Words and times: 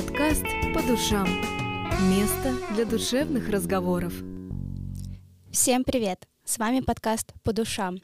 Подкаст 0.00 0.46
«По 0.74 0.82
душам». 0.82 1.26
Место 2.08 2.54
для 2.74 2.86
душевных 2.86 3.50
разговоров. 3.50 4.14
Всем 5.52 5.84
привет! 5.84 6.26
С 6.42 6.56
вами 6.56 6.80
подкаст 6.80 7.34
«По 7.42 7.52
душам». 7.52 7.98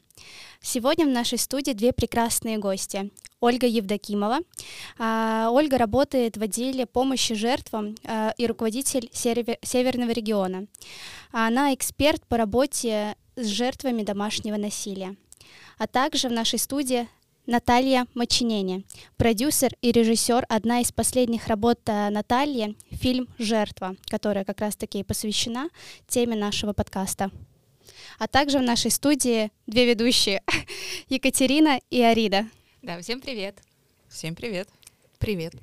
Сегодня 0.61 1.05
в 1.05 1.09
нашей 1.09 1.39
студии 1.39 1.71
две 1.71 1.93
прекрасные 1.93 2.59
гости. 2.59 3.09
Ольга 3.39 3.65
Евдокимова. 3.65 4.41
А, 4.99 5.49
Ольга 5.49 5.79
работает 5.79 6.37
в 6.37 6.43
отделе 6.43 6.85
помощи 6.85 7.33
жертвам 7.33 7.95
а, 8.03 8.31
и 8.37 8.45
руководитель 8.45 9.09
Северного 9.11 10.11
региона. 10.11 10.67
Она 11.31 11.73
эксперт 11.73 12.23
по 12.27 12.37
работе 12.37 13.15
с 13.35 13.47
жертвами 13.47 14.03
домашнего 14.03 14.57
насилия. 14.57 15.15
А 15.79 15.87
также 15.87 16.29
в 16.29 16.31
нашей 16.31 16.59
студии 16.59 17.07
Наталья 17.47 18.07
Мочинени, 18.13 18.83
продюсер 19.15 19.71
и 19.81 19.93
режиссер. 19.93 20.45
Одна 20.49 20.81
из 20.81 20.91
последних 20.91 21.47
работ 21.47 21.79
э, 21.85 22.09
Натальи— 22.09 22.75
фильм 22.91 23.29
«Жертва», 23.39 23.95
которая 24.07 24.43
как 24.43 24.59
раз-таки 24.59 25.01
посвящена 25.01 25.69
теме 26.07 26.35
нашего 26.35 26.73
подкаста. 26.73 27.31
А 28.19 28.27
также 28.27 28.59
в 28.59 28.63
нашей 28.63 28.91
студии 28.91 29.49
две 29.65 29.85
ведущие— 29.85 30.43
Екатерина 31.07 31.79
и 31.89 32.01
Арида. 32.01 32.47
Да, 32.81 32.99
всем 32.99 33.21
привет. 33.21 33.57
Всем 34.09 34.35
привет. 34.35 34.67
Привет. 35.17 35.53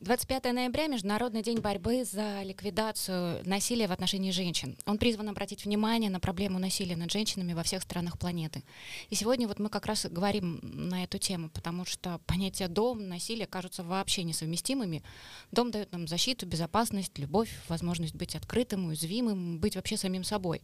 25 0.00 0.52
ноября— 0.52 0.86
Международный 0.88 1.42
день 1.42 1.60
борьбы 1.60 2.04
за 2.04 2.42
ликвидацию 2.42 3.40
насилия 3.48 3.88
в 3.88 3.92
отношении 3.92 4.30
женщин. 4.30 4.76
Он 4.84 4.98
призван 4.98 5.30
обратить 5.30 5.64
внимание 5.64 6.10
на 6.10 6.20
проблему 6.20 6.58
насилия 6.58 6.96
над 6.96 7.10
женщинами 7.10 7.54
во 7.54 7.62
всех 7.62 7.82
странах 7.82 8.18
планеты. 8.18 8.62
И 9.08 9.14
сегодня 9.14 9.48
вот 9.48 9.58
мы 9.58 9.70
как 9.70 9.86
раз 9.86 10.04
говорим 10.04 10.60
на 10.62 11.04
эту 11.04 11.16
тему, 11.16 11.48
потому 11.48 11.86
что 11.86 12.20
понятия 12.26 12.68
дом, 12.68 13.08
насилие 13.08 13.46
кажутся 13.46 13.82
вообще 13.82 14.22
несовместимыми. 14.24 15.02
Дом 15.50 15.70
дает 15.70 15.90
нам 15.92 16.06
защиту, 16.06 16.44
безопасность, 16.44 17.16
любовь, 17.18 17.48
возможность 17.66 18.14
быть 18.14 18.36
открытым, 18.36 18.88
уязвимым, 18.88 19.58
быть 19.58 19.76
вообще 19.76 19.96
самим 19.96 20.24
собой. 20.24 20.60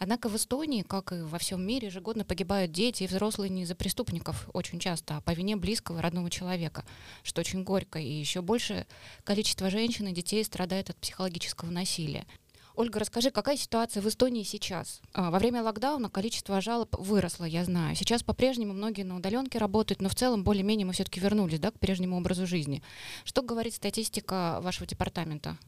Однако 0.00 0.28
в 0.28 0.34
Эстонии, 0.34 0.82
как 0.82 1.12
и 1.12 1.20
во 1.20 1.38
всем 1.38 1.64
мире, 1.64 1.86
ежегодно 1.86 2.24
погибают 2.24 2.72
дети 2.72 3.04
и 3.04 3.06
взрослые 3.06 3.48
не 3.48 3.62
из-за 3.62 3.76
преступников 3.76 4.50
очень 4.52 4.80
часто, 4.80 5.18
а 5.18 5.20
по 5.20 5.30
вине 5.30 5.54
близкого 5.54 6.02
родного 6.02 6.30
человека, 6.30 6.84
что 7.22 7.42
очень 7.42 7.62
горько 7.62 8.00
и 8.00 8.10
еще 8.10 8.42
больше 8.42 8.71
большее 8.72 8.86
количество 9.24 9.70
женщин 9.70 10.08
и 10.08 10.12
детей 10.12 10.44
страдает 10.44 10.90
от 10.90 10.96
психологического 10.96 11.70
насилия. 11.70 12.26
Ольга, 12.74 13.00
расскажи, 13.00 13.30
какая 13.30 13.58
ситуация 13.58 14.02
в 14.02 14.08
Эстонии 14.08 14.44
сейчас? 14.44 15.02
А, 15.12 15.30
во 15.30 15.38
время 15.38 15.62
локдауна 15.62 16.08
количество 16.08 16.62
жалоб 16.62 16.96
выросло, 16.98 17.44
я 17.44 17.66
знаю. 17.66 17.94
Сейчас 17.96 18.22
по-прежнему 18.22 18.72
многие 18.72 19.02
на 19.02 19.16
удаленке 19.16 19.58
работают, 19.58 20.00
но 20.00 20.08
в 20.08 20.14
целом 20.14 20.42
более-менее 20.42 20.86
мы 20.86 20.94
все-таки 20.94 21.20
вернулись 21.20 21.60
да, 21.60 21.70
к 21.70 21.78
прежнему 21.78 22.16
образу 22.16 22.46
жизни. 22.46 22.82
Что 23.24 23.42
говорит 23.42 23.74
статистика 23.74 24.58
вашего 24.62 24.86
департамента? 24.86 25.58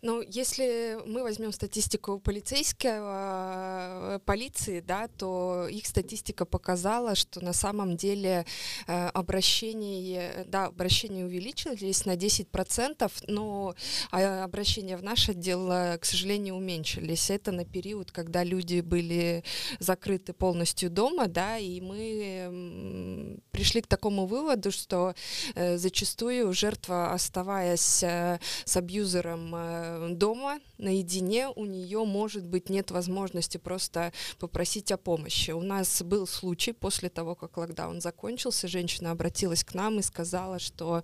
Ну, 0.00 0.22
если 0.22 0.96
мы 1.06 1.24
возьмем 1.24 1.50
статистику 1.50 2.20
полицейского, 2.20 4.16
э, 4.16 4.18
полиции, 4.24 4.78
да, 4.78 5.08
то 5.08 5.66
их 5.68 5.86
статистика 5.86 6.44
показала, 6.44 7.16
что 7.16 7.44
на 7.44 7.52
самом 7.52 7.96
деле 7.96 8.46
э, 8.86 9.08
обращения, 9.08 10.44
да, 10.46 10.66
обращения 10.66 11.24
увеличились 11.24 12.04
на 12.06 12.14
10%, 12.14 13.10
но 13.26 13.74
а, 14.12 14.44
обращения 14.44 14.96
в 14.96 15.02
наш 15.02 15.28
отдел, 15.28 15.68
э, 15.72 15.98
к 15.98 16.04
сожалению, 16.04 16.54
уменьшились. 16.54 17.30
Это 17.30 17.50
на 17.50 17.64
период, 17.64 18.12
когда 18.12 18.44
люди 18.44 18.80
были 18.80 19.42
закрыты 19.80 20.32
полностью 20.32 20.90
дома, 20.90 21.26
да, 21.26 21.58
и 21.58 21.80
мы 21.80 23.40
пришли 23.50 23.80
к 23.80 23.88
такому 23.88 24.26
выводу, 24.26 24.70
что 24.70 25.14
зачастую 25.56 26.52
жертва, 26.52 27.12
оставаясь 27.12 28.04
с 28.04 28.76
абьюзером 28.76 29.87
Э, 29.87 29.87
дома 30.10 30.58
наедине 30.78 31.48
у 31.48 31.64
нее, 31.64 32.04
может 32.04 32.46
быть, 32.46 32.68
нет 32.70 32.90
возможности 32.90 33.58
просто 33.58 34.12
попросить 34.38 34.92
о 34.92 34.96
помощи. 34.96 35.50
У 35.50 35.62
нас 35.62 36.02
был 36.02 36.26
случай 36.26 36.72
после 36.72 37.08
того, 37.08 37.34
как 37.34 37.56
локдаун 37.56 38.00
закончился, 38.00 38.68
женщина 38.68 39.10
обратилась 39.10 39.64
к 39.64 39.74
нам 39.74 39.98
и 39.98 40.02
сказала, 40.02 40.58
что 40.58 41.02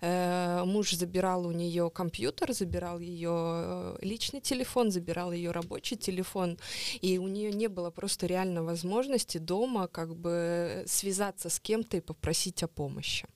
э, 0.00 0.62
муж 0.64 0.92
забирал 0.92 1.46
у 1.46 1.52
нее 1.52 1.90
компьютер, 1.90 2.52
забирал 2.52 2.98
ее 3.00 3.30
э, 3.32 3.98
личный 4.02 4.40
телефон, 4.40 4.90
забирал 4.90 5.32
ее 5.32 5.50
рабочий 5.50 5.96
телефон, 5.96 6.58
и 7.00 7.18
у 7.18 7.28
нее 7.28 7.52
не 7.52 7.68
было 7.68 7.90
просто 7.90 8.26
реально 8.26 8.62
возможности 8.62 9.38
дома 9.38 9.88
как 9.88 10.14
бы 10.16 10.84
связаться 10.86 11.48
с 11.48 11.60
кем-то 11.60 11.96
и 11.96 12.00
попросить 12.00 12.62
о 12.62 12.68
помощи. 12.68 13.26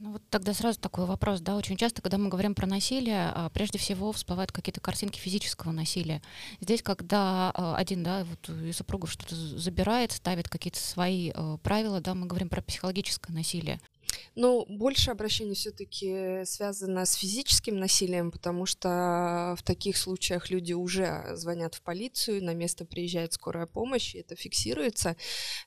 Ну 0.00 0.12
вот 0.12 0.22
тогда 0.30 0.54
сразу 0.54 0.78
такой 0.78 1.06
вопрос, 1.06 1.40
да, 1.40 1.56
очень 1.56 1.76
часто, 1.76 2.02
когда 2.02 2.18
мы 2.18 2.28
говорим 2.28 2.54
про 2.54 2.66
насилие, 2.66 3.32
а, 3.34 3.50
прежде 3.50 3.78
всего 3.78 4.12
всплывают 4.12 4.52
какие-то 4.52 4.80
картинки 4.80 5.18
физического 5.18 5.72
насилия. 5.72 6.22
Здесь, 6.60 6.82
когда 6.84 7.50
а, 7.52 7.74
один, 7.76 8.04
да, 8.04 8.24
вот 8.24 8.48
из 8.48 8.76
супругов 8.76 9.10
что-то 9.10 9.34
забирает, 9.34 10.12
ставит 10.12 10.48
какие-то 10.48 10.78
свои 10.78 11.32
а, 11.34 11.56
правила, 11.58 12.00
да, 12.00 12.14
мы 12.14 12.28
говорим 12.28 12.48
про 12.48 12.62
психологическое 12.62 13.32
насилие. 13.32 13.80
Ну, 14.34 14.64
больше 14.68 15.10
обращений 15.10 15.54
все-таки 15.54 16.44
связано 16.44 17.04
с 17.04 17.14
физическим 17.14 17.78
насилием, 17.78 18.30
потому 18.30 18.66
что 18.66 19.56
в 19.58 19.62
таких 19.64 19.96
случаях 19.96 20.48
люди 20.50 20.72
уже 20.72 21.24
звонят 21.34 21.74
в 21.74 21.82
полицию, 21.82 22.44
на 22.44 22.54
место 22.54 22.84
приезжает 22.84 23.32
скорая 23.32 23.66
помощь, 23.66 24.14
и 24.14 24.18
это 24.18 24.36
фиксируется. 24.36 25.16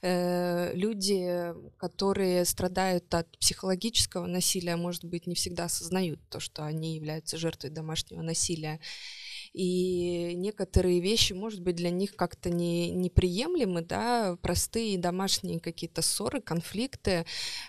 Э, 0.01 0.73
люди, 0.73 1.53
которые 1.77 2.45
страдают 2.45 3.13
от 3.13 3.37
психологического 3.39 4.25
насилия, 4.25 4.77
может 4.77 5.03
быть, 5.03 5.27
не 5.27 5.35
всегда 5.35 5.65
осознают 5.65 6.21
то, 6.29 6.39
что 6.39 6.63
они 6.63 6.95
являются 6.95 7.37
жертвой 7.37 7.71
домашнего 7.71 8.21
насилия 8.21 8.79
и 9.53 10.33
некоторые 10.35 11.01
вещи, 11.01 11.33
может 11.33 11.61
быть, 11.61 11.75
для 11.75 11.89
них 11.89 12.15
как-то 12.15 12.49
не, 12.49 12.91
неприемлемы, 12.91 13.81
да, 13.81 14.37
простые 14.41 14.97
домашние 14.97 15.59
какие-то 15.59 16.01
ссоры, 16.01 16.41
конфликты, 16.41 17.25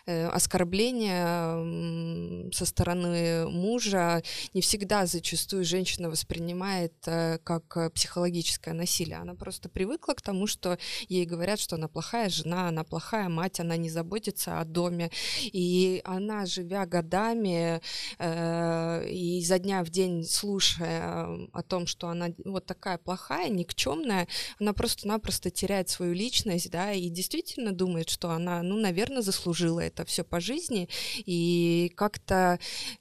э, 0.06 0.28
оскорбления 0.28 2.53
со 2.53 2.66
стороны 2.66 3.48
мужа 3.48 4.22
не 4.54 4.60
всегда 4.60 5.06
зачастую 5.06 5.65
женщина 5.65 6.09
воспринимает 6.09 6.94
э, 7.06 7.38
как 7.42 7.92
психологическое 7.94 8.75
насилие. 8.75 9.16
Она 9.16 9.34
просто 9.34 9.69
привыкла 9.69 10.15
к 10.15 10.22
тому, 10.22 10.47
что 10.47 10.78
ей 11.09 11.25
говорят, 11.25 11.59
что 11.59 11.76
она 11.76 11.88
плохая 11.88 12.28
жена, 12.28 12.69
она 12.69 12.84
плохая 12.84 13.28
мать, 13.28 13.59
она 13.59 13.76
не 13.76 13.91
заботится 13.91 14.60
о 14.60 14.65
доме, 14.65 15.10
и 15.41 16.00
она, 16.04 16.47
живя 16.47 16.87
годами 16.87 17.81
э, 18.19 19.09
и 19.09 19.41
изо 19.41 19.59
дня 19.59 19.82
в 19.82 19.91
день 19.91 20.25
слушая 20.25 21.48
о 21.53 21.62
том, 21.72 21.87
что 21.87 22.09
она 22.09 22.28
вот 22.44 22.66
такая 22.66 22.99
плохая, 22.99 23.49
никчемная, 23.49 24.28
она 24.60 24.75
просто-напросто 24.75 25.50
теряет 25.50 25.88
свою 25.88 26.12
личность, 26.12 26.71
да, 26.71 26.93
и 26.93 27.09
действительно 27.09 27.72
думает, 27.72 28.10
что 28.10 28.31
она, 28.31 28.62
ну, 28.62 28.77
наверное, 28.77 29.22
заслужила 29.22 29.81
это 29.81 30.05
все 30.05 30.22
по 30.22 30.38
жизни, 30.38 30.91
и 31.25 31.91
как-то, 31.97 32.59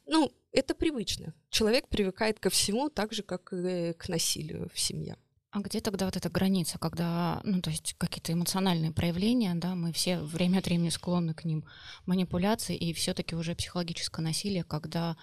ну, 0.08 0.32
это 0.54 0.74
привычно. 0.74 1.34
Человек 1.50 1.90
привыкает 1.90 2.40
ко 2.40 2.50
всему 2.50 2.90
так 2.90 3.12
же, 3.12 3.24
как 3.24 3.52
и 3.52 3.94
к 3.98 4.08
насилию 4.08 4.70
в 4.74 4.80
семье. 4.80 5.18
А 5.53 5.59
где 5.59 5.82
тогда 5.82 6.06
вот 6.06 6.16
эта 6.16 6.30
граница, 6.30 6.80
когда, 6.80 7.42
ну, 7.44 7.62
то 7.62 7.72
есть 7.72 7.96
какие-то 7.98 8.32
эмоциональные 8.32 8.94
проявления, 8.94 9.53
да, 9.56 9.76
мы 9.76 9.92
все 9.92 10.18
время 10.20 10.59
от 10.59 10.66
времени 10.66 10.88
склонны 10.88 11.34
к 11.34 11.44
ним, 11.44 11.66
манипуляции, 12.06 12.78
и 12.78 12.94
все-таки 12.94 13.36
уже 13.36 13.53
психологическое 13.53 14.22
насилие, 14.22 14.64
когда, 14.64 15.18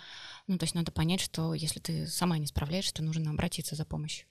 ну, 0.49 0.59
то 0.59 0.65
есть 0.65 0.75
надо 0.75 0.91
понять, 0.91 1.21
что 1.21 1.55
если 1.55 1.79
ты 1.79 2.07
сама 2.07 2.39
не 2.39 2.47
справляешься, 2.47 2.95
то 2.95 3.03
нужно 3.03 3.31
обратиться 3.31 3.77
за 3.77 3.85
помощью. 3.85 4.27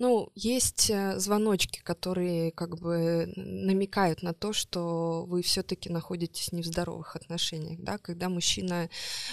Ну, 0.00 0.30
есть 0.34 0.88
э, 0.88 1.18
звоночки, 1.18 1.80
которые 1.80 2.52
как 2.52 2.78
бы 2.78 3.30
намекают 3.36 4.22
на 4.22 4.32
то, 4.32 4.54
что 4.54 5.26
вы 5.26 5.42
все-таки 5.42 5.90
находитесь 5.90 6.52
не 6.52 6.62
в 6.62 6.66
здоровых 6.66 7.16
отношениях, 7.16 7.80
да, 7.80 7.98
когда 7.98 8.30
мужчина 8.30 8.88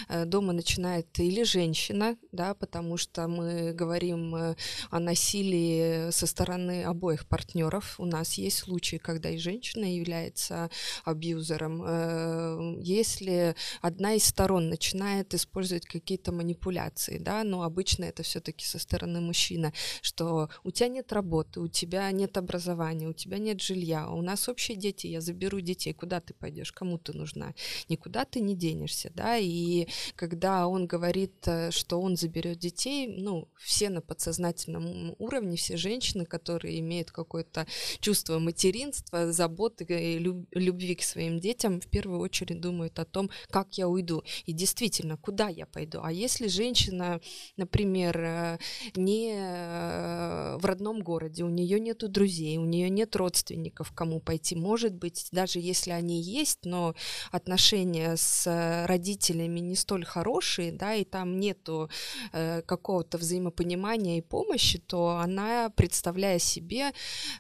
э, 0.09 0.25
дома 0.25 0.51
начинает 0.51 1.07
или 1.19 1.43
женщина, 1.43 2.17
да, 2.33 2.53
потому 2.53 2.97
что 2.97 3.29
мы 3.29 3.71
говорим 3.71 4.35
э, 4.35 4.55
о 4.89 4.99
насилии 4.99 6.11
со 6.11 6.27
стороны 6.27 6.83
обоих 6.83 7.27
партнеров. 7.27 7.95
У 7.97 8.05
нас 8.05 8.33
есть 8.33 8.57
случаи, 8.57 8.97
когда 8.97 9.29
и 9.29 9.37
женщина 9.37 9.85
является 9.85 10.69
абьюзером. 11.05 12.81
Если 12.81 13.55
одна 13.81 14.13
из 14.15 14.25
сторон 14.25 14.69
начинает 14.69 15.33
использовать 15.33 15.85
какие-то 15.85 16.31
манипуляции, 16.31 17.19
да, 17.19 17.43
но 17.43 17.63
обычно 17.63 18.03
это 18.05 18.23
все-таки 18.23 18.65
со 18.65 18.79
стороны 18.79 19.21
мужчины, 19.21 19.73
что 20.01 20.26
что 20.27 20.49
у 20.63 20.71
тебя 20.71 20.89
нет 20.89 21.13
работы, 21.13 21.59
у 21.59 21.67
тебя 21.67 22.11
нет 22.11 22.37
образования, 22.37 23.07
у 23.07 23.13
тебя 23.13 23.37
нет 23.37 23.61
жилья, 23.61 24.09
у 24.09 24.21
нас 24.21 24.49
общие 24.49 24.77
дети, 24.77 25.07
я 25.07 25.21
заберу 25.21 25.61
детей, 25.61 25.93
куда 25.93 26.19
ты 26.19 26.33
пойдешь, 26.33 26.71
кому 26.71 26.97
ты 26.97 27.13
нужна, 27.13 27.53
никуда 27.89 28.25
ты 28.25 28.41
не 28.41 28.55
денешься, 28.55 29.11
да, 29.15 29.37
и 29.37 29.87
когда 30.15 30.67
он 30.67 30.87
говорит, 30.87 31.47
э, 31.47 31.71
что 31.71 32.01
он 32.01 32.17
заберет 32.17 32.59
детей, 32.59 33.07
ну, 33.07 33.47
все 33.57 33.89
на 33.89 34.01
подсознательном 34.01 35.15
уровне, 35.17 35.55
все 35.55 35.77
женщины, 35.77 36.25
которые 36.25 36.79
имеют 36.79 37.11
какое-то 37.11 37.65
чувство 37.99 38.39
материнства, 38.39 39.31
заботы 39.31 39.85
и 39.89 40.19
любви 40.19 40.95
к 40.95 41.03
своим 41.03 41.39
детям, 41.39 41.79
в 41.79 41.87
первую 41.87 42.19
очередь 42.19 42.59
думают 42.59 42.99
о 42.99 43.05
том, 43.05 43.29
как 43.49 43.77
я 43.77 43.87
уйду, 43.87 44.23
и 44.45 44.53
действительно, 44.53 45.17
куда 45.17 45.47
я 45.47 45.65
пойду, 45.65 45.99
а 46.03 46.11
если 46.11 46.47
женщина, 46.47 47.21
например, 47.55 48.19
э, 48.19 48.57
не 48.95 49.33
э, 49.33 50.16
в 50.57 50.65
родном 50.65 51.01
городе, 51.01 51.43
у 51.43 51.49
нее 51.49 51.79
нету 51.79 52.07
друзей, 52.07 52.57
у 52.57 52.65
нее 52.65 52.89
нет 52.89 53.15
родственников, 53.15 53.91
кому 53.93 54.19
пойти. 54.19 54.55
Может 54.55 54.93
быть, 54.93 55.27
даже 55.31 55.59
если 55.59 55.91
они 55.91 56.21
есть, 56.21 56.65
но 56.65 56.95
отношения 57.31 58.15
с 58.15 58.85
родителями 58.87 59.59
не 59.59 59.75
столь 59.75 60.05
хорошие, 60.05 60.71
да, 60.71 60.95
и 60.95 61.03
там 61.03 61.39
нету 61.39 61.89
э, 62.33 62.61
какого-то 62.61 63.17
взаимопонимания 63.17 64.17
и 64.17 64.21
помощи, 64.21 64.79
то 64.79 65.17
она, 65.17 65.69
представляя 65.69 66.39
себе, 66.39 66.91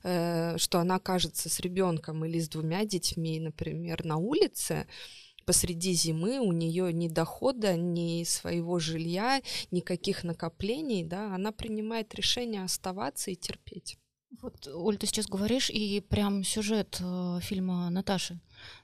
э, 0.03 0.57
что 0.57 0.79
она 0.79 0.95
окажется 0.95 1.49
с 1.49 1.59
ребенком 1.59 2.25
или 2.25 2.39
с 2.39 2.49
двумя 2.49 2.85
детьми, 2.85 3.39
например, 3.39 4.05
на 4.05 4.17
улице, 4.17 4.87
посреди 5.47 5.93
зимы 5.93 6.39
у 6.39 6.51
нее 6.51 6.91
ни 6.91 7.07
дохода, 7.07 7.77
ни 7.77 8.25
своего 8.25 8.79
жилья, 8.79 9.41
никаких 9.71 10.25
накоплений, 10.25 11.03
да, 11.03 11.33
она 11.33 11.53
принимает 11.53 12.13
решение 12.15 12.63
оставаться 12.63 13.31
и 13.31 13.35
терпеть. 13.35 13.97
Вот, 14.41 14.67
Оль, 14.67 14.97
ты 14.97 15.07
сейчас 15.07 15.25
говоришь, 15.25 15.69
и 15.69 16.01
прям 16.01 16.43
сюжет 16.43 16.97
э, 16.99 17.39
фильма 17.41 17.89
Наташи, 17.89 18.39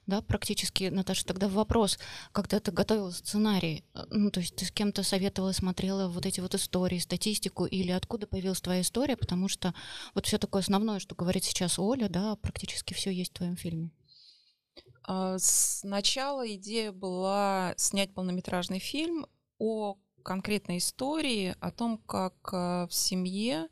да, 0.06 0.22
практически, 0.22 0.84
Наташа, 0.84 1.26
тогда 1.26 1.48
вопрос, 1.48 1.98
когда 2.32 2.60
ты 2.60 2.72
готовила 2.72 3.10
сценарий, 3.10 3.84
э, 3.94 4.04
ну, 4.10 4.30
то 4.30 4.40
есть 4.40 4.56
ты 4.56 4.64
с 4.64 4.70
кем-то 4.70 5.02
советовала, 5.02 5.52
смотрела 5.52 6.08
вот 6.08 6.24
эти 6.24 6.40
вот 6.40 6.54
истории, 6.54 6.98
статистику, 6.98 7.66
или 7.66 7.90
откуда 7.90 8.26
появилась 8.26 8.62
твоя 8.62 8.80
история, 8.80 9.18
потому 9.18 9.48
что 9.48 9.74
вот 10.14 10.24
все 10.24 10.38
такое 10.38 10.62
основное, 10.62 10.98
что 10.98 11.14
говорит 11.14 11.44
сейчас 11.44 11.78
Оля, 11.78 12.08
да, 12.08 12.36
практически 12.36 12.94
все 12.94 13.10
есть 13.10 13.32
в 13.32 13.36
твоем 13.36 13.56
фильме. 13.56 13.90
А, 15.06 15.36
сначала 15.38 16.52
идея 16.54 16.92
была 16.92 17.74
снять 17.76 18.14
полнометражный 18.14 18.78
фильм 18.78 19.26
о 19.58 19.96
конкретной 20.22 20.78
истории, 20.78 21.54
о 21.60 21.70
том, 21.70 21.98
как 21.98 22.34
э, 22.52 22.86
в 22.88 22.94
семье 22.94 23.68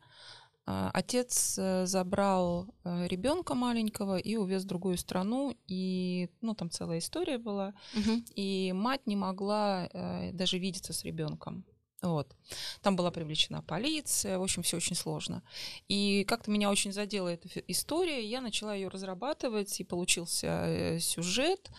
а, 0.64 0.90
отец 0.93 1.56
э, 1.58 1.87
забрал 1.87 2.69
э, 2.84 3.08
ребенка 3.08 3.55
маленького 3.55 4.19
и 4.19 4.37
увез 4.37 4.64
в 4.64 4.67
другую 4.67 4.96
страну, 4.99 5.56
и 5.67 6.29
ну 6.40 6.55
там 6.55 6.70
целая 6.70 6.99
история 6.99 7.38
была, 7.38 7.75
угу. 7.96 8.23
и 8.37 8.73
мать 8.73 9.06
не 9.06 9.17
могла 9.17 9.88
даже 10.32 10.58
видеться 10.58 10.93
с 10.93 11.02
ребенком. 11.02 11.64
Вот. 12.02 12.34
Там 12.82 12.96
была 12.96 13.12
привлечена 13.12 13.62
полиция, 13.62 14.38
в 14.38 14.43
общем, 14.43 14.64
все 14.64 14.76
очень 14.76 14.96
сложно. 14.96 15.43
И 15.87 16.25
как-то 16.25 16.50
меня 16.50 16.69
очень 16.69 16.93
задела 16.93 17.28
эта 17.28 17.49
история, 17.69 18.25
я 18.25 18.40
начала 18.40 18.75
ее 18.75 18.88
разрабатывать, 18.88 19.81
и 19.81 19.84
получился 19.84 20.46
э, 20.66 20.99
сюжет, 20.99 21.70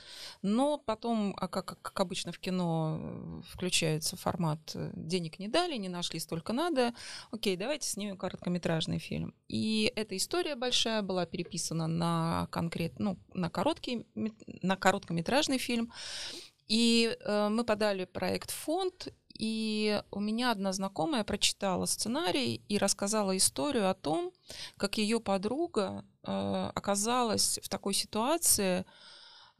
но 0.41 0.77
потом, 0.77 1.35
а 1.37 1.49
как, 1.49 1.77
как 1.81 1.99
обычно 1.99 2.31
в 2.31 2.39
кино, 2.39 2.97
э, 3.01 3.41
включается 3.49 4.15
формат 4.15 4.59
э, 4.75 4.91
«денег 4.95 5.39
не 5.39 5.49
дали, 5.49 5.75
не 5.75 5.89
нашли, 5.89 6.19
столько 6.19 6.53
надо, 6.53 6.93
окей, 7.31 7.57
давайте 7.57 7.89
снимем 7.89 8.17
короткометражный 8.17 8.99
фильм». 8.99 9.35
И 9.49 9.91
эта 9.93 10.15
история 10.15 10.55
большая 10.55 11.01
была 11.01 11.25
переписана 11.25 11.87
на 11.87 12.47
конкрет, 12.49 12.97
ну, 12.97 13.19
на 13.33 13.49
короткий, 13.49 14.07
на 14.15 14.77
короткометражный 14.77 15.57
фильм, 15.57 15.91
и 16.67 17.17
э, 17.19 17.49
мы 17.49 17.63
подали 17.65 18.05
проект 18.05 18.51
фонд, 18.51 19.09
и 19.43 20.01
у 20.09 20.21
меня 20.21 20.51
одна 20.51 20.71
знакомая 20.71 21.25
прочитала 21.25 21.85
сценарий 21.85 22.61
и 22.69 22.77
рассказала 22.77 23.35
историю 23.35 23.89
о 23.89 23.93
том, 23.93 24.31
как 24.77 24.97
ее 24.97 25.19
подруга 25.19 26.05
э, 26.23 26.71
оказалась 26.73 27.59
в 27.61 27.67
такой 27.67 27.93
ситуации, 27.93 28.85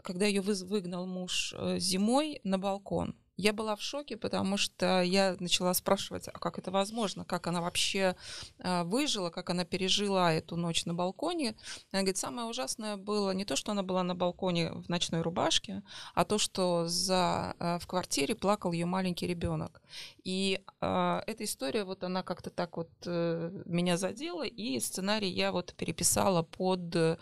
когда 0.01 0.25
ее 0.25 0.39
выгнал 0.39 1.05
муж 1.05 1.53
э, 1.57 1.79
зимой 1.79 2.39
на 2.45 2.57
балкон. 2.57 3.13
Я 3.35 3.51
была 3.51 3.75
в 3.75 3.81
шоке, 3.81 4.15
потому 4.15 4.57
что 4.57 5.01
я 5.01 5.35
начала 5.39 5.73
спрашивать, 5.73 6.27
а 6.27 6.37
как 6.37 6.59
это 6.59 6.69
возможно, 6.69 7.25
как 7.25 7.47
она 7.47 7.61
вообще 7.61 8.15
э, 8.59 8.83
выжила, 8.83 9.31
как 9.31 9.49
она 9.49 9.65
пережила 9.65 10.31
эту 10.31 10.55
ночь 10.55 10.85
на 10.85 10.93
балконе. 10.93 11.55
Она 11.91 12.01
говорит, 12.01 12.17
самое 12.17 12.47
ужасное 12.47 12.95
было 12.95 13.31
не 13.31 13.43
то, 13.43 13.55
что 13.55 13.71
она 13.71 13.81
была 13.81 14.03
на 14.03 14.13
балконе 14.13 14.71
в 14.71 14.87
ночной 14.87 15.21
рубашке, 15.21 15.81
а 16.13 16.25
то, 16.25 16.37
что 16.37 16.87
за, 16.87 17.55
э, 17.59 17.79
в 17.79 17.87
квартире 17.87 18.35
плакал 18.35 18.71
ее 18.71 18.85
маленький 18.85 19.25
ребенок. 19.25 19.81
И 20.23 20.61
э, 20.81 21.21
эта 21.25 21.43
история, 21.43 21.85
вот 21.85 22.03
она 22.03 22.21
как-то 22.21 22.51
так 22.51 22.77
вот 22.77 22.91
меня 23.05 23.97
задела, 23.97 24.43
и 24.43 24.79
сценарий 24.79 25.29
я 25.29 25.51
вот 25.51 25.73
переписала 25.73 26.43
под 26.43 27.19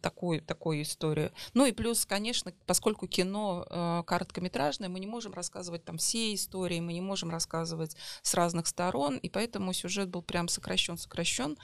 такую, 0.00 0.40
такую 0.42 0.82
историю. 0.82 1.32
Ну 1.54 1.66
и 1.66 1.72
плюс, 1.72 2.04
конечно, 2.04 2.52
поскольку 2.66 3.06
кино 3.06 3.66
э, 3.68 4.02
короткометражное, 4.06 4.88
мы 4.88 5.00
не 5.00 5.06
можем 5.06 5.32
рассказывать 5.32 5.84
там 5.84 5.98
все 5.98 6.34
истории, 6.34 6.80
мы 6.80 6.92
не 6.92 7.00
можем 7.00 7.30
рассказывать 7.30 7.96
с 8.22 8.34
разных 8.34 8.66
сторон, 8.66 9.16
и 9.16 9.28
поэтому 9.28 9.72
сюжет 9.72 10.08
был 10.08 10.22
прям 10.22 10.48
сокращен, 10.48 10.96
сокращен. 10.96 11.56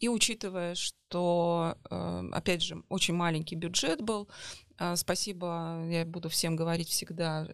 И 0.00 0.08
учитывая, 0.08 0.74
что, 0.74 1.76
э, 1.90 2.28
опять 2.32 2.62
же, 2.62 2.82
очень 2.88 3.14
маленький 3.14 3.56
бюджет 3.56 4.02
был, 4.02 4.28
спасибо, 4.96 5.84
я 5.88 6.04
буду 6.04 6.28
всем 6.28 6.56
говорить 6.56 6.88
всегда 6.88 7.46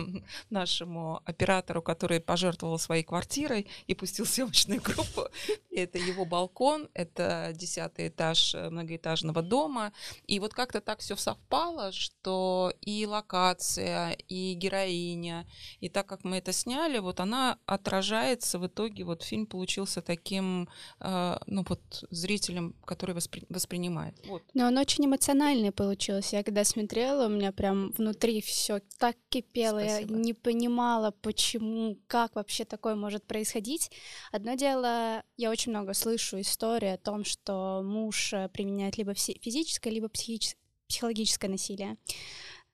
нашему 0.50 1.20
оператору, 1.24 1.82
который 1.82 2.20
пожертвовал 2.20 2.78
своей 2.78 3.04
квартирой 3.04 3.66
и 3.86 3.94
пустил 3.94 4.26
съемочную 4.26 4.80
группу. 4.80 5.28
Это 5.70 5.98
его 5.98 6.24
балкон, 6.24 6.88
это 6.94 7.52
десятый 7.54 8.08
этаж 8.08 8.54
э, 8.54 8.70
многоэтажного 8.70 9.42
дома. 9.42 9.92
И 10.26 10.40
вот 10.40 10.54
как-то 10.54 10.80
так 10.80 11.00
все 11.00 11.16
совпало, 11.16 11.92
что 11.92 12.72
и 12.80 13.06
локация, 13.06 14.16
и 14.28 14.54
героиня, 14.54 15.46
и 15.80 15.88
так 15.88 16.06
как 16.06 16.24
мы 16.24 16.38
это 16.38 16.52
сняли, 16.52 16.98
вот 16.98 17.20
она 17.20 17.58
отражается 17.66 18.58
в 18.58 18.66
итоге, 18.66 19.04
вот 19.04 19.22
фильм 19.22 19.46
получился 19.46 20.02
таким, 20.02 20.68
э, 21.00 21.38
ну 21.46 21.64
вот 21.68 22.04
зрителем, 22.10 22.74
который 22.84 23.14
воспри- 23.14 23.46
воспринимает. 23.48 24.14
Вот. 24.26 24.42
Но 24.54 24.66
он 24.66 24.78
очень 24.78 25.06
эмоциональный 25.06 25.72
получился. 25.72 26.36
Я 26.36 26.42
когда 26.42 26.63
смотрела, 26.64 27.26
у 27.26 27.28
меня 27.28 27.52
прям 27.52 27.90
внутри 27.92 28.40
все 28.40 28.80
так 28.98 29.16
кипело, 29.28 29.80
Спасибо. 29.80 30.12
я 30.12 30.18
не 30.18 30.34
понимала, 30.34 31.10
почему, 31.10 31.98
как 32.06 32.34
вообще 32.34 32.64
такое 32.64 32.94
может 32.94 33.24
происходить. 33.26 33.90
Одно 34.32 34.54
дело, 34.54 35.22
я 35.36 35.50
очень 35.50 35.72
много 35.72 35.94
слышу 35.94 36.40
истории 36.40 36.88
о 36.88 36.98
том, 36.98 37.24
что 37.24 37.82
муж 37.84 38.32
э, 38.32 38.48
применяет 38.48 38.98
либо 38.98 39.14
физическое, 39.14 39.90
либо 39.90 40.08
психическое, 40.08 40.60
психологическое 40.88 41.48
насилие. 41.48 41.96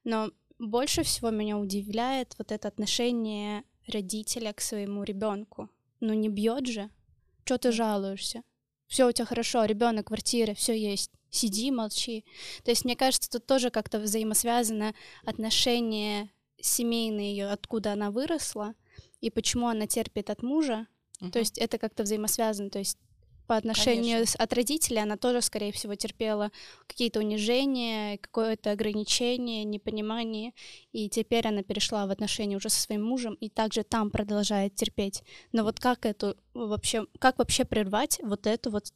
Но 0.04 0.30
больше 0.58 1.02
всего 1.02 1.30
меня 1.30 1.58
удивляет 1.58 2.34
вот 2.38 2.52
это 2.52 2.68
отношение 2.68 3.64
родителя 3.86 4.52
к 4.52 4.60
своему 4.60 5.04
ребенку. 5.04 5.70
Ну 6.00 6.14
не 6.14 6.28
бьет 6.28 6.66
же, 6.66 6.90
что 7.44 7.58
ты 7.58 7.72
жалуешься? 7.72 8.42
Все 8.86 9.08
у 9.08 9.12
тебя 9.12 9.24
хорошо, 9.24 9.64
ребенок, 9.64 10.08
квартира, 10.08 10.54
все 10.54 10.76
есть 10.78 11.10
сиди, 11.30 11.70
молчи. 11.70 12.24
То 12.64 12.70
есть, 12.70 12.84
мне 12.84 12.96
кажется, 12.96 13.30
тут 13.30 13.46
тоже 13.46 13.70
как-то 13.70 13.98
взаимосвязано 13.98 14.94
отношение 15.24 16.30
семейное 16.60 17.24
ее, 17.24 17.48
откуда 17.50 17.92
она 17.92 18.10
выросла, 18.10 18.74
и 19.20 19.30
почему 19.30 19.68
она 19.68 19.86
терпит 19.86 20.30
от 20.30 20.42
мужа. 20.42 20.86
Uh-huh. 21.20 21.30
То 21.30 21.38
есть 21.38 21.58
это 21.58 21.78
как-то 21.78 22.02
взаимосвязано. 22.02 22.70
То 22.70 22.78
есть 22.78 22.98
по 23.50 23.56
отношению 23.56 24.26
с, 24.26 24.36
от 24.36 24.52
родителей 24.52 25.02
она 25.02 25.16
тоже, 25.16 25.42
скорее 25.42 25.72
всего, 25.72 25.96
терпела 25.96 26.52
какие-то 26.86 27.18
унижения, 27.18 28.16
какое-то 28.18 28.70
ограничение, 28.70 29.64
непонимание, 29.64 30.52
и 30.92 31.08
теперь 31.08 31.48
она 31.48 31.64
перешла 31.64 32.06
в 32.06 32.12
отношения 32.12 32.56
уже 32.56 32.68
со 32.68 32.80
своим 32.80 33.02
мужем 33.02 33.34
и 33.34 33.48
также 33.48 33.82
там 33.82 34.12
продолжает 34.12 34.76
терпеть. 34.76 35.24
Но 35.50 35.64
вот 35.64 35.80
как 35.80 36.06
эту 36.06 36.36
вообще, 36.54 37.06
как 37.18 37.38
вообще 37.38 37.64
прервать 37.64 38.20
вот 38.22 38.46
эту 38.46 38.70
вот 38.70 38.92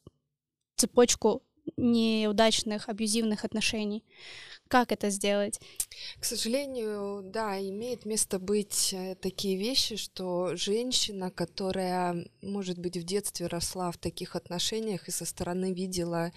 цепочку 0.77 1.43
неудачных, 1.77 2.89
абьюзивных 2.89 3.45
отношений. 3.45 4.03
Как 4.67 4.91
это 4.91 5.11
сделать? 5.11 5.59
К 6.19 6.25
сожалению, 6.25 7.21
да, 7.23 7.59
имеет 7.59 8.05
место 8.05 8.39
быть 8.39 8.93
э, 8.93 9.15
такие 9.15 9.57
вещи, 9.57 9.95
что 9.95 10.55
женщина, 10.55 11.29
которая, 11.29 12.25
может 12.41 12.79
быть, 12.79 12.97
в 12.97 13.03
детстве 13.03 13.45
росла 13.45 13.91
в 13.91 13.97
таких 13.97 14.35
отношениях 14.35 15.07
и 15.07 15.11
со 15.11 15.25
стороны 15.25 15.71
видела 15.71 16.31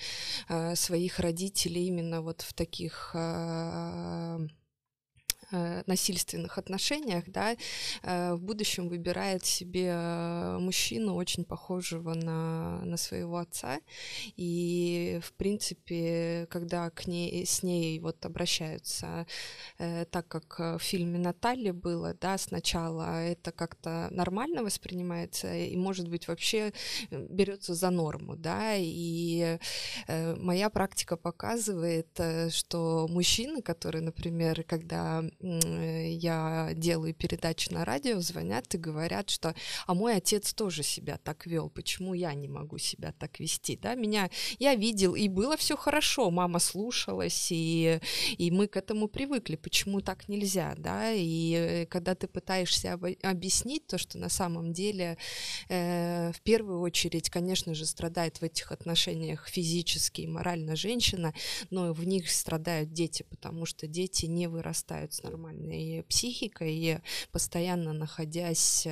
э, 0.49 0.76
своих 0.76 1.20
родителей 1.20 1.87
именно 1.87 2.20
вот 2.20 2.42
в 2.42 2.52
таких 2.52 3.12
э, 3.14 4.38
Э, 5.50 5.83
насильственных 5.87 6.59
отношениях, 6.59 7.25
да, 7.26 7.57
э, 8.02 8.35
в 8.35 8.43
будущем 8.43 8.90
выбирает 8.90 9.47
себе 9.47 9.87
э, 9.95 10.59
мужчину, 10.59 11.14
очень 11.14 11.43
похожего 11.45 12.12
на, 12.12 12.85
на 12.85 12.99
своего 12.99 13.38
отца. 13.38 13.81
И, 14.37 15.19
в 15.23 15.33
принципе, 15.33 16.47
когда 16.50 16.90
к 16.90 17.07
ней, 17.07 17.47
с 17.47 17.62
ней 17.62 17.99
вот 17.99 18.26
обращаются 18.26 19.26
так, 19.78 20.28
как 20.28 20.59
в 20.59 20.81
фильме 20.81 21.19
Наталья 21.19 21.73
было, 21.73 22.12
да, 22.14 22.37
сначала 22.37 23.23
это 23.23 23.50
как-то 23.50 24.09
нормально 24.11 24.62
воспринимается 24.62 25.55
и, 25.55 25.76
может 25.76 26.09
быть, 26.09 26.28
вообще 26.28 26.73
берется 27.11 27.75
за 27.75 27.90
норму, 27.90 28.37
да, 28.37 28.75
и 28.76 29.59
моя 30.09 30.69
практика 30.69 31.17
показывает, 31.17 32.09
что 32.50 33.07
мужчины, 33.09 33.62
которые, 33.62 34.02
например, 34.02 34.64
когда 34.64 35.25
я 35.40 36.71
делаю 36.75 37.14
передачи 37.14 37.73
на 37.73 37.85
радио, 37.85 38.21
звонят 38.21 38.75
и 38.75 38.78
говорят, 38.78 39.30
что 39.30 39.54
«а 39.87 39.95
мой 39.95 40.16
отец 40.16 40.52
тоже 40.52 40.83
себя 40.83 41.18
так 41.18 41.47
вел, 41.47 41.71
почему 41.71 42.14
я 42.14 42.35
не 42.35 42.49
могу 42.49 42.78
себя 42.78 43.12
так 43.12 43.38
вести?» 43.38 43.76
да? 43.76 43.95
Меня 43.95 44.30
я 44.59 44.75
видел, 44.75 45.14
и 45.14 45.28
было 45.28 45.57
все 45.57 45.76
хорошо, 45.76 46.30
мама 46.30 46.59
слушалась, 46.59 47.49
и, 47.50 48.00
и 48.37 48.50
мы 48.50 48.66
к 48.66 48.76
этому 48.76 49.09
привыкли, 49.09 49.57
почему 49.57 50.00
так 50.00 50.28
нельзя? 50.28 50.75
Да? 50.76 51.12
И 51.12 51.52
э, 51.54 51.87
когда 51.87 52.14
ты 52.14 52.26
пытаешься 52.26 52.95
об, 52.95 53.04
объяснить 53.23 53.87
то, 53.87 53.99
что 53.99 54.18
на 54.18 54.28
самом 54.28 54.73
деле 54.73 55.18
э, 55.68 56.33
в 56.33 56.40
первую 56.42 56.80
очередь, 56.80 57.30
конечно 57.30 57.75
же, 57.75 57.87
страдает 57.87 58.38
в 58.38 58.42
этих 58.42 58.73
отношениях 58.73 59.49
физически 59.49 60.23
и 60.23 60.26
морально 60.26 60.75
женщина, 60.75 61.33
но 61.71 61.92
в 61.92 62.04
них 62.04 62.30
страдают 62.30 62.92
дети, 62.92 63.23
потому 63.23 63.66
что 63.66 63.87
дети 63.87 64.26
не 64.26 64.49
вырастают 64.49 65.12
с 65.12 65.23
нормальной 65.30 66.02
психикой, 66.04 67.00
постоянно 67.32 67.92
находясь 67.92 68.87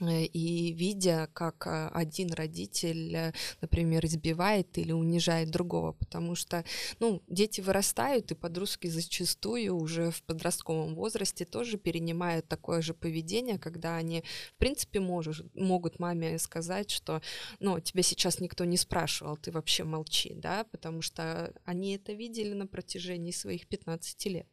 э, 0.00 0.24
и 0.24 0.72
видя, 0.72 1.28
как 1.34 1.66
э, 1.66 1.88
один 1.88 2.32
родитель, 2.32 3.14
э, 3.14 3.32
например, 3.60 4.04
избивает 4.06 4.78
или 4.78 4.92
унижает 4.92 5.50
другого, 5.50 5.92
потому 5.92 6.34
что, 6.34 6.64
ну, 6.98 7.22
дети 7.28 7.60
вырастают, 7.60 8.30
и 8.30 8.34
подростки 8.34 8.86
зачастую 8.86 9.76
уже 9.76 10.10
в 10.10 10.22
подростковом 10.22 10.94
возрасте 10.94 11.44
тоже 11.44 11.76
перенимают 11.76 12.48
такое 12.48 12.80
же 12.80 12.94
поведение, 12.94 13.58
когда 13.58 13.96
они, 13.96 14.24
в 14.54 14.58
принципе, 14.58 15.00
можешь, 15.00 15.42
могут 15.54 15.98
маме 15.98 16.38
сказать, 16.38 16.90
что, 16.90 17.20
ну, 17.60 17.78
тебя 17.78 18.02
сейчас 18.02 18.40
никто 18.40 18.64
не 18.64 18.78
спрашивал, 18.78 19.36
ты 19.36 19.52
вообще 19.52 19.84
молчи, 19.84 20.32
да, 20.34 20.64
потому 20.64 21.02
что 21.02 21.52
они 21.64 21.96
это 21.96 22.12
видели 22.14 22.54
на 22.54 22.66
протяжении 22.66 23.30
своих 23.32 23.66
15 23.66 24.26
лет. 24.26 24.46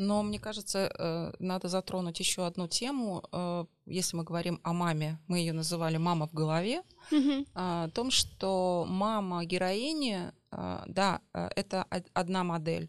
Но 0.00 0.22
мне 0.22 0.38
кажется, 0.38 0.78
э, 0.78 1.32
надо 1.40 1.68
затронуть 1.68 2.20
еще 2.20 2.46
одну 2.46 2.68
тему. 2.68 3.22
Э, 3.32 3.66
если 3.84 4.16
мы 4.16 4.24
говорим 4.24 4.58
о 4.62 4.72
маме, 4.72 5.18
мы 5.28 5.38
ее 5.40 5.52
называли 5.52 5.98
«мама 5.98 6.26
в 6.26 6.32
голове», 6.32 6.82
mm-hmm. 7.12 7.46
о 7.54 7.88
том, 7.88 8.10
что 8.10 8.86
мама 8.88 9.44
героини, 9.44 10.32
э, 10.52 10.82
да, 10.86 11.20
это 11.34 11.84
одна 12.14 12.44
модель, 12.44 12.88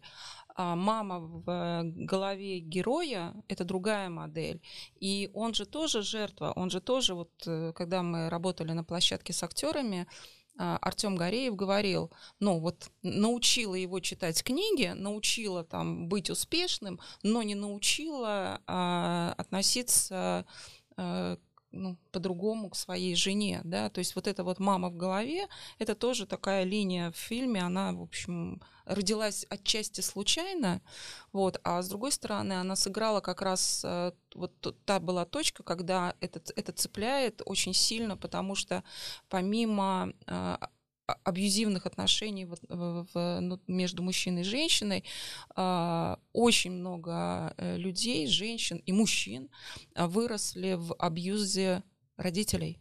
а 0.56 0.74
мама 0.74 1.18
в 1.18 1.82
голове 2.06 2.60
героя— 2.60 3.34
это 3.48 3.64
другая 3.64 4.08
модель. 4.08 4.62
И 5.00 5.30
он 5.34 5.52
же 5.52 5.66
тоже 5.66 6.02
жертва, 6.02 6.52
он 6.56 6.70
же 6.70 6.80
тоже, 6.80 7.14
вот 7.14 7.30
когда 7.74 8.02
мы 8.02 8.30
работали 8.30 8.72
на 8.72 8.84
площадке 8.84 9.34
с 9.34 9.42
актерами, 9.42 10.06
Артем 10.56 11.16
Гореев 11.16 11.56
говорил, 11.56 12.12
ну 12.38 12.58
вот 12.58 12.90
научила 13.02 13.74
его 13.74 14.00
читать 14.00 14.42
книги, 14.42 14.92
научила 14.94 15.64
там 15.64 16.08
быть 16.08 16.30
успешным, 16.30 17.00
но 17.22 17.42
не 17.42 17.54
научила 17.54 18.60
а, 18.66 19.34
относиться 19.38 20.46
а, 20.96 21.38
ну, 21.72 21.96
по-другому 22.10 22.70
к 22.70 22.76
своей 22.76 23.14
жене, 23.14 23.60
да, 23.64 23.90
то 23.90 23.98
есть 23.98 24.14
вот 24.14 24.26
эта 24.26 24.44
вот 24.44 24.58
мама 24.58 24.90
в 24.90 24.96
голове, 24.96 25.48
это 25.78 25.94
тоже 25.94 26.26
такая 26.26 26.64
линия 26.64 27.10
в 27.10 27.16
фильме, 27.16 27.62
она, 27.62 27.92
в 27.92 28.02
общем, 28.02 28.60
родилась 28.84 29.46
отчасти 29.48 30.00
случайно, 30.00 30.80
вот, 31.32 31.60
а 31.64 31.82
с 31.82 31.88
другой 31.88 32.12
стороны, 32.12 32.54
она 32.54 32.76
сыграла 32.76 33.20
как 33.20 33.42
раз, 33.42 33.82
э, 33.84 34.12
вот 34.34 34.76
та 34.84 35.00
была 35.00 35.24
точка, 35.24 35.62
когда 35.62 36.14
это, 36.20 36.40
это 36.56 36.72
цепляет 36.72 37.42
очень 37.44 37.74
сильно, 37.74 38.16
потому 38.16 38.54
что 38.54 38.82
помимо 39.28 40.12
э, 40.26 40.56
абьюзивных 41.06 41.86
отношений 41.86 42.44
в, 42.44 42.56
в, 42.68 43.40
ну, 43.40 43.60
между 43.66 44.02
мужчиной 44.02 44.42
и 44.42 44.44
женщиной 44.44 45.04
э, 45.56 46.16
очень 46.32 46.72
много 46.72 47.54
э, 47.56 47.76
людей, 47.76 48.26
женщин 48.26 48.78
и 48.86 48.92
мужчин 48.92 49.50
э, 49.94 50.06
выросли 50.06 50.74
в 50.74 50.94
абьюзе 50.94 51.82
родителей. 52.16 52.78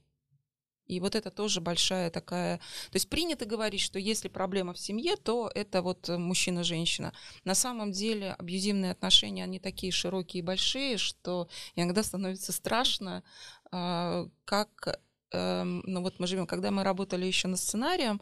И 0.87 0.99
вот 0.99 1.15
это 1.15 1.31
тоже 1.31 1.61
большая 1.61 2.09
такая... 2.09 2.57
То 2.57 2.95
есть 2.95 3.09
принято 3.09 3.45
говорить, 3.45 3.79
что 3.79 3.97
если 3.97 4.27
проблема 4.27 4.73
в 4.73 4.77
семье, 4.79 5.15
то 5.15 5.49
это 5.55 5.81
вот 5.81 6.09
мужчина-женщина. 6.09 7.13
На 7.45 7.55
самом 7.55 7.93
деле 7.93 8.33
абьюзивные 8.33 8.91
отношения, 8.91 9.45
они 9.45 9.59
такие 9.59 9.93
широкие 9.93 10.41
и 10.41 10.45
большие, 10.45 10.97
что 10.97 11.47
иногда 11.75 12.03
становится 12.03 12.51
страшно, 12.51 13.23
как 13.69 14.99
ну 15.33 16.01
вот 16.01 16.19
мы 16.19 16.27
живем, 16.27 16.45
когда 16.45 16.71
мы 16.71 16.83
работали 16.83 17.25
еще 17.25 17.47
над 17.47 17.59
сценарием, 17.59 18.19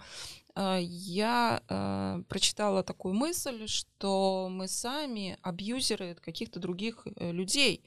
я 0.79 1.61
э, 1.67 2.21
прочитала 2.27 2.83
такую 2.83 3.13
мысль, 3.13 3.67
что 3.67 4.47
мы 4.51 4.67
сами 4.67 5.37
абьюзеры 5.41 6.15
каких-то 6.15 6.59
других 6.59 7.05
э, 7.05 7.31
людей. 7.31 7.83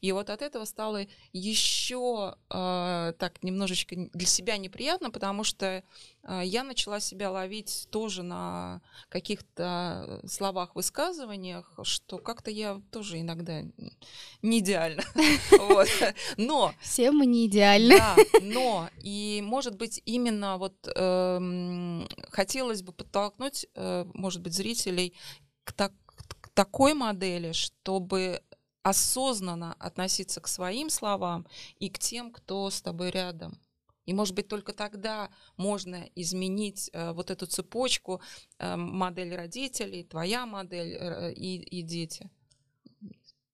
И 0.00 0.12
вот 0.12 0.30
от 0.30 0.42
этого 0.42 0.64
стало 0.64 1.06
еще 1.32 2.36
так 2.48 3.42
немножечко 3.42 3.96
для 3.96 4.26
себя 4.26 4.56
неприятно, 4.56 5.10
потому 5.10 5.44
что 5.44 5.82
я 6.42 6.64
начала 6.64 7.00
себя 7.00 7.30
ловить 7.30 7.88
тоже 7.90 8.22
на 8.22 8.80
каких-то 9.08 10.20
словах, 10.26 10.74
высказываниях, 10.74 11.78
что 11.82 12.18
как-то 12.18 12.50
я 12.50 12.80
тоже 12.90 13.20
иногда 13.20 13.62
не 14.42 14.58
идеально. 14.58 15.02
Но... 16.36 16.74
Все 16.80 17.10
мы 17.12 17.26
не 17.26 17.46
идеальны. 17.46 17.98
Да, 17.98 18.16
но, 18.42 18.88
и 19.02 19.42
может 19.44 19.76
быть 19.76 20.02
именно 20.04 20.58
вот 20.58 20.74
эм, 20.94 22.08
хотелось 22.30 22.82
бы 22.82 22.92
подтолкнуть, 22.92 23.66
э, 23.74 24.04
может 24.14 24.42
быть, 24.42 24.54
зрителей 24.54 25.14
к, 25.64 25.72
так, 25.72 25.92
к 26.40 26.48
такой 26.50 26.94
модели, 26.94 27.52
чтобы 27.52 28.42
осознанно 28.82 29.74
относиться 29.74 30.40
к 30.40 30.48
своим 30.48 30.90
словам 30.90 31.46
и 31.78 31.88
к 31.90 31.98
тем, 31.98 32.32
кто 32.32 32.70
с 32.70 32.80
тобой 32.80 33.10
рядом. 33.10 33.60
И, 34.06 34.12
может 34.12 34.34
быть, 34.34 34.48
только 34.48 34.72
тогда 34.72 35.30
можно 35.56 36.08
изменить 36.14 36.90
э, 36.92 37.12
вот 37.12 37.30
эту 37.30 37.46
цепочку, 37.46 38.20
э, 38.58 38.74
модель 38.76 39.34
родителей, 39.36 40.04
твоя 40.04 40.46
модель 40.46 40.96
э, 40.98 41.32
и, 41.34 41.56
и 41.56 41.82
дети. 41.82 42.30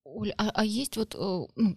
Оль, 0.04 0.32
а, 0.38 0.50
а 0.54 0.64
есть 0.64 0.96
вот 0.96 1.14
э, 1.14 1.18
ну, 1.18 1.76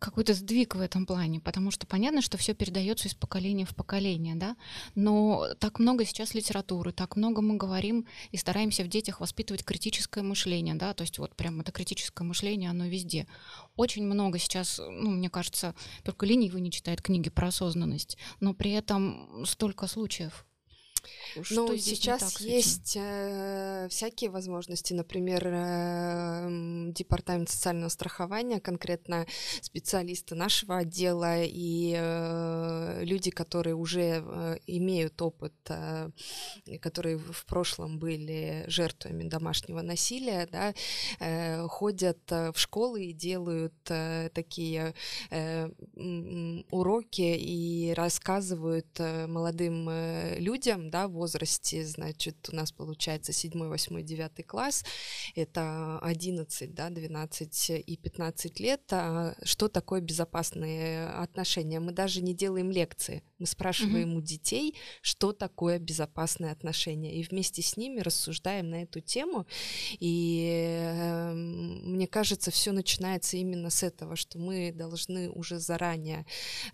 какой-то 0.00 0.32
сдвиг 0.34 0.74
в 0.74 0.80
этом 0.80 1.06
плане, 1.06 1.40
потому 1.40 1.70
что 1.70 1.86
понятно, 1.86 2.22
что 2.22 2.38
все 2.38 2.54
передается 2.54 3.06
из 3.06 3.14
поколения 3.14 3.66
в 3.66 3.74
поколение, 3.76 4.34
да, 4.34 4.56
но 4.94 5.46
так 5.60 5.78
много 5.78 6.04
сейчас 6.04 6.34
литературы, 6.34 6.90
так 6.90 7.16
много 7.16 7.42
мы 7.42 7.56
говорим 7.56 8.06
и 8.32 8.38
стараемся 8.38 8.82
в 8.82 8.88
детях 8.88 9.20
воспитывать 9.20 9.62
критическое 9.62 10.22
мышление, 10.22 10.74
да, 10.74 10.94
то 10.94 11.02
есть 11.02 11.18
вот 11.18 11.36
прям 11.36 11.60
это 11.60 11.70
критическое 11.70 12.24
мышление, 12.24 12.70
оно 12.70 12.86
везде. 12.86 13.26
Очень 13.76 14.04
много 14.04 14.38
сейчас, 14.38 14.78
ну, 14.78 15.10
мне 15.10 15.28
кажется, 15.28 15.74
только 16.02 16.24
ленивый 16.24 16.62
не 16.62 16.72
читает 16.72 17.02
книги 17.02 17.28
про 17.28 17.48
осознанность, 17.48 18.16
но 18.40 18.54
при 18.54 18.72
этом 18.72 19.44
столько 19.44 19.86
случаев, 19.86 20.46
что 21.42 21.66
ну, 21.66 21.76
сейчас 21.76 22.40
есть 22.40 22.96
э, 22.96 23.88
всякие 23.90 24.30
возможности. 24.30 24.92
Например, 24.94 25.42
э, 25.46 26.90
Департамент 26.92 27.48
социального 27.48 27.88
страхования, 27.88 28.60
конкретно 28.60 29.26
специалисты 29.60 30.34
нашего 30.34 30.78
отдела 30.78 31.42
и 31.42 31.94
э, 31.96 33.04
люди, 33.04 33.30
которые 33.30 33.74
уже 33.74 34.22
э, 34.24 34.56
имеют 34.66 35.20
опыт, 35.22 35.54
э, 35.68 36.10
которые 36.80 37.18
в 37.18 37.44
прошлом 37.46 37.98
были 37.98 38.64
жертвами 38.66 39.28
домашнего 39.28 39.82
насилия, 39.82 40.48
да, 40.50 40.74
э, 41.20 41.66
ходят 41.68 42.20
э, 42.30 42.52
в 42.52 42.58
школы 42.58 43.04
и 43.04 43.12
делают 43.12 43.74
э, 43.88 44.30
такие 44.34 44.94
э, 45.30 45.68
уроки 46.70 47.36
и 47.38 47.92
рассказывают 47.94 48.88
э, 48.98 49.26
молодым 49.26 49.88
э, 49.88 50.38
людям, 50.38 50.90
да, 50.90 51.08
в 51.08 51.12
возрасте, 51.20 51.84
значит, 51.84 52.48
у 52.50 52.56
нас 52.56 52.72
получается 52.72 53.32
7, 53.32 53.52
8, 53.52 54.02
9 54.02 54.46
класс, 54.46 54.84
это 55.34 55.98
11, 56.00 56.74
да, 56.74 56.90
12 56.90 57.70
и 57.70 57.96
15 57.96 58.60
лет, 58.60 58.80
а 58.90 59.34
что 59.42 59.68
такое 59.68 60.00
безопасные 60.00 61.08
отношения? 61.08 61.80
Мы 61.80 61.92
даже 61.92 62.22
не 62.22 62.34
делаем 62.34 62.70
лекции, 62.70 63.22
мы 63.38 63.46
спрашиваем 63.46 64.12
mm-hmm. 64.12 64.18
у 64.18 64.22
детей, 64.22 64.74
что 65.02 65.32
такое 65.32 65.78
безопасные 65.78 66.52
отношения, 66.52 67.14
и 67.14 67.22
вместе 67.22 67.62
с 67.62 67.76
ними 67.76 68.00
рассуждаем 68.00 68.70
на 68.70 68.82
эту 68.82 69.00
тему, 69.00 69.46
и 69.98 70.48
э, 70.72 71.32
мне 71.34 72.06
кажется, 72.06 72.50
все 72.50 72.72
начинается 72.72 73.36
именно 73.36 73.70
с 73.70 73.82
этого, 73.82 74.16
что 74.16 74.38
мы 74.38 74.72
должны 74.72 75.28
уже 75.30 75.58
заранее 75.58 76.24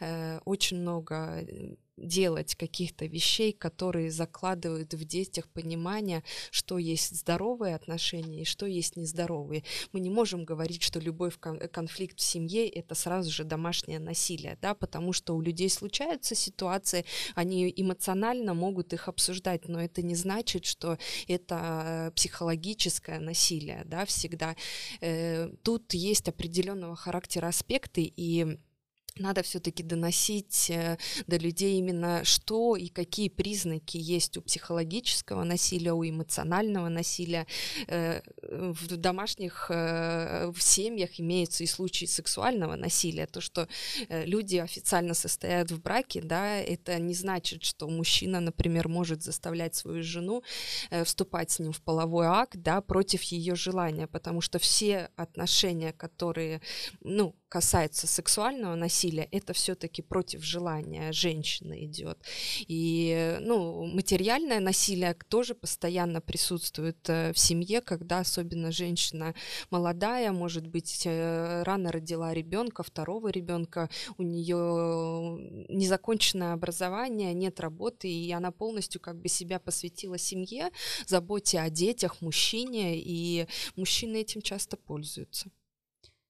э, 0.01 0.39
очень 0.45 0.79
много 0.81 1.41
э, 1.41 1.77
делать 1.97 2.55
каких-то 2.55 3.07
вещей, 3.07 3.53
которые 3.53 4.11
закладывают 4.11 4.95
в 4.95 5.05
детях 5.05 5.49
понимание, 5.49 6.23
что 6.51 6.79
есть 6.79 7.17
здоровые 7.17 7.75
отношения 7.75 8.43
и 8.43 8.45
что 8.45 8.67
есть 8.67 8.97
нездоровые. 8.97 9.65
Мы 9.93 10.01
не 10.01 10.11
можем 10.11 10.45
говорить, 10.45 10.83
что 10.83 11.01
любой 11.01 11.31
конфликт 11.31 12.19
в 12.19 12.23
семье 12.23 12.69
это 12.69 12.95
сразу 12.95 13.31
же 13.31 13.45
домашнее 13.45 13.99
насилие, 13.99 14.59
да, 14.61 14.75
потому 14.75 15.13
что 15.13 15.35
у 15.35 15.41
людей 15.41 15.71
случаются 15.71 16.35
ситуации, 16.35 17.05
они 17.35 17.73
эмоционально 17.75 18.55
могут 18.55 18.93
их 18.93 19.09
обсуждать, 19.09 19.69
но 19.69 19.81
это 19.81 20.03
не 20.03 20.15
значит, 20.15 20.65
что 20.65 20.99
это 21.29 22.13
психологическое 22.15 23.19
насилие, 23.19 23.83
да, 23.87 24.05
всегда. 24.05 24.57
Э, 25.01 25.51
тут 25.63 25.95
есть 25.95 26.29
определенного 26.29 26.97
характера 26.97 27.49
аспекты 27.49 28.13
и 28.17 28.59
надо 29.19 29.43
все-таки 29.43 29.83
доносить 29.83 30.71
э, 30.71 30.99
до 31.27 31.37
людей 31.37 31.79
именно 31.79 32.25
что 32.25 32.77
и 32.77 32.89
какие 32.89 33.29
признаки 33.29 33.97
есть 33.97 34.37
у 34.37 34.43
психологического 34.43 35.45
насилия, 35.45 35.93
у 35.93 36.05
эмоционального 36.05 36.89
насилия. 36.89 37.47
Э, 38.49 38.73
в 38.75 38.97
домашних, 38.97 39.67
э, 39.71 40.51
в 40.55 40.63
семьях 40.63 41.21
имеются 41.21 41.65
и 41.65 41.67
случаи 41.67 42.07
сексуального 42.07 42.77
насилия. 42.77 43.27
То, 43.27 43.41
что 43.41 43.69
люди 44.09 44.57
официально 44.57 45.15
состоят 45.15 45.71
в 45.71 45.81
браке, 45.81 46.21
да, 46.23 46.57
это 46.57 46.99
не 46.99 47.15
значит, 47.15 47.65
что 47.65 47.89
мужчина, 47.89 48.41
например, 48.41 48.89
может 48.89 49.23
заставлять 49.23 49.75
свою 49.75 50.03
жену 50.03 50.43
вступать 51.05 51.51
с 51.51 51.59
ним 51.59 51.73
в 51.73 51.81
половой 51.81 52.27
акт, 52.27 52.57
да, 52.57 52.81
против 52.81 53.23
ее 53.23 53.55
желания, 53.55 54.07
потому 54.07 54.41
что 54.41 54.59
все 54.59 55.11
отношения, 55.17 55.93
которые, 55.93 56.61
ну, 57.01 57.35
касаются 57.49 58.07
сексуального 58.07 58.75
насилия, 58.75 59.29
это 59.31 59.53
все-таки 59.53 60.03
против 60.03 60.43
желания 60.43 61.13
женщины 61.13 61.85
идет. 61.85 62.19
И 62.67 63.39
ну, 63.41 63.87
материальное 63.87 64.61
насилие 64.61 65.17
тоже 65.29 65.55
постоянно 65.55 66.21
присутствует 66.21 66.99
э, 67.09 67.33
в 67.33 67.39
семье, 67.39 67.81
когда 67.81 68.25
особенно 68.37 68.71
женщина 68.71 69.35
молодая, 69.71 70.31
может 70.33 70.67
быть, 70.67 71.07
э, 71.07 71.63
рано 71.63 71.91
родила 71.91 72.35
ребенка, 72.35 72.83
второго 72.83 73.29
ребенка, 73.29 73.89
у 74.19 74.23
нее 74.23 75.67
незаконченное 75.71 76.53
образование, 76.53 77.33
нет 77.33 77.61
работы, 77.61 78.09
и 78.09 78.31
она 78.33 78.51
полностью 78.51 79.01
как 79.01 79.17
бы 79.17 79.29
себя 79.29 79.59
посвятила 79.59 80.19
семье, 80.19 80.71
заботе 81.07 81.61
о 81.61 81.71
детях, 81.71 82.21
мужчине, 82.21 82.99
и 82.99 83.47
мужчины 83.75 84.17
этим 84.17 84.43
часто 84.43 84.77
пользуются. 84.77 85.51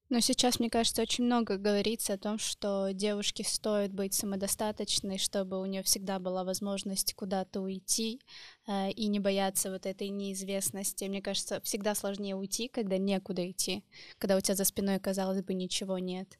Но 0.08 0.20
сейчас, 0.20 0.60
мне 0.60 0.70
кажется, 0.70 1.02
очень 1.02 1.24
много 1.24 1.56
говорится 1.56 2.12
о 2.12 2.18
том, 2.18 2.38
что 2.38 2.90
девушке 2.92 3.42
стоит 3.42 3.92
быть 3.92 4.14
самодостаточной, 4.14 5.18
чтобы 5.18 5.60
у 5.60 5.66
нее 5.66 5.82
всегда 5.82 6.20
была 6.20 6.44
возможность 6.44 7.14
куда-то 7.14 7.60
уйти 7.60 8.20
э, 8.68 8.92
и 8.92 9.08
не 9.08 9.18
бояться 9.18 9.70
вот 9.70 9.84
этой 9.84 10.10
неизвестности. 10.10 11.04
Мне 11.04 11.20
кажется, 11.20 11.60
всегда 11.62 11.96
сложнее 11.96 12.36
уйти, 12.36 12.68
когда 12.68 12.98
некуда 12.98 13.50
идти, 13.50 13.82
когда 14.18 14.36
у 14.36 14.40
тебя 14.40 14.54
за 14.54 14.64
спиной, 14.64 15.00
казалось 15.00 15.42
бы, 15.42 15.54
ничего 15.54 15.98
нет. 15.98 16.38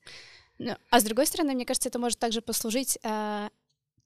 Ну, 0.58 0.76
а 0.90 1.00
с 1.00 1.04
другой 1.04 1.26
стороны, 1.26 1.54
мне 1.54 1.66
кажется, 1.66 1.88
это 1.88 1.98
может 1.98 2.20
также 2.20 2.42
послужить 2.42 2.98
э, 3.02 3.48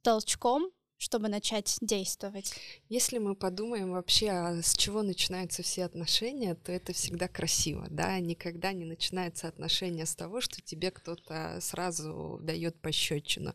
толчком 0.02 0.70
чтобы 1.00 1.28
начать 1.28 1.78
действовать? 1.80 2.52
Если 2.90 3.16
мы 3.16 3.34
подумаем 3.34 3.92
вообще, 3.92 4.28
а 4.28 4.62
с 4.62 4.74
чего 4.74 5.02
начинаются 5.02 5.62
все 5.62 5.84
отношения, 5.84 6.54
то 6.54 6.70
это 6.70 6.92
всегда 6.92 7.26
красиво, 7.26 7.86
да, 7.90 8.20
никогда 8.20 8.72
не 8.74 8.84
начинается 8.84 9.48
отношения 9.48 10.04
с 10.04 10.14
того, 10.14 10.42
что 10.42 10.60
тебе 10.60 10.90
кто-то 10.90 11.58
сразу 11.62 12.38
дает 12.42 12.78
пощечину. 12.80 13.54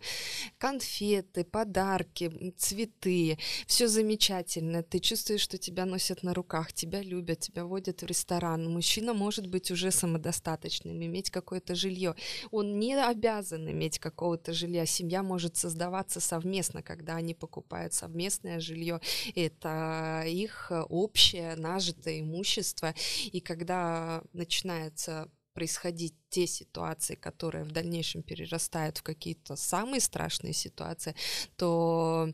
Конфеты, 0.57 1.43
подарки, 1.43 2.53
цветы, 2.57 3.37
все 3.67 3.87
замечательно, 3.87 4.81
ты 4.81 4.99
чувствуешь, 4.99 5.41
что 5.41 5.59
тебя 5.59 5.85
носят 5.85 6.23
на 6.23 6.33
руках, 6.33 6.73
тебя 6.73 7.03
любят, 7.03 7.41
тебя 7.41 7.65
водят 7.65 8.01
в 8.01 8.05
ресторан. 8.07 8.73
Мужчина 8.73 9.13
может 9.13 9.45
быть 9.45 9.69
уже 9.69 9.91
самодостаточным, 9.91 11.03
иметь 11.03 11.29
какое-то 11.29 11.75
жилье. 11.75 12.15
Он 12.49 12.79
не 12.79 12.95
обязан 12.95 13.69
иметь 13.69 13.99
какого-то 13.99 14.51
жилья, 14.51 14.87
семья 14.87 15.21
может 15.21 15.57
создаваться 15.57 16.19
совместно, 16.19 16.81
когда 16.81 17.17
они 17.17 17.34
покупают 17.35 17.93
совместное 17.93 18.59
жилье, 18.59 18.99
это 19.35 20.23
их 20.25 20.71
общее 20.89 21.55
нажитое 21.55 22.21
имущество. 22.21 22.93
И 23.31 23.39
когда 23.39 24.23
начинается 24.33 25.29
происходить 25.53 26.15
те 26.35 26.47
ситуации, 26.47 27.15
которые 27.15 27.63
в 27.63 27.71
дальнейшем 27.71 28.21
перерастают 28.21 28.97
в 28.97 29.03
какие-то 29.03 29.55
самые 29.55 30.01
страшные 30.01 30.51
ситуации, 30.53 31.15
то 31.55 32.27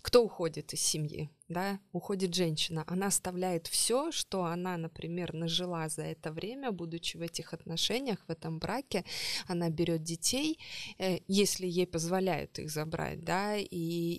кто 0.00 0.24
уходит 0.24 0.72
из 0.74 0.80
семьи? 0.80 1.28
Да, 1.48 1.80
уходит 1.92 2.34
женщина. 2.34 2.84
Она 2.86 3.06
оставляет 3.06 3.68
все, 3.68 4.12
что 4.12 4.44
она, 4.44 4.76
например, 4.76 5.32
нажила 5.32 5.88
за 5.88 6.02
это 6.02 6.30
время, 6.30 6.72
будучи 6.72 7.16
в 7.16 7.22
этих 7.22 7.54
отношениях, 7.54 8.18
в 8.28 8.30
этом 8.30 8.58
браке. 8.58 9.04
Она 9.46 9.70
берет 9.70 10.02
детей, 10.02 10.58
э, 10.98 11.20
если 11.26 11.66
ей 11.66 11.86
позволяют 11.86 12.58
их 12.58 12.70
забрать, 12.70 13.24
да, 13.24 13.56
и, 13.56 13.66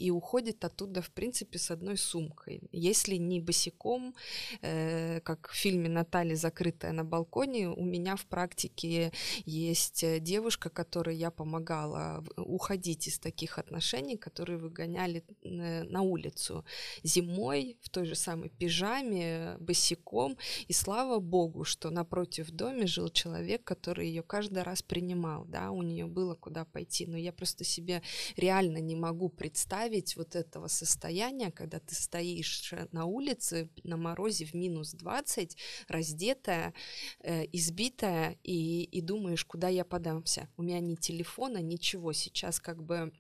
и 0.08 0.10
уходит 0.10 0.66
оттуда, 0.66 1.04
в 1.04 1.12
принципе, 1.12 1.60
с 1.60 1.70
одной 1.70 1.98
сумкой. 1.98 2.62
Если 2.72 3.18
не 3.18 3.40
босиком, 3.40 4.16
э, 4.64 5.20
как 5.22 5.50
в 5.50 5.56
фильме 5.56 5.88
Наталья 5.88 6.36
закрытая 6.36 6.94
на 6.94 7.04
балконе, 7.04 7.70
у 7.70 7.86
меня 7.86 8.16
в 8.16 8.26
практике 8.26 9.12
есть 9.46 10.04
э, 10.04 10.20
девушка, 10.20 10.70
которой 10.70 11.16
я 11.16 11.32
помогала 11.32 12.24
уходить 12.38 13.08
из 13.08 13.20
таких 13.20 13.58
отношений, 13.58 14.18
которые 14.18 14.58
выгоняли 14.58 15.24
э, 15.44 15.84
на 15.84 16.02
улицу 16.02 16.66
зимой 17.04 17.78
в 17.82 17.90
той 17.90 18.06
же 18.06 18.16
самой 18.16 18.50
пижаме, 18.50 19.58
босиком. 19.60 20.38
И 20.68 20.74
слава 20.74 21.20
богу, 21.20 21.64
что 21.64 21.90
напротив 21.90 22.52
доме 22.52 22.88
жил 22.88 23.10
человек, 23.10 23.64
который 23.64 24.08
ее 24.08 24.24
каждый 24.24 24.64
раз 24.64 24.82
принимал, 24.82 25.46
да, 25.46 25.72
у 25.72 25.82
нее 25.82 26.06
было 26.06 26.36
куда 26.36 26.66
пойти. 26.66 27.06
Но 27.06 27.18
я 27.18 27.32
просто 27.32 27.64
себе 27.64 28.02
реально 28.36 28.78
не 28.78 28.96
могу 28.96 29.30
представить 29.30 30.16
вот 30.16 30.36
этого 30.36 30.68
состояния, 30.68 31.52
когда 31.52 31.80
ты 31.80 31.96
стоишь 31.96 32.74
на 32.92 33.06
улице 33.06 33.70
на 33.84 33.98
морозе 33.98 34.46
в 34.46 34.54
минус 34.54 34.92
20, 34.94 35.58
раздетая, 35.88 36.74
э, 37.22 37.46
избитая 37.52 38.38
и, 38.44 38.84
и 38.84 39.02
думаешь, 39.10 39.44
куда 39.44 39.70
я 39.70 39.86
подамся? 39.86 40.48
У 40.58 40.62
меня 40.62 40.80
ни 40.80 40.96
телефона, 40.96 41.58
ничего. 41.62 42.14
Сейчас 42.14 42.60
как 42.60 42.84
бы 42.84 43.12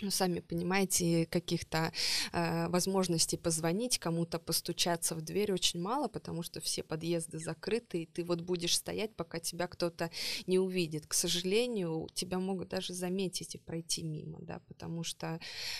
ну, 0.00 0.10
сами 0.10 0.40
понимаете, 0.40 1.26
каких-то 1.26 1.92
э, 2.32 2.68
возможностей 2.68 3.36
позвонить, 3.36 3.98
кому-то 3.98 4.38
постучаться 4.38 5.14
в 5.14 5.22
дверь 5.22 5.52
очень 5.52 5.80
мало, 5.80 6.08
потому 6.08 6.42
что 6.42 6.60
все 6.60 6.82
подъезды 6.82 7.38
закрыты, 7.38 8.02
и 8.02 8.06
ты 8.06 8.24
вот 8.24 8.40
будешь 8.40 8.76
стоять, 8.76 9.16
пока 9.16 9.38
тебя 9.38 9.66
кто-то 9.66 10.10
не 10.46 10.58
увидит. 10.58 11.06
К 11.06 11.14
сожалению, 11.14 12.08
тебя 12.12 12.38
могут 12.38 12.68
даже 12.68 12.92
заметить 12.92 13.54
и 13.54 13.58
пройти 13.58 14.02
мимо, 14.02 14.38
да, 14.40 14.60
потому 14.68 15.04
что 15.04 15.38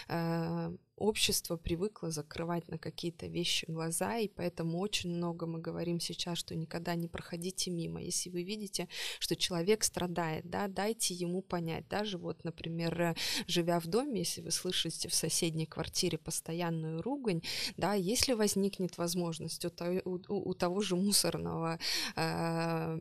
э, 0.09 0.77
общество 0.97 1.57
привыкло 1.57 2.11
закрывать 2.11 2.69
на 2.69 2.79
какие-то 2.79 3.27
вещи 3.27 3.65
глаза, 3.69 4.19
и 4.19 4.29
поэтому 4.29 4.79
очень 4.79 5.11
много 5.11 5.47
мы 5.47 5.61
говорим 5.61 6.01
сейчас, 6.01 6.39
что 6.39 6.55
никогда 6.55 6.95
не 6.95 7.09
проходите 7.09 7.71
мимо. 7.71 8.03
Если 8.03 8.31
вы 8.31 8.43
видите, 8.43 8.89
что 9.19 9.37
человек 9.37 9.85
страдает, 9.85 10.49
да, 10.49 10.69
дайте 10.69 11.15
ему 11.15 11.43
понять. 11.43 11.89
Даже 11.89 12.19
вот, 12.19 12.45
например, 12.45 13.17
живя 13.47 13.81
в 13.81 13.87
доме, 13.87 14.21
если 14.21 14.41
вы 14.41 14.51
слышите 14.51 15.09
в 15.09 15.15
соседней 15.15 15.67
квартире 15.67 16.19
постоянную 16.19 17.03
ругань, 17.03 17.43
да, 17.77 17.95
если 17.95 18.33
возникнет 18.33 18.99
возможность 18.99 19.65
у, 19.65 19.71
у, 20.05 20.51
у 20.51 20.55
того 20.55 20.81
же 20.81 20.97
мусорного 20.97 21.79
э, 22.17 23.01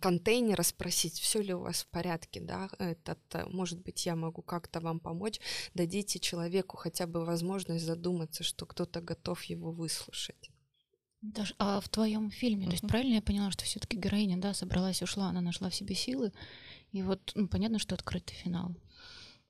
контейнера 0.00 0.62
спросить, 0.62 1.18
все 1.18 1.40
ли 1.40 1.54
у 1.54 1.60
вас 1.60 1.82
в 1.82 1.86
порядке, 1.86 2.40
да, 2.40 2.68
этот, 2.78 3.18
э, 3.32 3.46
может 3.46 3.80
быть, 3.82 4.04
я 4.04 4.14
могу 4.14 4.42
как-то 4.42 4.80
вам 4.80 5.00
помочь, 5.00 5.40
дадите 5.74 6.18
человеку 6.18 6.76
хотя 6.76 7.06
бы 7.06 7.24
возможность 7.24 7.84
задуматься, 7.84 8.42
что 8.42 8.66
кто-то 8.66 9.00
готов 9.00 9.42
его 9.44 9.72
выслушать. 9.72 10.50
Даже, 11.22 11.54
а 11.58 11.80
в 11.80 11.88
твоем 11.88 12.30
фильме, 12.30 12.64
uh-huh. 12.64 12.68
то 12.68 12.72
есть 12.72 12.86
правильно 12.86 13.14
я 13.14 13.22
поняла, 13.22 13.50
что 13.50 13.64
все-таки 13.64 13.96
героиня, 13.96 14.36
да, 14.36 14.52
собралась, 14.52 15.00
ушла, 15.00 15.28
она 15.28 15.40
нашла 15.40 15.70
в 15.70 15.74
себе 15.74 15.94
силы, 15.94 16.32
и 16.92 17.02
вот, 17.02 17.32
ну, 17.34 17.48
понятно, 17.48 17.78
что 17.78 17.94
открытый 17.94 18.36
финал. 18.36 18.76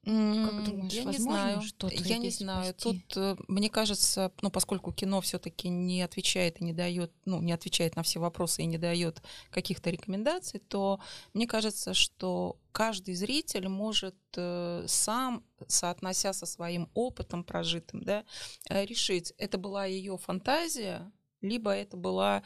Как 0.04 0.64
думаешь, 0.64 0.92
я 0.92 1.04
не 1.04 1.18
знаю, 1.18 1.62
что-то 1.62 1.94
я 1.94 2.18
не 2.18 2.30
знаю. 2.30 2.74
спасти? 2.78 3.04
Тут 3.06 3.16
э, 3.16 3.36
мне 3.48 3.70
кажется, 3.70 4.32
ну 4.42 4.50
поскольку 4.50 4.92
кино 4.92 5.20
все-таки 5.22 5.68
не 5.68 6.02
отвечает 6.02 6.60
и 6.60 6.64
не 6.64 6.74
дает, 6.74 7.10
ну 7.24 7.40
не 7.40 7.52
отвечает 7.52 7.96
на 7.96 8.02
все 8.02 8.20
вопросы 8.20 8.62
и 8.62 8.66
не 8.66 8.76
дает 8.76 9.22
каких-то 9.50 9.88
рекомендаций, 9.90 10.60
то 10.60 11.00
мне 11.32 11.46
кажется, 11.46 11.94
что 11.94 12.58
каждый 12.72 13.14
зритель 13.14 13.68
может 13.68 14.16
э, 14.36 14.84
сам, 14.86 15.42
соотнося 15.66 16.34
со 16.34 16.44
своим 16.44 16.90
опытом 16.92 17.42
прожитым, 17.42 18.02
да, 18.02 18.24
э, 18.68 18.84
решить, 18.84 19.32
это 19.38 19.56
была 19.56 19.86
ее 19.86 20.18
фантазия, 20.18 21.10
либо 21.40 21.72
это 21.72 21.98
была, 21.98 22.42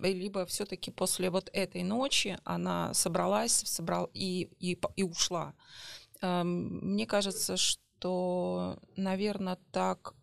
либо 0.00 0.46
все-таки 0.46 0.90
после 0.90 1.30
вот 1.30 1.48
этой 1.52 1.84
ночи 1.84 2.36
она 2.42 2.92
собралась, 2.92 3.52
собрал 3.52 4.10
и 4.12 4.50
и, 4.58 4.76
и 4.96 5.04
ушла. 5.04 5.54
Мне 6.22 7.06
кажется, 7.06 7.56
что, 7.56 8.78
наверное, 8.96 9.58
так 9.72 10.14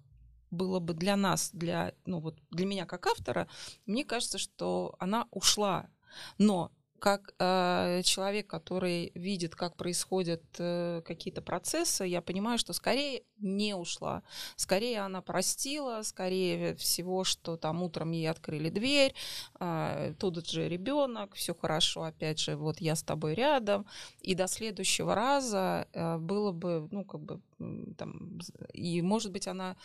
было 0.51 0.79
бы 0.79 0.93
для 0.93 1.15
нас, 1.15 1.49
для, 1.53 1.93
ну 2.05 2.19
вот 2.19 2.37
для 2.51 2.65
меня 2.65 2.85
как 2.85 3.07
автора, 3.07 3.47
мне 3.85 4.05
кажется, 4.05 4.37
что 4.37 4.95
она 4.99 5.27
ушла. 5.31 5.89
Но 6.37 6.71
как 7.03 7.33
э, 7.37 8.01
человек, 8.05 8.47
который 8.47 9.11
видит, 9.13 9.55
как 9.55 9.75
происходят 9.75 10.41
э, 10.57 11.01
какие-то 11.05 11.41
процессы, 11.41 12.05
я 12.05 12.21
понимаю, 12.21 12.57
что 12.57 12.71
скорее 12.71 13.23
не 13.39 13.75
ушла. 13.75 14.23
Скорее 14.55 15.01
она 15.01 15.21
простила, 15.21 16.01
скорее 16.03 16.75
всего, 16.75 17.25
что 17.25 17.57
там 17.57 17.83
утром 17.83 18.11
ей 18.11 18.29
открыли 18.29 18.69
дверь, 18.69 19.13
э, 19.59 20.13
тут 20.17 20.49
же 20.49 20.69
ребенок, 20.69 21.33
все 21.33 21.53
хорошо, 21.53 22.03
опять 22.03 22.39
же, 22.39 22.55
вот 22.55 22.79
я 22.79 22.95
с 22.95 23.03
тобой 23.03 23.33
рядом, 23.33 23.85
и 24.21 24.33
до 24.33 24.47
следующего 24.47 25.13
раза 25.13 25.89
э, 25.91 26.17
было 26.19 26.53
бы, 26.53 26.87
ну, 26.89 27.03
как 27.03 27.19
бы, 27.19 27.41
там, 27.97 28.39
и, 28.71 29.01
может 29.01 29.33
быть, 29.33 29.49
она, 29.49 29.75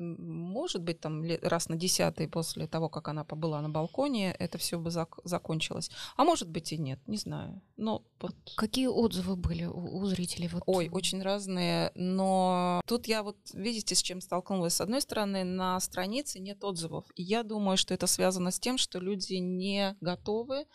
может 0.00 0.82
быть, 0.82 1.00
там, 1.00 1.22
раз 1.42 1.68
на 1.68 1.76
десятый 1.76 2.28
после 2.28 2.66
того, 2.66 2.88
как 2.88 3.08
она 3.08 3.24
побыла 3.24 3.60
на 3.60 3.68
балконе, 3.68 4.32
это 4.32 4.58
все 4.58 4.78
бы 4.78 4.90
зак- 4.90 5.20
закончилось. 5.24 5.90
А 6.16 6.24
может 6.24 6.48
быть 6.48 6.72
и 6.72 6.78
нет, 6.78 6.98
не 7.06 7.16
знаю. 7.16 7.60
Но 7.76 8.02
вот 8.20 8.34
Какие 8.56 8.86
отзывы 8.86 9.36
были 9.36 9.64
у, 9.64 9.98
у 9.98 10.06
зрителей? 10.06 10.48
Вот, 10.48 10.62
Ой, 10.66 10.88
очень 10.90 11.22
разные, 11.22 11.92
но 11.94 12.80
тут 12.86 13.06
я 13.06 13.22
вот, 13.22 13.36
видите, 13.52 13.94
с 13.94 14.02
чем 14.02 14.20
столкнулась. 14.20 14.74
С 14.74 14.80
одной 14.80 15.00
стороны, 15.00 15.44
на 15.44 15.78
странице 15.80 16.40
нет 16.40 16.64
отзывов. 16.64 17.04
И 17.14 17.22
я 17.22 17.42
думаю, 17.42 17.76
что 17.76 17.94
это 17.94 18.06
связано 18.06 18.50
с 18.50 18.58
тем, 18.58 18.78
что 18.78 18.98
люди 18.98 19.34
не 19.34 19.96
готовы. 20.00 20.66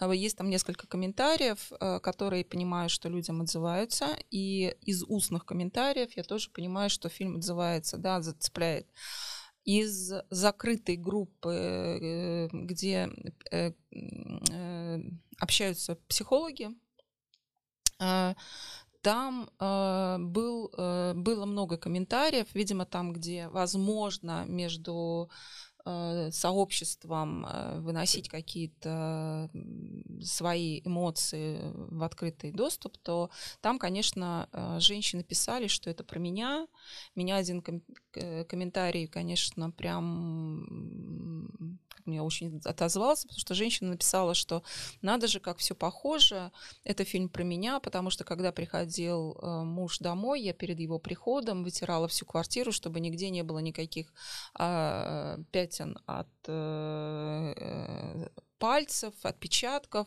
А 0.00 0.14
Есть 0.14 0.36
там 0.36 0.48
несколько 0.48 0.86
комментариев, 0.86 1.72
э, 1.72 2.00
которые 2.00 2.44
понимаю, 2.44 2.88
что 2.88 3.08
людям 3.08 3.40
отзываются. 3.40 4.16
И 4.30 4.76
из 4.82 5.02
устных 5.04 5.44
комментариев 5.44 6.16
я 6.16 6.22
тоже 6.22 6.50
понимаю, 6.50 6.90
что 6.90 7.08
фильм 7.08 7.36
отзывается, 7.36 7.98
да, 7.98 8.20
зацепляет. 8.22 8.86
Из 9.64 10.12
закрытой 10.30 10.96
группы, 10.96 11.50
э, 11.52 12.48
где 12.52 13.10
э, 13.50 13.72
общаются 15.38 15.96
психологи, 16.08 16.70
там 19.02 19.50
был, 19.58 20.70
было 21.14 21.44
много 21.46 21.76
комментариев, 21.76 22.46
видимо, 22.54 22.84
там, 22.84 23.12
где, 23.12 23.48
возможно, 23.48 24.44
между 24.46 25.30
сообществом 26.32 27.46
э, 27.46 27.80
выносить 27.80 28.28
какие-то 28.28 29.50
свои 30.22 30.80
эмоции 30.84 31.60
в 31.74 32.02
открытый 32.02 32.52
доступ, 32.52 32.98
то 32.98 33.30
там, 33.60 33.78
конечно, 33.78 34.48
э, 34.52 34.80
женщины 34.80 35.22
писали, 35.22 35.66
что 35.66 35.90
это 35.90 36.04
про 36.04 36.18
меня. 36.18 36.66
Меня 37.14 37.36
один 37.36 37.62
ком- 37.62 37.82
э, 38.14 38.44
комментарий, 38.44 39.06
конечно, 39.06 39.70
прям 39.70 41.78
мне 42.08 42.22
очень 42.22 42.60
отозвался, 42.64 43.28
потому 43.28 43.40
что 43.40 43.54
женщина 43.54 43.90
написала, 43.90 44.34
что 44.34 44.62
надо 45.02 45.28
же, 45.28 45.40
как 45.40 45.58
все 45.58 45.74
похоже, 45.74 46.50
это 46.84 47.04
фильм 47.04 47.28
про 47.28 47.44
меня, 47.44 47.80
потому 47.80 48.10
что 48.10 48.24
когда 48.24 48.52
приходил 48.52 49.32
э, 49.32 49.62
муж 49.62 49.98
домой, 49.98 50.42
я 50.42 50.52
перед 50.52 50.80
его 50.80 50.98
приходом 50.98 51.64
вытирала 51.64 52.08
всю 52.08 52.26
квартиру, 52.26 52.72
чтобы 52.72 53.00
нигде 53.00 53.30
не 53.30 53.42
было 53.42 53.58
никаких 53.58 54.12
а, 54.54 55.38
пятен 55.52 55.98
от 56.06 56.28
э, 56.46 57.54
э, 57.56 58.28
пальцев, 58.58 59.14
отпечатков. 59.22 60.06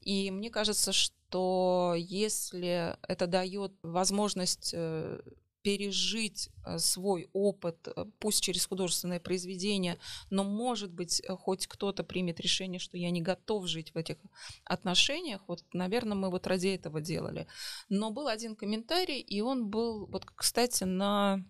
И 0.00 0.30
мне 0.30 0.50
кажется, 0.50 0.92
что 0.92 1.94
если 1.96 2.96
это 3.06 3.26
дает 3.26 3.72
возможность 3.82 4.70
э, 4.74 5.20
пережить 5.68 6.48
э, 6.64 6.78
свой 6.78 7.28
опыт, 7.34 7.88
э, 7.88 8.06
пусть 8.20 8.42
через 8.42 8.64
художественное 8.64 9.20
произведение, 9.20 9.98
но, 10.30 10.42
может 10.42 10.90
быть, 10.90 11.20
э, 11.20 11.36
хоть 11.36 11.66
кто-то 11.66 12.04
примет 12.04 12.40
решение, 12.40 12.78
что 12.78 12.96
я 12.96 13.10
не 13.10 13.20
готов 13.20 13.66
жить 13.66 13.92
в 13.92 13.98
этих 13.98 14.16
отношениях. 14.64 15.42
Вот, 15.46 15.62
наверное, 15.74 16.16
мы 16.16 16.30
вот 16.30 16.46
ради 16.46 16.68
этого 16.68 17.02
делали. 17.02 17.46
Но 17.90 18.10
был 18.10 18.28
один 18.28 18.56
комментарий, 18.56 19.20
и 19.20 19.42
он 19.42 19.68
был, 19.68 20.06
вот, 20.06 20.24
кстати, 20.24 20.84
на 20.84 21.44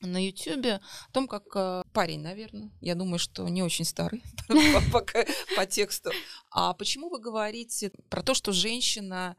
на 0.00 0.18
Ютубе 0.26 0.80
о 1.08 1.12
том, 1.12 1.28
как 1.28 1.44
парень, 1.92 2.22
наверное, 2.22 2.72
я 2.80 2.96
думаю, 2.96 3.20
что 3.20 3.48
не 3.48 3.62
очень 3.62 3.84
старый 3.84 4.24
по- 4.92 5.66
тексту. 5.66 6.10
А 6.50 6.74
почему 6.74 7.08
вы 7.08 7.20
говорите 7.20 7.92
про 8.10 8.24
то, 8.24 8.34
что 8.34 8.50
женщина 8.50 9.36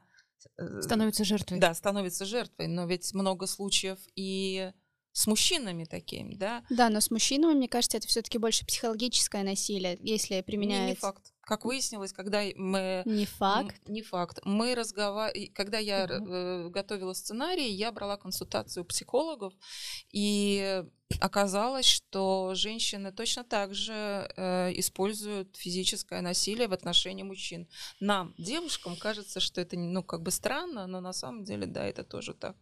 становится 0.80 1.24
жертвой. 1.24 1.58
да, 1.58 1.74
становится 1.74 2.24
жертвой, 2.24 2.66
но 2.68 2.86
ведь 2.86 3.12
много 3.14 3.46
случаев 3.46 3.98
и 4.16 4.72
с 5.12 5.28
мужчинами 5.28 5.84
такими, 5.84 6.34
да? 6.34 6.64
Да, 6.70 6.88
но 6.90 7.00
с 7.00 7.08
мужчинами, 7.10 7.54
мне 7.54 7.68
кажется, 7.68 7.96
это 7.98 8.08
все-таки 8.08 8.36
больше 8.38 8.66
психологическое 8.66 9.44
насилие, 9.44 9.96
если 10.00 10.34
Не, 10.34 10.38
не 10.38 10.42
применяется. 10.42 11.00
факт. 11.02 11.32
Как 11.42 11.64
выяснилось, 11.64 12.12
когда 12.12 12.42
мы 12.56 13.02
Не 13.04 13.26
факт. 13.26 13.76
Не 13.86 14.02
факт. 14.02 14.40
Мы 14.44 14.74
разговаривали, 14.74 15.46
когда 15.46 15.78
я 15.78 16.06
э, 16.06 16.68
готовила 16.68 17.12
сценарий, 17.12 17.70
я 17.70 17.92
брала 17.92 18.16
консультацию 18.16 18.82
у 18.82 18.86
психологов, 18.86 19.52
и 20.10 20.82
оказалось, 21.20 21.86
что 21.86 22.54
женщины 22.54 23.12
точно 23.12 23.44
так 23.44 23.74
же 23.74 23.92
э, 24.36 24.72
используют 24.78 25.56
физическое 25.56 26.20
насилие 26.20 26.68
в 26.68 26.72
отношении 26.72 27.22
мужчин. 27.22 27.66
Нам, 28.00 28.34
девушкам, 28.38 28.96
кажется, 28.96 29.40
что 29.40 29.60
это 29.60 29.76
ну 29.78 30.02
как 30.02 30.22
бы 30.22 30.30
странно, 30.30 30.86
но 30.86 31.00
на 31.00 31.12
самом 31.12 31.44
деле 31.44 31.66
да, 31.66 31.84
это 31.86 32.04
тоже 32.04 32.34
так. 32.34 32.56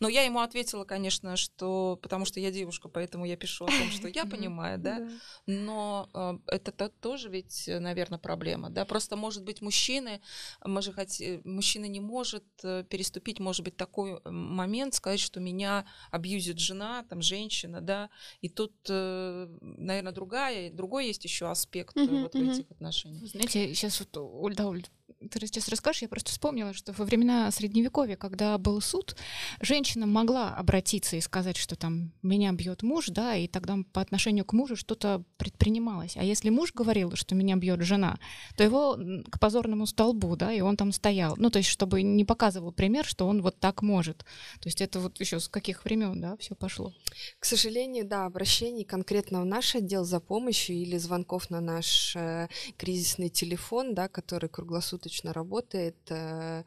Но 0.00 0.08
я 0.08 0.22
ему 0.22 0.40
ответила, 0.40 0.84
конечно, 0.84 1.36
что 1.36 1.98
потому 2.02 2.24
что 2.24 2.40
я 2.40 2.50
девушка, 2.50 2.88
поэтому 2.88 3.24
я 3.26 3.36
пишу 3.36 3.64
о 3.64 3.68
том, 3.68 3.90
что 3.90 4.08
я 4.08 4.24
понимаю, 4.24 4.78
да. 4.78 4.98
Но 5.46 6.08
э, 6.14 6.38
это 6.46 6.72
то- 6.72 6.88
тоже 7.00 7.28
ведь, 7.28 7.64
наверное, 7.68 8.18
проблема, 8.18 8.70
да. 8.70 8.84
Просто, 8.84 9.16
может 9.16 9.44
быть, 9.44 9.62
мужчины, 9.62 10.20
мы 10.64 10.82
же 10.82 10.90
хот- 10.92 11.20
э, 11.20 11.40
мужчина 11.44 11.86
не 11.86 12.00
может 12.00 12.44
э, 12.62 12.84
переступить, 12.88 13.40
может 13.40 13.64
быть, 13.64 13.76
такой 13.76 14.12
э, 14.24 14.30
момент, 14.30 14.94
сказать, 14.94 15.20
что 15.20 15.40
меня 15.40 15.84
абьюзит 16.10 16.58
жена, 16.58 17.04
там, 17.08 17.22
женщина, 17.22 17.80
да. 17.80 18.10
И 18.40 18.48
тут, 18.48 18.72
наверное, 19.60 20.12
другая, 20.12 20.70
другой 20.70 21.06
есть 21.06 21.24
еще 21.24 21.50
аспект 21.50 21.96
э, 21.96 22.00
вот 22.22 22.34
в 22.34 22.38
этих 22.58 22.70
отношениях. 22.70 23.30
Знаете, 23.30 23.74
сейчас 23.74 24.00
вот, 24.00 24.16
Оль, 24.16 24.54
да, 24.54 24.66
Оль, 24.66 24.84
ты 25.30 25.46
сейчас 25.46 25.68
расскажешь, 25.68 26.02
я 26.02 26.08
просто 26.08 26.30
вспомнила, 26.30 26.72
что 26.72 26.92
во 26.92 27.04
времена 27.04 27.50
Средневековья, 27.50 28.16
когда 28.16 28.56
был 28.58 28.80
суд, 28.80 29.16
женщина 29.60 30.06
могла 30.06 30.54
обратиться 30.54 31.16
и 31.16 31.20
сказать, 31.20 31.56
что 31.56 31.76
там 31.76 32.12
меня 32.22 32.52
бьет 32.52 32.82
муж, 32.82 33.08
да, 33.08 33.34
и 33.36 33.48
тогда 33.48 33.76
по 33.92 34.00
отношению 34.00 34.44
к 34.44 34.52
мужу 34.52 34.76
что-то 34.76 35.24
предпринималось. 35.36 36.16
А 36.16 36.22
если 36.22 36.50
муж 36.50 36.72
говорил, 36.72 37.14
что 37.16 37.34
меня 37.34 37.56
бьет 37.56 37.82
жена, 37.82 38.18
то 38.56 38.64
его 38.64 38.98
к 39.30 39.40
позорному 39.40 39.86
столбу, 39.86 40.36
да, 40.36 40.52
и 40.52 40.60
он 40.60 40.76
там 40.76 40.92
стоял. 40.92 41.34
Ну, 41.36 41.50
то 41.50 41.58
есть, 41.58 41.68
чтобы 41.68 42.02
не 42.02 42.24
показывал 42.24 42.72
пример, 42.72 43.04
что 43.04 43.26
он 43.26 43.42
вот 43.42 43.58
так 43.58 43.82
может. 43.82 44.18
То 44.60 44.66
есть 44.66 44.80
это 44.80 45.00
вот 45.00 45.18
еще 45.20 45.40
с 45.40 45.48
каких 45.48 45.84
времен, 45.84 46.20
да, 46.20 46.36
все 46.36 46.54
пошло. 46.54 46.92
К 47.38 47.44
сожалению, 47.44 48.06
да, 48.06 48.26
обращений 48.26 48.84
конкретно 48.84 49.42
в 49.42 49.46
наш 49.46 49.74
отдел 49.74 50.04
за 50.04 50.20
помощью 50.20 50.76
или 50.76 50.96
звонков 50.98 51.50
на 51.50 51.60
наш 51.60 52.14
э, 52.16 52.48
кризисный 52.76 53.30
телефон, 53.30 53.94
да, 53.94 54.08
который 54.08 54.48
круглосуточно 54.48 54.97
работает, 55.32 55.96
э, 56.10 56.64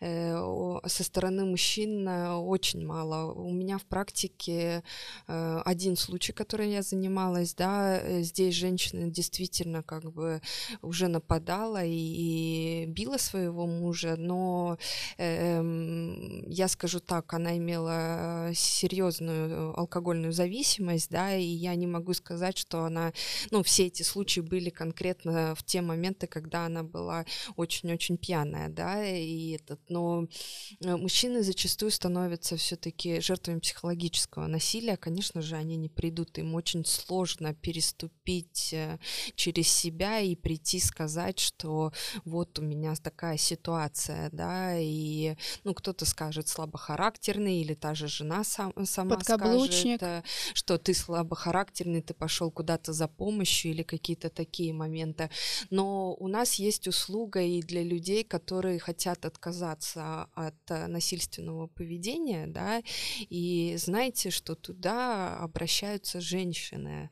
э, 0.00 0.78
со 0.86 1.04
стороны 1.04 1.44
мужчин 1.44 2.08
э, 2.08 2.34
очень 2.34 2.86
мало. 2.86 3.32
У 3.32 3.52
меня 3.52 3.78
в 3.78 3.84
практике 3.84 4.82
один 5.26 5.96
случай, 5.96 6.32
который 6.32 6.70
я 6.70 6.82
занималась, 6.82 7.54
да, 7.54 8.22
здесь 8.22 8.54
женщина 8.54 9.10
действительно 9.10 9.82
как 9.82 10.12
бы 10.12 10.40
уже 10.82 11.08
нападала 11.08 11.84
и, 11.84 11.92
и 11.92 12.86
била 12.86 13.18
своего 13.18 13.66
мужа, 13.66 14.16
но 14.16 14.78
эм, 15.18 16.48
я 16.48 16.68
скажу 16.68 17.00
так, 17.00 17.32
она 17.34 17.56
имела 17.56 18.50
серьезную 18.54 19.78
алкогольную 19.78 20.32
зависимость, 20.32 21.10
да, 21.10 21.34
и 21.36 21.44
я 21.44 21.74
не 21.74 21.86
могу 21.86 22.14
сказать, 22.14 22.56
что 22.56 22.84
она, 22.84 23.12
ну, 23.50 23.62
все 23.62 23.86
эти 23.86 24.02
случаи 24.02 24.40
были 24.40 24.70
конкретно 24.70 25.54
в 25.54 25.62
те 25.62 25.80
моменты, 25.80 26.26
когда 26.26 26.66
она 26.66 26.82
была 26.82 27.24
очень-очень 27.58 28.16
пьяная, 28.16 28.68
да, 28.68 29.04
и 29.04 29.56
этот, 29.56 29.80
но 29.88 30.26
э, 30.80 30.96
мужчины 30.96 31.42
зачастую 31.42 31.90
становятся 31.90 32.56
все-таки 32.56 33.20
жертвами 33.20 33.58
психологического 33.58 34.46
насилия, 34.46 34.96
конечно 34.96 35.42
же, 35.42 35.56
они 35.56 35.76
не 35.76 35.88
придут, 35.88 36.38
им 36.38 36.54
очень 36.54 36.84
сложно 36.84 37.54
переступить 37.54 38.72
э, 38.72 38.98
через 39.34 39.68
себя 39.68 40.20
и 40.20 40.36
прийти 40.36 40.78
сказать, 40.78 41.40
что 41.40 41.92
вот 42.24 42.58
у 42.58 42.62
меня 42.62 42.94
такая 43.02 43.36
ситуация, 43.36 44.30
да, 44.32 44.78
и, 44.78 45.34
ну, 45.64 45.74
кто-то 45.74 46.04
скажет 46.06 46.48
слабохарактерный, 46.48 47.60
или 47.60 47.74
та 47.74 47.94
же 47.94 48.06
жена 48.06 48.44
сам, 48.44 48.72
сама 48.86 49.18
скажет, 49.20 50.02
э, 50.02 50.22
что 50.54 50.78
ты 50.78 50.94
слабохарактерный, 50.94 52.02
ты 52.02 52.14
пошел 52.14 52.50
куда-то 52.52 52.92
за 52.92 53.08
помощью 53.08 53.72
или 53.72 53.82
какие-то 53.82 54.30
такие 54.30 54.72
моменты. 54.72 55.30
Но 55.70 56.14
у 56.14 56.28
нас 56.28 56.54
есть 56.54 56.86
услуга 56.86 57.47
и 57.48 57.62
для 57.62 57.82
людей, 57.82 58.24
которые 58.24 58.78
хотят 58.78 59.24
отказаться 59.24 60.28
от 60.34 60.54
э, 60.70 60.86
насильственного 60.86 61.66
поведения, 61.66 62.46
да, 62.46 62.82
и 63.30 63.74
знаете, 63.78 64.30
что 64.30 64.54
туда 64.54 65.36
обращаются 65.38 66.20
женщины. 66.20 67.10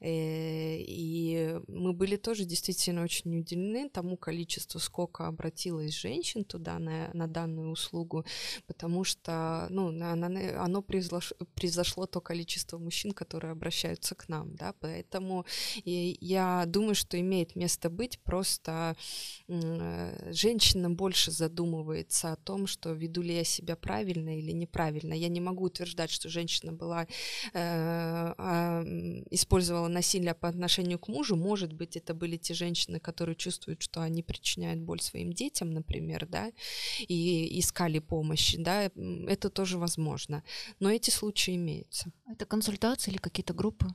Э, 0.00 0.76
и 0.78 1.58
мы 1.68 1.92
были 1.92 2.16
тоже 2.16 2.44
действительно 2.44 3.02
очень 3.02 3.38
удивлены 3.38 3.88
тому 3.88 4.16
количеству, 4.16 4.80
сколько 4.80 5.26
обратилось 5.26 5.94
женщин 5.94 6.44
туда 6.44 6.78
на, 6.78 7.10
на 7.12 7.26
данную 7.26 7.70
услугу, 7.70 8.24
потому 8.66 9.04
что 9.04 9.66
ну, 9.70 9.88
оно, 9.88 10.82
произошло, 10.82 11.36
произошло 11.54 12.06
то 12.06 12.20
количество 12.20 12.78
мужчин, 12.78 13.12
которые 13.12 13.52
обращаются 13.52 14.14
к 14.14 14.28
нам, 14.28 14.54
да, 14.56 14.74
поэтому 14.80 15.44
я 15.84 16.64
думаю, 16.66 16.94
что 16.94 17.18
имеет 17.18 17.56
место 17.56 17.90
быть, 17.90 18.18
просто 18.20 18.96
э, 19.48 19.71
женщина 20.32 20.90
больше 20.90 21.30
задумывается 21.30 22.32
о 22.32 22.36
том, 22.36 22.66
что 22.66 22.92
веду 22.92 23.22
ли 23.22 23.34
я 23.34 23.44
себя 23.44 23.76
правильно 23.76 24.38
или 24.38 24.52
неправильно. 24.52 25.14
Я 25.14 25.28
не 25.28 25.40
могу 25.40 25.64
утверждать, 25.64 26.10
что 26.10 26.28
женщина 26.28 26.72
была, 26.72 27.06
э, 27.52 28.82
использовала 29.30 29.88
насилие 29.88 30.34
по 30.34 30.48
отношению 30.48 30.98
к 30.98 31.08
мужу, 31.08 31.36
может 31.36 31.72
быть, 31.72 31.96
это 31.96 32.14
были 32.14 32.36
те 32.36 32.54
женщины, 32.54 33.00
которые 33.00 33.36
чувствуют, 33.36 33.82
что 33.82 34.00
они 34.00 34.22
причиняют 34.22 34.80
боль 34.80 35.00
своим 35.00 35.32
детям, 35.32 35.70
например, 35.70 36.26
да, 36.26 36.50
и 37.08 37.58
искали 37.58 37.98
помощи, 37.98 38.58
да, 38.58 38.90
это 39.28 39.50
тоже 39.50 39.78
возможно. 39.78 40.42
Но 40.80 40.90
эти 40.90 41.10
случаи 41.10 41.56
имеются. 41.56 42.12
Это 42.28 42.46
консультации 42.46 43.10
или 43.10 43.18
какие-то 43.18 43.54
группы? 43.54 43.86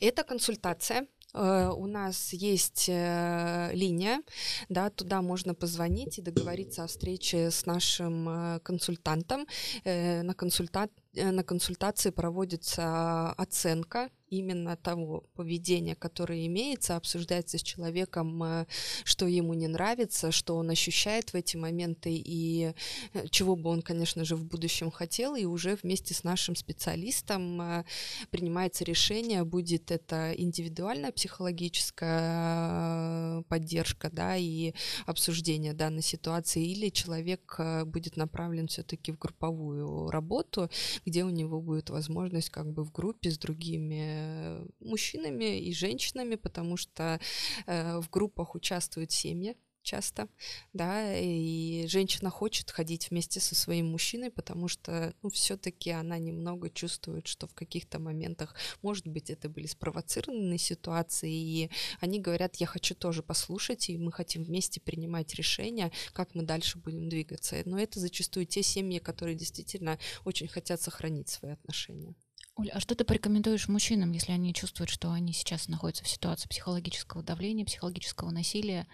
Это 0.00 0.24
консультация. 0.24 1.06
Э, 1.34 1.70
у 1.74 1.86
нас 1.86 2.32
есть 2.32 2.86
э, 2.88 3.70
линия, 3.72 4.22
да, 4.68 4.90
туда 4.90 5.22
можно 5.22 5.54
позвонить 5.54 6.18
и 6.18 6.22
договориться 6.22 6.84
о 6.84 6.86
встрече 6.86 7.50
с 7.50 7.66
нашим 7.66 8.28
э, 8.28 8.60
консультантом. 8.60 9.46
На, 9.84 10.34
консультат, 10.34 10.90
на 11.14 11.42
консультации 11.42 12.10
проводится 12.10 13.32
оценка 13.32 14.10
именно 14.30 14.76
того 14.76 15.24
поведения, 15.34 15.94
которое 15.94 16.46
имеется, 16.46 16.96
обсуждается 16.96 17.58
с 17.58 17.62
человеком, 17.62 18.42
э, 18.42 18.64
что 19.04 19.26
ему 19.26 19.52
не 19.54 19.68
нравится, 19.68 20.30
что 20.30 20.56
он 20.56 20.70
ощущает 20.70 21.32
в 21.32 21.34
эти 21.34 21.56
моменты 21.56 22.14
и 22.14 22.74
э, 23.12 23.26
чего 23.28 23.56
бы 23.56 23.70
он, 23.70 23.82
конечно 23.82 24.24
же, 24.24 24.36
в 24.36 24.44
будущем 24.44 24.92
хотел, 24.92 25.34
и 25.34 25.44
уже 25.44 25.76
вместе 25.82 26.14
с 26.14 26.24
нашим 26.24 26.54
специалистом 26.54 27.60
э, 27.60 27.84
принимается 28.30 28.84
решение, 28.84 29.44
будет 29.44 29.90
это 29.90 30.32
индивидуальная 30.32 31.12
психологическая 31.12 33.42
поддержка, 33.48 34.10
да, 34.12 34.36
и 34.36 34.74
обсуждение 35.06 35.72
данной 35.72 36.02
ситуации, 36.02 36.64
или 36.64 36.90
человек 36.90 37.58
будет 37.86 38.16
направлен 38.16 38.68
все-таки 38.68 39.10
в 39.10 39.18
групповую 39.18 40.08
работу, 40.10 40.70
где 41.04 41.24
у 41.24 41.30
него 41.30 41.60
будет 41.60 41.90
возможность 41.90 42.50
как 42.50 42.72
бы 42.72 42.84
в 42.84 42.92
группе 42.92 43.30
с 43.30 43.38
другими 43.38 44.30
Э, 44.40 44.66
мужчинами 44.80 45.60
и 45.60 45.72
женщинами, 45.72 46.36
потому 46.36 46.76
что 46.76 47.20
э, 47.66 48.00
в 48.00 48.10
группах 48.10 48.54
участвуют 48.54 49.10
семьи 49.12 49.56
часто, 49.82 50.28
да, 50.72 51.16
и 51.18 51.86
женщина 51.86 52.30
хочет 52.30 52.70
ходить 52.70 53.10
вместе 53.10 53.40
со 53.40 53.54
своим 53.54 53.90
мужчиной, 53.90 54.30
потому 54.30 54.68
что, 54.68 55.14
ну, 55.22 55.30
все-таки 55.30 55.90
она 55.90 56.18
немного 56.18 56.70
чувствует, 56.70 57.26
что 57.26 57.46
в 57.46 57.54
каких-то 57.54 57.98
моментах, 57.98 58.54
может 58.82 59.06
быть, 59.06 59.30
это 59.30 59.48
были 59.48 59.66
спровоцированные 59.66 60.58
ситуации, 60.58 61.32
и 61.32 61.70
они 62.00 62.20
говорят, 62.20 62.56
я 62.56 62.66
хочу 62.66 62.94
тоже 62.94 63.22
послушать, 63.22 63.88
и 63.88 63.98
мы 63.98 64.12
хотим 64.12 64.44
вместе 64.44 64.80
принимать 64.80 65.34
решения, 65.34 65.90
как 66.12 66.34
мы 66.34 66.42
дальше 66.42 66.78
будем 66.78 67.08
двигаться. 67.08 67.56
Но 67.64 67.78
это 67.78 68.00
зачастую 68.00 68.46
те 68.46 68.62
семьи, 68.62 68.98
которые 68.98 69.36
действительно 69.36 69.98
очень 70.24 70.48
хотят 70.48 70.80
сохранить 70.80 71.28
свои 71.28 71.52
отношения. 71.52 72.14
Оля, 72.60 72.72
а 72.74 72.80
что 72.80 72.94
ты 72.94 73.04
порекомендуешь 73.04 73.68
мужчинам, 73.68 74.12
если 74.12 74.32
они 74.32 74.52
чувствуют, 74.52 74.90
что 74.90 75.10
они 75.12 75.32
сейчас 75.32 75.68
находятся 75.68 76.04
в 76.04 76.08
ситуации 76.08 76.46
психологического 76.46 77.22
давления, 77.22 77.64
психологического 77.64 78.30
насилия, 78.30 78.86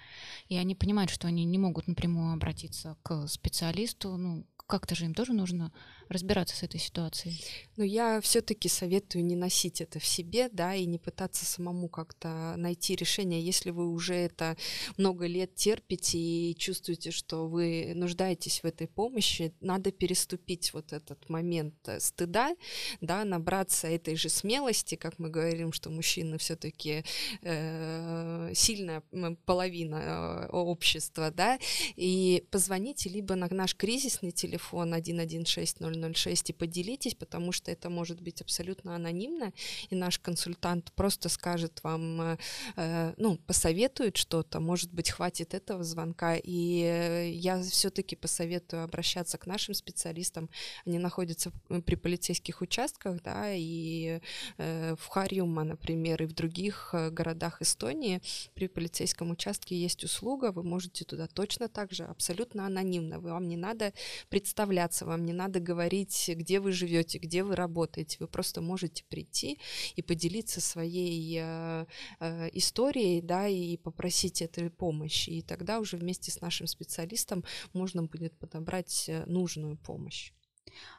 и 0.49 0.57
они 0.57 0.77
понимают, 0.77 1.11
что 1.11 1.27
они 1.27 1.45
не 1.45 1.59
могут 1.59 1.89
напрямую 1.89 2.33
обратиться 2.33 2.97
к 3.03 3.27
специалисту, 3.27 4.17
ну, 4.17 4.47
как-то 4.69 4.95
же 4.95 5.07
им 5.07 5.15
тоже 5.15 5.33
нужно 5.33 5.73
разбираться 6.09 6.57
с 6.57 6.63
этой 6.63 6.81
ситуацией. 6.81 7.41
Но 7.77 7.85
я 7.85 8.21
все-таки 8.21 8.69
советую 8.69 9.25
не 9.25 9.37
носить 9.37 9.81
это 9.81 9.99
в 9.99 10.05
себе, 10.05 10.49
да, 10.53 10.75
и 10.75 10.87
не 10.87 10.99
пытаться 10.99 11.45
самому 11.45 11.89
как-то 11.89 12.55
найти 12.57 12.95
решение. 12.95 13.41
Если 13.41 13.71
вы 13.71 13.89
уже 13.89 14.15
это 14.15 14.57
много 14.97 15.27
лет 15.27 15.55
терпите 15.55 16.19
и 16.19 16.57
чувствуете, 16.57 17.11
что 17.11 17.49
вы 17.49 17.93
нуждаетесь 17.95 18.61
в 18.63 18.67
этой 18.67 18.87
помощи, 18.87 19.53
надо 19.61 19.91
переступить 19.91 20.73
вот 20.73 20.93
этот 20.93 21.29
момент 21.29 21.75
э, 21.87 22.01
стыда, 22.01 22.55
да, 23.01 23.25
набраться 23.25 23.89
этой 23.89 24.17
же 24.17 24.29
смелости, 24.29 24.95
как 24.95 25.19
мы 25.19 25.29
говорим, 25.29 25.73
что 25.73 25.91
мужчины 25.91 26.39
все-таки 26.39 27.05
э, 27.43 28.53
сильная 28.55 29.03
половина 29.45 30.47
э, 30.47 30.49
общества, 30.51 31.31
да, 31.31 31.59
и 31.97 32.45
позвоните 32.51 33.09
либо 33.09 33.35
на 33.35 33.49
наш 33.51 33.75
кризисный 33.75 34.31
телефон 34.31 34.95
116 34.95 35.81
006 35.97 36.51
и 36.51 36.53
поделитесь, 36.53 37.15
потому 37.15 37.53
что 37.53 37.71
это 37.71 37.91
может 37.91 38.21
быть 38.21 38.41
абсолютно 38.41 38.95
анонимно, 38.95 39.53
и 39.91 39.95
наш 39.95 40.19
консультант 40.19 40.93
просто 40.93 41.29
скажет 41.29 41.81
вам, 41.83 42.21
э, 42.21 42.39
э 42.77 43.15
ну, 43.17 43.39
посоветует 43.47 44.17
что-то, 44.17 44.61
может 44.61 44.93
быть, 44.93 45.11
хватит 45.11 45.55
этого 45.55 45.85
звонка, 45.85 46.37
и 46.37 47.33
я 47.35 47.63
все-таки 47.63 48.17
посоветую 48.17 48.85
обращаться 48.85 49.39
к 49.39 49.47
нашим 49.47 49.75
специалистам, 49.75 50.51
они 50.85 50.99
находятся 50.99 51.53
при 51.85 51.95
полицейских 51.95 52.61
участках, 52.61 53.23
да, 53.23 53.53
и 53.53 54.21
э, 54.59 54.95
в 54.99 55.07
Харьюма, 55.07 55.65
например, 55.65 56.23
и 56.23 56.27
в 56.27 56.33
других 56.33 56.95
городах 57.11 57.63
Эстонии 57.63 58.21
при 58.55 58.69
полицейском 58.69 59.31
участке 59.31 59.77
есть 59.77 60.05
услуга, 60.05 60.53
вы 60.53 60.63
можете 60.63 61.05
туда 61.05 61.27
точно 61.27 61.69
так 61.69 61.93
же, 61.93 62.05
абсолютно 62.05 62.67
анонимно, 62.67 63.21
вам 63.21 63.49
не 63.49 63.57
надо 63.57 63.93
представляться, 64.29 65.05
вам 65.07 65.25
не 65.25 65.33
надо 65.33 65.61
говорить 65.61 65.86
говорить, 65.87 66.31
где 66.35 66.59
вы 66.59 66.73
живете, 66.73 67.19
где 67.19 67.43
вы 67.45 67.55
работаете. 67.55 68.17
Вы 68.21 68.27
просто 68.27 68.61
можете 68.61 69.05
прийти 69.05 69.59
и 69.95 70.03
поделиться 70.03 70.61
своей 70.61 71.39
э, 71.41 71.87
э, 72.21 72.49
историей, 72.53 73.21
да, 73.21 73.47
и 73.47 73.77
попросить 73.77 74.43
этой 74.43 74.69
помощи. 74.69 75.31
И 75.31 75.43
тогда 75.43 75.79
уже 75.79 75.97
вместе 75.97 76.31
с 76.31 76.41
нашим 76.41 76.67
специалистом 76.67 77.45
можно 77.73 78.03
будет 78.03 78.37
подобрать 78.39 79.09
э, 79.09 79.25
нужную 79.27 79.77
помощь. 79.77 80.33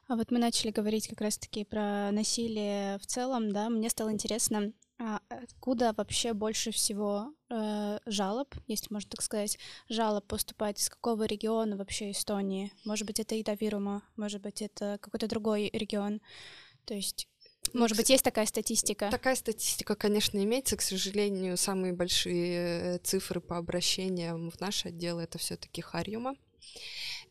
А 0.08 0.16
вот 0.16 0.32
мы 0.32 0.40
начали 0.40 0.72
говорить 0.72 1.08
как 1.08 1.22
раз-таки 1.22 1.66
про 1.66 2.12
насилие 2.12 2.98
в 3.00 3.06
целом, 3.06 3.52
да, 3.52 3.70
мне 3.70 3.90
стало 3.90 4.12
интересно, 4.12 4.72
а 5.00 5.22
откуда 5.30 5.94
вообще 5.96 6.34
больше 6.34 6.72
всего 6.72 7.34
э, 7.50 8.00
жалоб, 8.06 8.56
если 8.68 8.92
можно 8.92 9.10
так 9.12 9.22
сказать, 9.22 9.60
жалоб 9.90 10.26
поступает 10.26 10.80
из 10.80 10.90
какого 10.90 11.26
региона 11.26 11.78
вообще 11.78 12.12
Эстонии? 12.12 12.72
Может 12.84 13.06
быть, 13.06 13.20
это 13.20 13.40
Итавирума, 13.40 14.04
может 14.16 14.42
быть, 14.42 14.62
это 14.62 14.98
какой-то 15.00 15.28
другой 15.28 15.70
регион. 15.72 16.20
То 16.86 16.96
есть 16.96 17.28
ну, 17.74 17.82
может 17.82 17.98
быть, 17.98 18.10
есть 18.10 18.24
такая 18.24 18.46
статистика? 18.46 19.10
Такая 19.12 19.36
статистика, 19.36 19.96
конечно, 19.96 20.42
имеется. 20.44 20.78
К 20.78 20.82
сожалению, 20.82 21.58
самые 21.58 21.94
большие 21.94 22.96
э, 22.96 22.98
цифры 23.00 23.42
по 23.42 23.58
обращениям 23.58 24.50
в 24.50 24.60
наш 24.60 24.86
отдел 24.86 25.20
это 25.20 25.38
все-таки 25.38 25.82
Харьюма. 25.82 26.36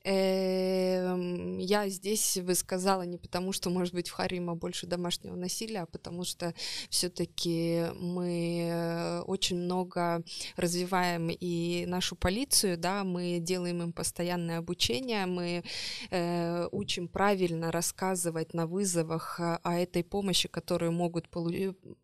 Эм, 0.08 1.58
я 1.58 1.88
здесь 1.88 2.38
бы 2.38 2.54
сказала 2.54 3.02
не 3.02 3.18
потому, 3.18 3.52
что, 3.52 3.70
может 3.70 3.92
быть, 3.92 4.08
в 4.08 4.12
Харима 4.12 4.54
больше 4.54 4.86
домашнего 4.86 5.34
насилия, 5.34 5.80
а 5.80 5.86
потому 5.86 6.22
что 6.22 6.54
все-таки 6.90 7.86
мы 7.98 9.24
очень 9.26 9.56
много 9.56 10.22
развиваем 10.56 11.28
и 11.28 11.86
нашу 11.86 12.14
полицию, 12.14 12.78
да, 12.78 13.02
мы 13.02 13.40
делаем 13.40 13.82
им 13.82 13.92
постоянное 13.92 14.58
обучение, 14.58 15.26
мы 15.26 15.64
э, 16.10 16.68
учим 16.70 17.08
правильно 17.08 17.72
рассказывать 17.72 18.54
на 18.54 18.68
вызовах 18.68 19.40
э, 19.40 19.58
о 19.64 19.74
этой 19.74 20.04
помощи, 20.04 20.48
которую 20.48 20.92
могут 20.92 21.26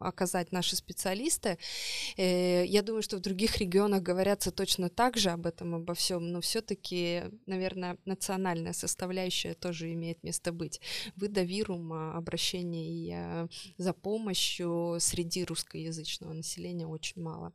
оказать 0.00 0.50
наши 0.50 0.74
специалисты. 0.74 1.56
Э, 2.16 2.64
я 2.66 2.82
думаю, 2.82 3.02
что 3.02 3.16
в 3.18 3.20
других 3.20 3.58
регионах 3.58 4.02
говорятся 4.02 4.50
точно 4.50 4.88
так 4.88 5.16
же 5.16 5.30
об 5.30 5.46
этом, 5.46 5.76
обо 5.76 5.94
всем, 5.94 6.32
но 6.32 6.40
все-таки, 6.40 7.22
наверное, 7.46 7.91
национальная 8.05 8.72
составляющая 8.72 9.55
тоже 9.55 9.92
имеет 9.92 10.22
место 10.22 10.52
быть. 10.52 10.81
Выда 11.16 11.42
вирума, 11.42 12.16
обращений 12.16 13.48
за 13.78 13.92
помощью 13.92 14.96
среди 15.00 15.44
русскоязычного 15.44 16.33
населения 16.33 16.87
очень 16.87 17.22
мало. 17.22 17.52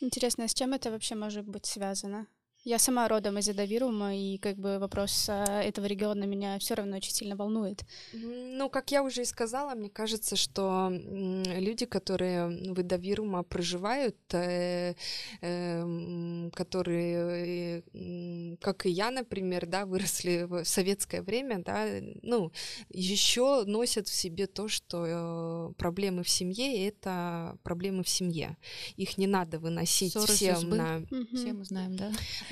Интересно, 0.00 0.44
а 0.44 0.48
с 0.48 0.54
чем 0.54 0.74
это 0.74 0.90
вообще 0.90 1.14
может 1.14 1.46
быть 1.46 1.66
связано? 1.66 2.26
Я 2.66 2.80
сама 2.80 3.06
родом 3.06 3.38
из 3.38 3.48
Эдовирума, 3.48 4.16
и 4.16 4.38
как 4.38 4.56
бы 4.56 4.80
вопрос 4.80 5.28
а, 5.28 5.62
этого 5.62 5.86
региона 5.86 6.24
меня 6.24 6.58
все 6.58 6.74
равно 6.74 6.96
очень 6.96 7.12
сильно 7.12 7.36
волнует. 7.36 7.84
Ну, 8.12 8.68
как 8.68 8.90
я 8.90 9.04
уже 9.04 9.22
и 9.22 9.24
сказала, 9.24 9.76
мне 9.76 9.88
кажется, 9.88 10.34
что 10.34 10.90
люди, 10.90 11.86
которые 11.86 12.48
в 12.48 12.80
Эдовирума 12.80 13.44
проживают, 13.44 14.16
э, 14.32 14.94
э, 15.42 16.50
которые, 16.56 17.84
э, 17.94 18.56
как 18.60 18.86
и 18.86 18.90
я, 18.90 19.12
например, 19.12 19.66
да, 19.66 19.86
выросли 19.86 20.42
в 20.42 20.64
советское 20.64 21.22
время, 21.22 21.62
да, 21.62 21.86
ну, 22.22 22.50
еще 22.88 23.62
носят 23.64 24.08
в 24.08 24.12
себе 24.12 24.48
то, 24.48 24.66
что 24.66 25.04
э, 25.06 25.72
проблемы 25.74 26.24
в 26.24 26.28
семье— 26.28 26.88
это 26.88 27.56
проблемы 27.62 28.02
в 28.02 28.08
семье. 28.08 28.56
Их 28.96 29.18
не 29.18 29.28
надо 29.28 29.60
выносить 29.60 30.14
Ссоры, 30.14 30.32
всем 30.32 30.70
на... 30.70 30.96
Угу. 30.96 31.36
Все 31.36 31.52
мы 31.52 31.64
знаем, 31.64 31.94
да 31.94 32.10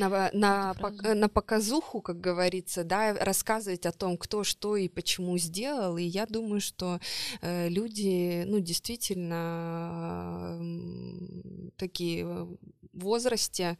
на, 0.09 0.31
на, 0.33 0.75
пок, 0.75 1.03
на 1.03 1.29
показуху, 1.29 2.01
как 2.01 2.21
говорится, 2.21 2.85
да, 2.85 3.15
рассказывать 3.15 3.87
о 3.87 3.93
том, 3.93 4.17
кто 4.17 4.45
что 4.45 4.77
и 4.77 4.89
почему 4.89 5.39
сделал. 5.39 5.97
И 5.97 6.03
я 6.03 6.27
думаю, 6.27 6.61
что 6.61 7.01
э, 7.41 7.69
люди, 7.69 8.45
ну, 8.47 8.61
действительно 8.61 10.59
э, 10.61 11.71
такие 11.77 12.49
возрасте 12.95 13.79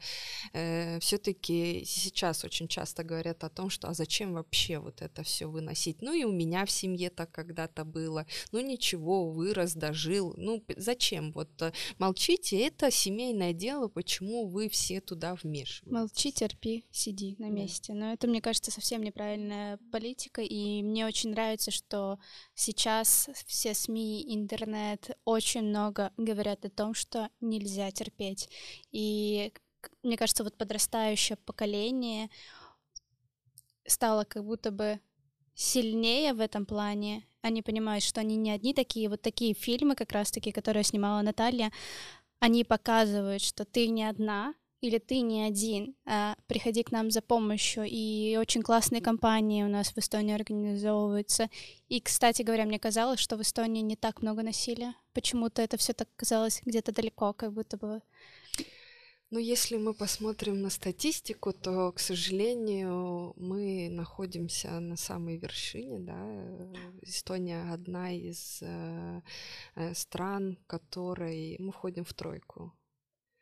э, 0.53 0.99
все-таки 1.01 1.85
сейчас 1.87 2.45
очень 2.45 2.69
часто 2.69 3.05
говорят 3.05 3.45
о 3.45 3.49
том, 3.49 3.71
что 3.71 3.89
а 3.89 3.95
зачем 3.95 4.35
вообще 4.35 4.79
вот 4.79 5.03
это 5.03 5.23
все 5.23 5.47
выносить? 5.47 6.03
Ну 6.03 6.13
и 6.13 6.25
у 6.25 6.33
меня 6.33 6.65
в 6.65 6.71
семье 6.71 7.11
так 7.11 7.31
когда-то 7.31 7.85
было. 7.85 8.27
Ну 8.53 8.61
ничего, 8.61 9.31
вырос, 9.31 9.75
дожил. 9.75 10.35
Ну 10.37 10.65
зачем? 10.77 11.33
Вот 11.33 11.51
э, 11.63 11.73
молчите, 11.99 12.59
это 12.61 12.91
семейное 12.91 13.53
дело, 13.53 13.89
почему 13.89 14.47
вы 14.47 14.69
все 14.69 15.01
туда 15.01 15.35
вмешиваетесь? 15.35 15.93
Молчи, 15.93 16.33
терпи, 16.33 16.85
сиди 16.91 17.37
на 17.39 17.49
месте. 17.49 17.93
Да. 17.93 17.99
Но 17.99 18.13
это, 18.13 18.27
мне 18.27 18.41
кажется, 18.41 18.71
совсем 18.71 19.03
неправильная 19.03 19.79
политика, 19.93 20.43
и 20.43 20.83
мне 20.83 21.07
очень 21.07 21.31
нравится, 21.31 21.71
что 21.71 22.19
сейчас 22.55 23.29
все 23.47 23.75
СМИ, 23.75 24.35
интернет 24.35 25.11
очень 25.25 25.63
много 25.63 26.13
говорят 26.17 26.65
о 26.65 26.71
том, 26.71 26.95
что 26.95 27.29
нельзя 27.41 27.91
терпеть. 27.91 28.49
И 28.91 29.04
мне 30.03 30.17
кажется, 30.17 30.45
вот 30.45 30.57
подрастающее 30.57 31.37
поколение 31.37 32.31
стало 33.87 34.25
как 34.25 34.45
будто 34.45 34.71
бы 34.71 35.01
сильнее 35.55 36.33
в 36.33 36.41
этом 36.41 36.67
плане. 36.67 37.27
Они 37.43 37.63
понимают, 37.63 38.03
что 38.03 38.21
они 38.21 38.37
не 38.37 38.51
одни 38.51 38.75
такие. 38.75 39.09
Вот 39.09 39.23
такие 39.23 39.55
фильмы, 39.55 39.95
как 39.95 40.13
раз-таки, 40.13 40.53
которые 40.53 40.85
снимала 40.85 41.23
Наталья, 41.23 41.71
они 42.41 42.65
показывают, 42.65 43.43
что 43.43 43.65
ты 43.65 43.89
не 43.89 44.05
одна, 44.05 44.55
или 44.81 44.99
ты 44.99 45.21
не 45.21 45.43
один, 45.43 45.95
а 46.05 46.37
приходи 46.47 46.83
к 46.83 46.93
нам 46.93 47.11
за 47.11 47.23
помощью. 47.23 47.85
И 47.89 48.37
очень 48.39 48.63
классные 48.63 49.01
компании 49.01 49.63
у 49.63 49.69
нас 49.69 49.89
в 49.89 49.99
Эстонии 49.99 50.35
организовываются. 50.35 51.49
И, 51.89 52.01
кстати 52.01 52.43
говоря, 52.43 52.67
мне 52.67 52.79
казалось, 52.79 53.21
что 53.21 53.37
в 53.37 53.41
Эстонии 53.41 53.81
не 53.81 53.97
так 53.97 54.21
много 54.21 54.43
насилия. 54.43 54.95
Почему-то 55.15 55.63
это 55.63 55.79
все 55.79 55.95
так 55.95 56.09
казалось 56.17 56.61
где-то 56.67 56.93
далеко, 56.93 57.33
как 57.33 57.53
будто 57.55 57.79
бы 57.79 58.03
ну, 59.35 59.41
если 59.41 59.79
мы 59.79 59.95
посмотрим 59.95 60.63
на 60.63 60.71
статистику, 60.71 61.53
то, 61.53 61.91
к 61.91 61.99
сожалению, 61.99 63.33
мы 63.37 63.89
находимся 63.91 64.81
на 64.81 64.97
самой 64.97 65.39
вершине. 65.39 65.99
Да? 65.99 66.45
Эстония 67.03 67.73
одна 67.75 68.13
из 68.13 68.63
э, 68.63 69.23
э 69.75 69.95
стран, 69.95 70.57
в 70.57 70.67
которой 70.67 71.57
мы 71.59 71.73
входим 71.73 72.05
в 72.05 72.13
тройку. 72.13 72.73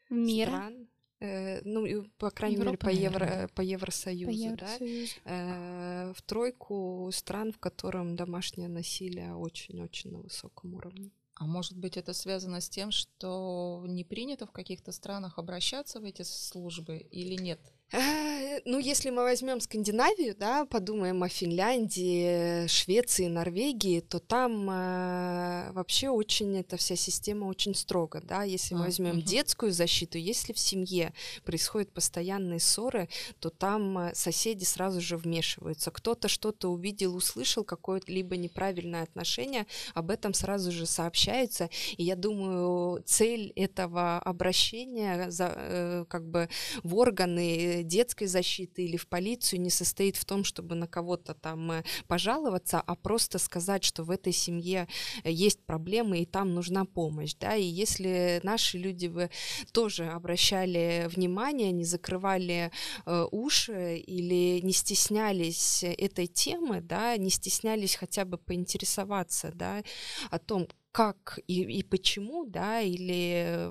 Мира? 0.08 0.48
Стран, 0.48 0.88
э, 1.20 1.60
ну, 1.64 2.04
по 2.16 2.30
крайней 2.30 2.56
Европа, 2.56 2.86
мере, 2.86 2.98
по, 2.98 3.02
Евро, 3.04 3.50
по 3.54 3.60
Евросоюзу, 3.60 4.26
по 4.26 4.30
Евросоюзу. 4.30 5.14
да, 5.26 6.12
в 6.14 6.22
тройку 6.22 7.10
стран, 7.12 7.52
в 7.52 7.58
котором 7.58 8.16
домашнее 8.16 8.68
насилие 8.68 9.34
очень-очень 9.34 10.12
на 10.12 10.20
высоком 10.22 10.74
уровне. 10.74 11.10
А 11.42 11.44
может 11.44 11.76
быть, 11.76 11.96
это 11.96 12.12
связано 12.12 12.60
с 12.60 12.68
тем, 12.68 12.92
что 12.92 13.84
не 13.88 14.04
принято 14.04 14.46
в 14.46 14.52
каких-то 14.52 14.92
странах 14.92 15.40
обращаться 15.40 15.98
в 15.98 16.04
эти 16.04 16.22
службы 16.22 16.98
или 16.98 17.34
нет? 17.34 17.58
Э, 17.92 18.60
ну, 18.64 18.78
если 18.78 19.10
мы 19.10 19.22
возьмем 19.22 19.60
Скандинавию, 19.60 20.34
да, 20.34 20.64
подумаем 20.64 21.22
о 21.22 21.28
Финляндии, 21.28 22.66
Швеции, 22.66 23.26
Норвегии, 23.26 24.00
то 24.00 24.18
там 24.18 24.68
э, 24.70 25.72
вообще 25.72 26.08
очень 26.08 26.58
эта 26.58 26.78
вся 26.78 26.96
система 26.96 27.46
очень 27.46 27.74
строго, 27.74 28.22
да. 28.22 28.44
Если 28.44 28.74
мы 28.74 28.82
а, 28.82 28.84
возьмем 28.84 29.18
угу. 29.18 29.20
детскую 29.20 29.72
защиту, 29.72 30.16
если 30.16 30.54
в 30.54 30.58
семье 30.58 31.12
происходят 31.44 31.92
постоянные 31.92 32.60
ссоры, 32.60 33.08
то 33.40 33.50
там 33.50 33.98
э, 33.98 34.14
соседи 34.14 34.64
сразу 34.64 35.00
же 35.00 35.18
вмешиваются. 35.18 35.90
Кто-то 35.90 36.28
что-то 36.28 36.68
увидел, 36.68 37.14
услышал, 37.14 37.62
какое-либо 37.62 38.36
неправильное 38.36 39.02
отношение, 39.02 39.66
об 39.94 40.10
этом 40.10 40.32
сразу 40.32 40.72
же 40.72 40.86
сообщается. 40.86 41.68
И 41.98 42.04
я 42.04 42.16
думаю, 42.16 43.02
цель 43.04 43.52
этого 43.54 44.18
обращения 44.18 45.30
за, 45.30 45.52
э, 45.54 46.04
как 46.08 46.26
бы 46.26 46.48
в 46.82 46.96
органы 46.96 47.81
детской 47.82 48.26
защиты 48.26 48.84
или 48.84 48.96
в 48.96 49.08
полицию 49.08 49.60
не 49.60 49.70
состоит 49.70 50.16
в 50.16 50.24
том, 50.24 50.44
чтобы 50.44 50.74
на 50.74 50.86
кого-то 50.86 51.34
там 51.34 51.70
э, 51.72 51.84
пожаловаться, 52.06 52.80
а 52.80 52.94
просто 52.94 53.38
сказать, 53.38 53.84
что 53.84 54.04
в 54.04 54.10
этой 54.10 54.32
семье 54.32 54.88
э, 55.24 55.30
есть 55.30 55.64
проблемы 55.64 56.20
и 56.20 56.26
там 56.26 56.54
нужна 56.54 56.84
помощь, 56.84 57.34
да, 57.38 57.56
и 57.56 57.64
если 57.64 58.40
наши 58.42 58.78
люди 58.78 59.06
бы 59.06 59.30
тоже 59.72 60.06
обращали 60.06 61.08
внимание, 61.14 61.72
не 61.72 61.84
закрывали 61.84 62.70
э, 63.06 63.26
уши 63.30 63.96
или 63.96 64.60
не 64.62 64.72
стеснялись 64.72 65.82
этой 65.82 66.26
темы, 66.26 66.80
да, 66.80 67.16
не 67.16 67.30
стеснялись 67.30 67.94
хотя 67.94 68.24
бы 68.24 68.38
поинтересоваться, 68.38 69.52
да, 69.54 69.82
о 70.30 70.38
том, 70.38 70.68
как 70.92 71.38
и, 71.46 71.62
и 71.62 71.82
почему, 71.82 72.44
да, 72.44 72.82
или, 72.82 73.70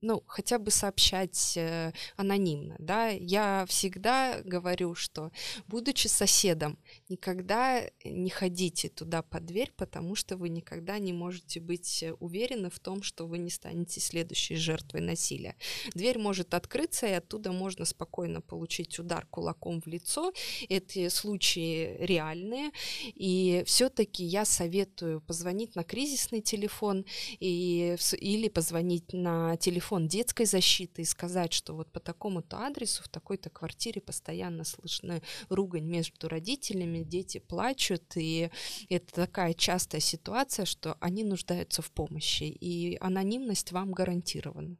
ну, 0.00 0.24
хотя 0.26 0.58
бы 0.58 0.72
сообщать 0.72 1.56
э, 1.56 1.92
анонимно, 2.16 2.74
да. 2.80 3.10
Я 3.10 3.64
всегда 3.68 4.42
говорю, 4.42 4.96
что, 4.96 5.30
будучи 5.68 6.08
соседом, 6.08 6.78
никогда 7.08 7.80
не 8.04 8.28
ходите 8.28 8.88
туда 8.88 9.22
под 9.22 9.46
дверь, 9.46 9.72
потому 9.76 10.16
что 10.16 10.36
вы 10.36 10.48
никогда 10.48 10.98
не 10.98 11.12
можете 11.12 11.60
быть 11.60 12.04
уверены 12.18 12.70
в 12.70 12.80
том, 12.80 13.04
что 13.04 13.28
вы 13.28 13.38
не 13.38 13.50
станете 13.50 14.00
следующей 14.00 14.56
жертвой 14.56 15.00
насилия. 15.00 15.54
Дверь 15.94 16.18
может 16.18 16.54
открыться, 16.54 17.06
и 17.06 17.12
оттуда 17.12 17.52
можно 17.52 17.84
спокойно 17.84 18.40
получить 18.40 18.98
удар 18.98 19.26
кулаком 19.30 19.80
в 19.80 19.86
лицо. 19.86 20.32
Эти 20.68 21.08
случаи 21.08 21.96
реальные, 22.00 22.72
и 23.14 23.62
все-таки 23.64 24.24
я 24.24 24.44
советую 24.44 25.20
позвонить 25.20 25.76
на 25.76 25.83
кризисный 25.84 26.40
телефон 26.40 27.04
и, 27.40 27.96
или 28.18 28.48
позвонить 28.48 29.12
на 29.12 29.56
телефон 29.56 30.08
детской 30.08 30.46
защиты 30.46 31.02
и 31.02 31.04
сказать, 31.04 31.52
что 31.52 31.74
вот 31.74 31.92
по 31.92 32.00
такому-то 32.00 32.58
адресу 32.58 33.02
в 33.02 33.08
такой-то 33.08 33.50
квартире 33.50 34.00
постоянно 34.00 34.64
слышны 34.64 35.22
ругань 35.48 35.86
между 35.86 36.28
родителями, 36.28 37.04
дети 37.04 37.38
плачут, 37.38 38.16
и 38.16 38.50
это 38.88 39.12
такая 39.14 39.54
частая 39.54 40.00
ситуация, 40.00 40.64
что 40.64 40.96
они 41.00 41.24
нуждаются 41.24 41.82
в 41.82 41.90
помощи, 41.90 42.44
и 42.44 42.96
анонимность 43.00 43.72
вам 43.72 43.92
гарантирована. 43.92 44.76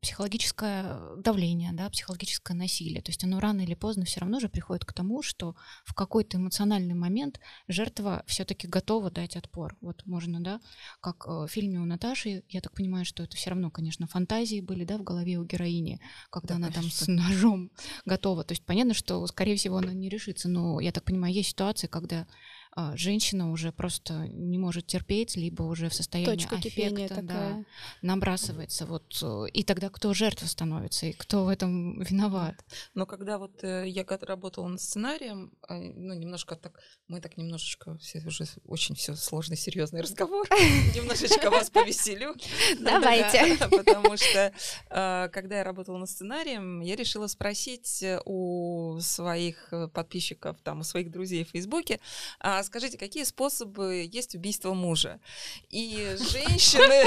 Психологическое 0.00 1.00
давление, 1.16 1.72
да, 1.72 1.90
психологическое 1.90 2.54
насилие. 2.54 3.02
То 3.02 3.10
есть 3.10 3.24
оно 3.24 3.40
рано 3.40 3.62
или 3.62 3.74
поздно 3.74 4.04
все 4.04 4.20
равно 4.20 4.38
же 4.38 4.48
приходит 4.48 4.84
к 4.84 4.92
тому, 4.92 5.22
что 5.22 5.56
в 5.84 5.94
какой-то 5.94 6.36
эмоциональный 6.36 6.94
момент 6.94 7.40
жертва 7.66 8.22
все-таки 8.26 8.68
готова 8.68 9.10
дать 9.10 9.36
отпор. 9.36 9.76
Вот 9.80 10.06
можно, 10.06 10.40
да, 10.40 10.60
как 11.00 11.26
э, 11.26 11.30
в 11.30 11.48
фильме 11.48 11.80
у 11.80 11.84
Наташи, 11.84 12.44
я 12.48 12.60
так 12.60 12.72
понимаю, 12.74 13.04
что 13.04 13.24
это 13.24 13.36
все 13.36 13.50
равно, 13.50 13.70
конечно, 13.70 14.06
фантазии 14.06 14.60
были, 14.60 14.84
да, 14.84 14.98
в 14.98 15.02
голове 15.02 15.38
у 15.38 15.44
героини, 15.44 16.00
когда 16.30 16.54
да, 16.54 16.56
она 16.56 16.70
конечно. 16.70 17.06
там 17.06 17.16
с 17.16 17.26
ножом 17.26 17.70
готова. 18.04 18.44
То 18.44 18.52
есть 18.52 18.64
понятно, 18.64 18.94
что, 18.94 19.26
скорее 19.26 19.56
всего, 19.56 19.78
она 19.78 19.92
не 19.92 20.08
решится, 20.08 20.48
но 20.48 20.78
я 20.80 20.92
так 20.92 21.04
понимаю, 21.04 21.34
есть 21.34 21.50
ситуации, 21.50 21.88
когда 21.88 22.26
женщина 22.94 23.50
уже 23.50 23.72
просто 23.72 24.28
не 24.28 24.58
может 24.58 24.86
терпеть, 24.86 25.36
либо 25.36 25.62
уже 25.62 25.88
в 25.88 25.94
состоянии 25.94 26.30
Точка 26.30 26.56
аффекта 26.56 27.22
да, 27.22 27.64
набрасывается. 28.02 28.86
Вот, 28.86 29.18
э, 29.22 29.46
и 29.52 29.62
тогда 29.64 29.88
кто 29.88 30.14
жертва 30.14 30.46
становится, 30.46 31.06
и 31.06 31.12
кто 31.12 31.44
в 31.44 31.48
этом 31.48 32.00
виноват? 32.02 32.64
Но 32.94 33.06
когда 33.06 33.38
вот 33.38 33.64
э, 33.64 33.88
я 33.88 34.04
работала 34.20 34.68
над 34.68 34.80
сценарием, 34.80 35.52
а, 35.68 35.74
ну, 35.78 36.14
немножко 36.14 36.56
так, 36.56 36.80
мы 37.08 37.20
так 37.20 37.36
немножечко, 37.36 37.96
все 37.98 38.22
уже 38.26 38.44
очень 38.64 38.94
все 38.94 39.14
сложный, 39.14 39.56
серьезный 39.56 40.00
разговор, 40.00 40.46
немножечко 40.94 41.50
вас 41.50 41.70
повеселю. 41.70 42.34
Давайте. 42.80 43.56
Потому 43.70 44.16
что, 44.16 44.52
а, 44.90 45.28
когда 45.28 45.58
я 45.58 45.64
работала 45.64 45.98
над 45.98 46.10
сценарием, 46.10 46.80
я 46.80 46.96
решила 46.96 47.26
спросить 47.26 48.04
у 48.24 48.98
своих 49.00 49.72
э, 49.72 49.88
подписчиков, 49.88 50.56
там, 50.62 50.80
у 50.80 50.84
своих 50.84 51.10
друзей 51.10 51.44
в 51.44 51.50
Фейсбуке, 51.50 52.00
скажите, 52.68 52.96
какие 52.96 53.24
способы 53.24 54.08
есть 54.10 54.34
убийства 54.34 54.74
мужа? 54.74 55.20
И 55.68 56.16
женщины 56.18 57.04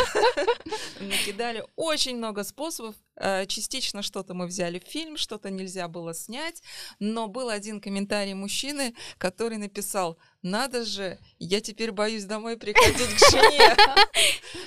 накидали 1.00 1.64
очень 1.76 2.18
много 2.18 2.44
способов. 2.44 2.96
Э, 3.16 3.46
частично 3.46 4.02
что-то 4.02 4.34
мы 4.34 4.48
взяли 4.48 4.80
в 4.80 4.84
фильм, 4.84 5.16
что-то 5.16 5.50
нельзя 5.50 5.88
было 5.88 6.14
снять, 6.14 6.62
но 7.00 7.28
был 7.28 7.50
один 7.50 7.80
комментарий 7.80 8.34
мужчины, 8.34 8.96
который 9.18 9.58
написал, 9.58 10.18
надо 10.42 10.84
же, 10.84 11.20
я 11.38 11.62
теперь 11.62 11.92
боюсь 11.92 12.26
домой 12.26 12.58
приходить 12.58 13.16
к 13.16 13.32
жене. 13.32 13.76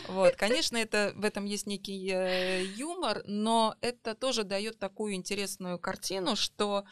Вот, 0.06 0.36
конечно, 0.36 0.76
это, 0.76 1.12
в 1.16 1.24
этом 1.24 1.46
есть 1.46 1.66
некий 1.66 2.10
э, 2.12 2.64
юмор, 2.76 3.22
но 3.26 3.74
это 3.80 4.14
тоже 4.14 4.44
дает 4.44 4.78
такую 4.78 5.14
интересную 5.14 5.78
картину, 5.78 6.36
что 6.36 6.84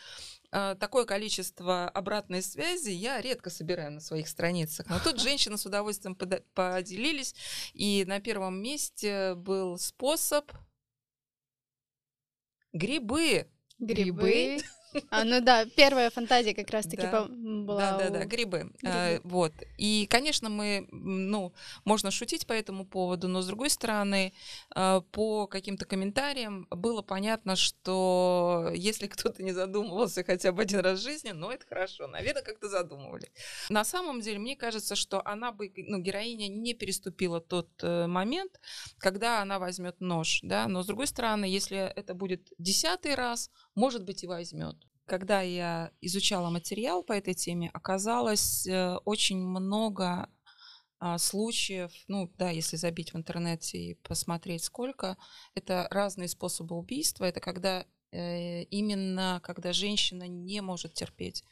такое 0.52 1.06
количество 1.06 1.88
обратной 1.88 2.42
связи 2.42 2.90
я 2.90 3.20
редко 3.20 3.48
собираю 3.48 3.92
на 3.92 4.00
своих 4.00 4.28
страницах. 4.28 4.86
Но 4.88 5.00
тут 5.00 5.18
женщины 5.20 5.56
с 5.56 5.64
удовольствием 5.64 6.14
поделились, 6.14 7.34
и 7.72 8.04
на 8.06 8.20
первом 8.20 8.62
месте 8.62 9.34
был 9.34 9.78
способ 9.78 10.52
грибы. 12.72 13.48
Грибы. 13.78 14.58
А, 15.10 15.24
ну 15.24 15.40
да, 15.40 15.64
первая 15.64 16.10
фантазия 16.10 16.54
как 16.54 16.70
раз-таки 16.70 17.02
да. 17.02 17.26
была. 17.28 17.92
Да, 17.92 17.98
да, 17.98 18.10
да, 18.10 18.24
грибы. 18.24 18.52
грибы. 18.52 18.72
А, 18.84 19.20
вот. 19.24 19.52
И, 19.78 20.06
конечно, 20.10 20.48
мы, 20.48 20.86
ну, 20.90 21.52
можно 21.84 22.10
шутить 22.10 22.46
по 22.46 22.52
этому 22.52 22.84
поводу, 22.84 23.28
но 23.28 23.42
с 23.42 23.46
другой 23.46 23.70
стороны, 23.70 24.32
а, 24.74 25.00
по 25.00 25.46
каким-то 25.46 25.84
комментариям 25.84 26.66
было 26.70 27.02
понятно, 27.02 27.56
что 27.56 28.70
если 28.74 29.06
кто-то 29.06 29.42
не 29.42 29.52
задумывался 29.52 30.24
хотя 30.24 30.52
бы 30.52 30.62
один 30.62 30.80
раз 30.80 31.00
в 31.00 31.02
жизни, 31.02 31.30
ну, 31.30 31.50
это 31.50 31.66
хорошо, 31.66 32.06
наверное, 32.06 32.42
как-то 32.42 32.68
задумывали. 32.68 33.30
На 33.68 33.84
самом 33.84 34.20
деле, 34.20 34.38
мне 34.38 34.56
кажется, 34.56 34.96
что 34.96 35.22
она 35.26 35.52
бы, 35.52 35.72
ну, 35.76 35.98
героиня 35.98 36.48
не 36.48 36.74
переступила 36.74 37.40
тот 37.40 37.68
э, 37.82 38.06
момент, 38.06 38.60
когда 38.98 39.42
она 39.42 39.58
возьмет 39.58 40.00
нож, 40.00 40.40
да, 40.42 40.68
но 40.68 40.82
с 40.82 40.86
другой 40.86 41.06
стороны, 41.06 41.44
если 41.44 41.78
это 41.78 42.14
будет 42.14 42.52
десятый 42.58 43.14
раз, 43.14 43.50
может 43.74 44.04
быть, 44.04 44.24
и 44.24 44.26
возьмет 44.26 44.76
когда 45.04 45.42
я 45.42 45.90
изучала 46.00 46.48
материал 46.48 47.02
по 47.02 47.12
этой 47.12 47.34
теме, 47.34 47.70
оказалось 47.74 48.66
э, 48.66 48.96
очень 49.04 49.44
много 49.44 50.28
а, 51.04 51.18
случаев, 51.18 51.92
ну 52.06 52.32
да, 52.38 52.50
если 52.50 52.76
забить 52.76 53.12
в 53.12 53.16
интернете 53.16 53.76
и 53.76 53.94
посмотреть 53.94 54.62
сколько, 54.62 55.16
это 55.54 55.88
разные 55.90 56.28
способы 56.28 56.76
убийства. 56.76 57.24
Это 57.24 57.40
когда 57.40 57.84
э, 58.12 58.62
именно 58.70 59.40
когда 59.42 59.72
женщина 59.72 60.28
не 60.28 60.60
может 60.60 60.94
терпеть 60.94 61.42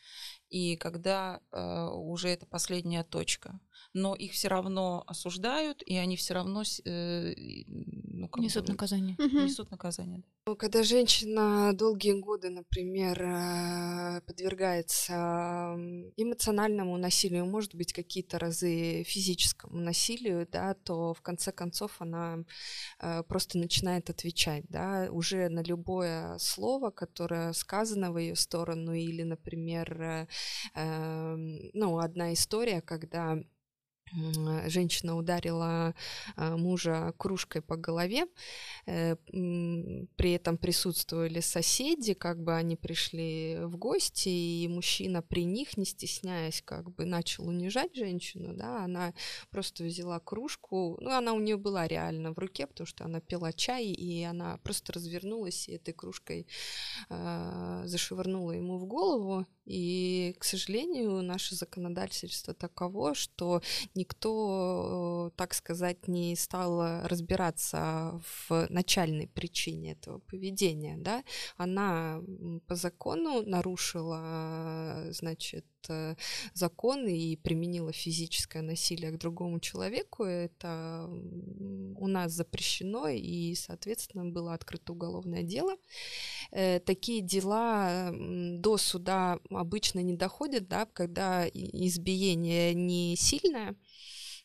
и 0.50 0.76
когда 0.76 1.40
э, 1.52 1.88
уже 1.92 2.28
это 2.28 2.46
последняя 2.46 3.04
точка 3.04 3.60
но 3.92 4.14
их 4.14 4.32
все 4.32 4.48
равно 4.48 5.02
осуждают, 5.06 5.82
и 5.82 5.96
они 5.96 6.16
все 6.16 6.34
равно 6.34 6.62
э, 6.84 7.34
ну, 7.66 8.28
как 8.28 8.42
несут 8.42 8.66
бы, 8.66 8.72
наказание. 8.72 9.16
Несут 9.18 9.70
наказание. 9.70 10.22
Да. 10.46 10.54
Когда 10.54 10.82
женщина 10.82 11.72
долгие 11.74 12.12
годы, 12.20 12.50
например, 12.50 13.22
э, 13.22 14.20
подвергается 14.26 15.76
эмоциональному 16.16 16.96
насилию, 16.96 17.46
может 17.46 17.74
быть, 17.74 17.92
какие-то 17.92 18.38
разы 18.38 19.02
физическому 19.04 19.80
насилию, 19.80 20.46
да, 20.50 20.74
то 20.74 21.14
в 21.14 21.20
конце 21.20 21.52
концов 21.52 21.96
она 22.00 22.38
э, 23.00 23.22
просто 23.24 23.58
начинает 23.58 24.08
отвечать, 24.08 24.64
да, 24.68 25.08
уже 25.10 25.48
на 25.48 25.62
любое 25.62 26.38
слово, 26.38 26.90
которое 26.90 27.52
сказано 27.52 28.12
в 28.12 28.18
ее 28.18 28.36
сторону, 28.36 28.94
или, 28.94 29.22
например, 29.22 30.00
э, 30.00 30.26
ну, 30.74 31.98
одна 31.98 32.32
история, 32.32 32.80
когда 32.80 33.38
женщина 34.66 35.16
ударила 35.16 35.94
а, 36.36 36.56
мужа 36.56 37.14
кружкой 37.16 37.62
по 37.62 37.76
голове, 37.76 38.26
э, 38.86 39.16
при 40.16 40.32
этом 40.32 40.58
присутствовали 40.58 41.40
соседи, 41.40 42.14
как 42.14 42.42
бы 42.42 42.54
они 42.54 42.76
пришли 42.76 43.58
в 43.60 43.76
гости, 43.76 44.28
и 44.28 44.68
мужчина 44.68 45.22
при 45.22 45.44
них, 45.44 45.76
не 45.76 45.84
стесняясь, 45.84 46.62
как 46.62 46.90
бы 46.94 47.04
начал 47.04 47.48
унижать 47.48 47.94
женщину, 47.94 48.54
да, 48.54 48.84
она 48.84 49.14
просто 49.50 49.84
взяла 49.84 50.18
кружку, 50.20 50.98
ну, 51.00 51.10
она 51.10 51.32
у 51.32 51.40
нее 51.40 51.56
была 51.56 51.86
реально 51.86 52.32
в 52.32 52.38
руке, 52.38 52.66
потому 52.66 52.86
что 52.86 53.04
она 53.04 53.20
пила 53.20 53.52
чай, 53.52 53.86
и 53.86 54.22
она 54.22 54.58
просто 54.58 54.92
развернулась 54.92 55.68
и 55.68 55.72
этой 55.72 55.94
кружкой 55.94 56.46
э, 57.08 57.82
зашвырнула 57.84 58.52
ему 58.52 58.78
в 58.78 58.86
голову, 58.86 59.46
и, 59.64 60.34
к 60.38 60.44
сожалению, 60.44 61.22
наше 61.22 61.54
законодательство 61.54 62.54
таково, 62.54 63.14
что 63.14 63.62
никто, 63.94 65.32
так 65.36 65.54
сказать, 65.54 66.08
не 66.08 66.36
стал 66.36 67.06
разбираться 67.06 68.20
в 68.48 68.66
начальной 68.68 69.28
причине 69.28 69.92
этого 69.92 70.18
поведения. 70.18 70.96
Да? 70.96 71.22
Она 71.56 72.20
по 72.66 72.74
закону 72.74 73.42
нарушила, 73.42 75.06
значит, 75.10 75.64
Э, 75.79 75.79
закон 76.54 77.06
и 77.06 77.36
применила 77.36 77.92
физическое 77.92 78.62
насилие 78.62 79.10
к 79.12 79.18
другому 79.18 79.60
человеку, 79.60 80.24
это 80.24 81.08
у 81.08 82.06
нас 82.06 82.32
запрещено, 82.32 83.08
и, 83.08 83.54
соответственно, 83.54 84.24
было 84.24 84.54
открыто 84.54 84.92
уголовное 84.92 85.42
дело. 85.42 85.76
Э, 86.50 86.80
такие 86.80 87.20
дела 87.20 88.12
до 88.12 88.76
суда 88.76 89.38
обычно 89.50 90.00
не 90.00 90.14
доходят, 90.14 90.68
да, 90.68 90.86
когда 90.86 91.46
избиение 91.48 92.74
не 92.74 93.16
сильное, 93.16 93.76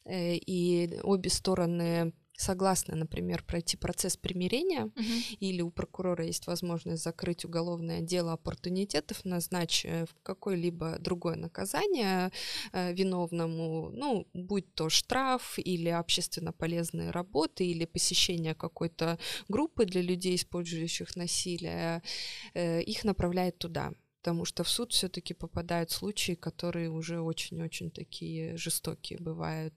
э, 0.06 0.36
и 0.36 1.00
обе 1.04 1.30
стороны 1.30 2.14
согласны, 2.38 2.96
например, 2.96 3.44
пройти 3.44 3.78
процесс 3.78 4.18
примирения, 4.18 4.86
угу. 4.86 5.04
или 5.40 5.62
у 5.62 5.72
прокурора 5.72 6.26
есть 6.26 6.48
возможность 6.48 7.04
закрыть 7.04 7.46
уголовное 7.46 8.02
дело 8.02 8.34
оппортунитетов, 8.34 9.26
назначив 9.26 10.16
какое-либо 10.24 10.98
другое 11.00 11.36
наказание 11.36 12.32
э, 12.74 12.94
виновному, 12.94 13.90
ну, 13.92 14.28
будь 14.34 14.74
то 14.74 14.90
штраф 14.90 15.58
или 15.58 15.90
общественно 15.90 16.52
полезные 16.52 17.12
работы, 17.12 17.66
или 17.66 17.86
посещение 17.86 18.56
какой-то 18.56 19.18
группы 19.48 19.86
для 19.86 20.02
людей, 20.02 20.36
использующих 20.36 21.16
насилие, 21.16 22.02
э, 22.54 22.82
их 22.82 23.04
направляют 23.04 23.58
туда 23.58 23.92
потому 24.26 24.46
что 24.46 24.64
в 24.64 24.70
суд 24.70 24.92
все-таки 24.92 25.36
попадают 25.36 25.92
случаи, 25.92 26.32
которые 26.32 26.90
уже 26.90 27.20
очень-очень 27.20 27.92
такие 27.92 28.58
жестокие 28.58 29.20
бывают. 29.20 29.76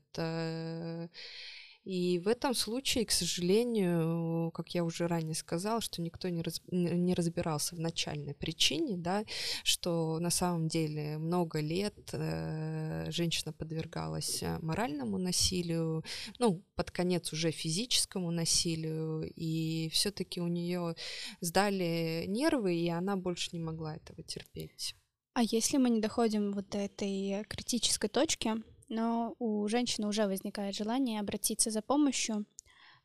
Э, 1.88 1.92
и 1.98 2.18
в 2.18 2.28
этом 2.28 2.54
случае, 2.54 3.04
к 3.04 3.10
сожалению, 3.10 4.50
как 4.52 4.74
я 4.74 4.84
уже 4.84 5.06
ранее 5.06 5.34
сказала, 5.34 5.80
что 5.80 6.02
никто 6.02 6.28
не, 6.28 6.42
раз, 6.42 6.60
не 6.70 7.14
разбирался 7.14 7.76
в 7.76 7.80
начальной 7.80 8.34
причине, 8.34 8.96
да, 8.96 9.24
что 9.64 10.18
на 10.20 10.30
самом 10.30 10.68
деле 10.68 11.18
много 11.18 11.60
лет 11.60 11.94
э, 12.12 13.10
женщина 13.10 13.52
подвергалась 13.52 14.42
э, 14.42 14.58
моральному 14.60 15.18
насилию, 15.18 16.04
ну, 16.38 16.62
под 16.76 16.90
конец 16.90 17.32
уже 17.32 17.50
физическому 17.50 18.30
насилию, 18.30 19.30
и 19.34 19.88
все-таки 19.92 20.40
у 20.40 20.48
нее 20.48 20.94
сдали 21.40 22.24
нервы, 22.28 22.76
и 22.76 22.88
она 22.88 23.16
больше 23.16 23.50
не 23.52 23.60
могла 23.60 23.96
этого 23.96 24.22
терпеть. 24.22 24.94
А 25.34 25.42
если 25.42 25.78
мы 25.78 25.90
не 25.90 26.00
доходим 26.00 26.52
вот 26.52 26.68
до 26.70 26.78
этой 26.78 27.44
критической 27.44 28.10
точки, 28.10 28.56
но 28.88 29.34
у 29.38 29.66
женщины 29.68 30.06
уже 30.06 30.26
возникает 30.26 30.74
желание 30.74 31.20
обратиться 31.20 31.70
за 31.70 31.82
помощью, 31.82 32.46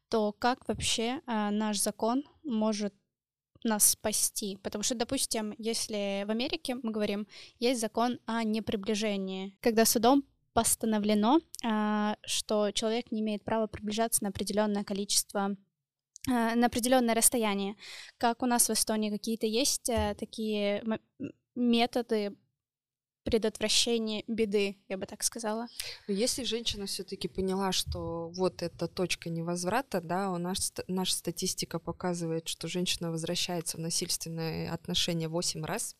то 0.09 0.31
как 0.31 0.67
вообще 0.67 1.21
э, 1.25 1.49
наш 1.49 1.79
закон 1.79 2.23
может 2.43 2.93
нас 3.63 3.91
спасти. 3.91 4.57
Потому 4.57 4.83
что, 4.83 4.95
допустим, 4.95 5.55
если 5.57 6.23
в 6.27 6.31
Америке 6.31 6.75
мы 6.75 6.91
говорим, 6.91 7.27
есть 7.59 7.81
закон 7.81 8.19
о 8.25 8.43
неприближении, 8.43 9.57
когда 9.61 9.85
судом 9.85 10.23
постановлено, 10.53 11.39
э, 11.63 12.15
что 12.25 12.71
человек 12.71 13.11
не 13.11 13.21
имеет 13.21 13.43
права 13.43 13.67
приближаться 13.67 14.23
на 14.23 14.29
определенное 14.29 14.83
количество 14.83 15.55
э, 16.27 16.55
на 16.55 16.67
определенное 16.67 17.15
расстояние. 17.15 17.75
Как 18.17 18.43
у 18.43 18.45
нас 18.45 18.69
в 18.69 18.73
Эстонии 18.73 19.09
какие-то 19.09 19.47
есть 19.47 19.89
э, 19.89 20.15
такие 20.17 20.83
методы 21.55 22.35
предотвращения 23.23 24.23
беды, 24.27 24.77
я 24.89 24.97
бы 24.97 25.05
так 25.05 25.23
сказала. 25.23 25.67
Если 26.07 26.43
женщина 26.43 26.85
все-таки 26.85 27.27
поняла, 27.27 27.71
что 27.71 28.29
вот 28.29 28.61
эта 28.61 28.87
точка 28.87 29.29
невозврата, 29.29 30.01
да, 30.01 30.31
у 30.31 30.37
нас 30.37 30.73
наша 30.87 31.13
статистика 31.13 31.79
показывает, 31.79 32.47
что 32.47 32.67
женщина 32.67 33.11
возвращается 33.11 33.77
в 33.77 33.79
насильственные 33.79 34.71
отношения 34.71 35.27
8 35.27 35.63
раз, 35.63 35.95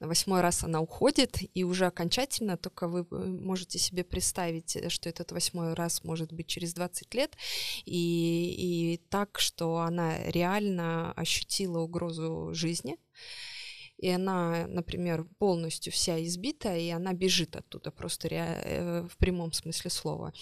на 0.00 0.08
восьмой 0.08 0.40
раз 0.42 0.62
она 0.62 0.80
уходит, 0.80 1.38
и 1.54 1.64
уже 1.64 1.86
окончательно 1.86 2.56
только 2.56 2.86
вы 2.86 3.00
э, 3.00 3.24
можете 3.24 3.78
себе 3.78 4.04
представить, 4.04 4.76
э, 4.76 4.88
что 4.90 5.08
этот 5.08 5.32
восьмой 5.32 5.74
раз 5.74 6.04
может 6.04 6.32
быть 6.32 6.46
через 6.46 6.74
20 6.74 7.14
лет, 7.14 7.36
и, 7.86 8.94
и 8.94 8.96
так, 9.08 9.38
что 9.38 9.78
она 9.78 10.18
реально 10.24 11.12
ощутила 11.12 11.78
угрозу 11.78 12.50
жизни, 12.52 12.98
и 13.98 14.08
она, 14.08 14.66
например, 14.66 15.24
полностью 15.38 15.92
вся 15.92 16.22
избита, 16.24 16.76
и 16.76 16.90
она 16.90 17.12
бежит 17.12 17.56
оттуда 17.56 17.90
просто 17.90 18.28
э, 18.30 19.02
в 19.08 19.16
прямом 19.16 19.52
смысле 19.52 19.90
слова. 19.90 20.32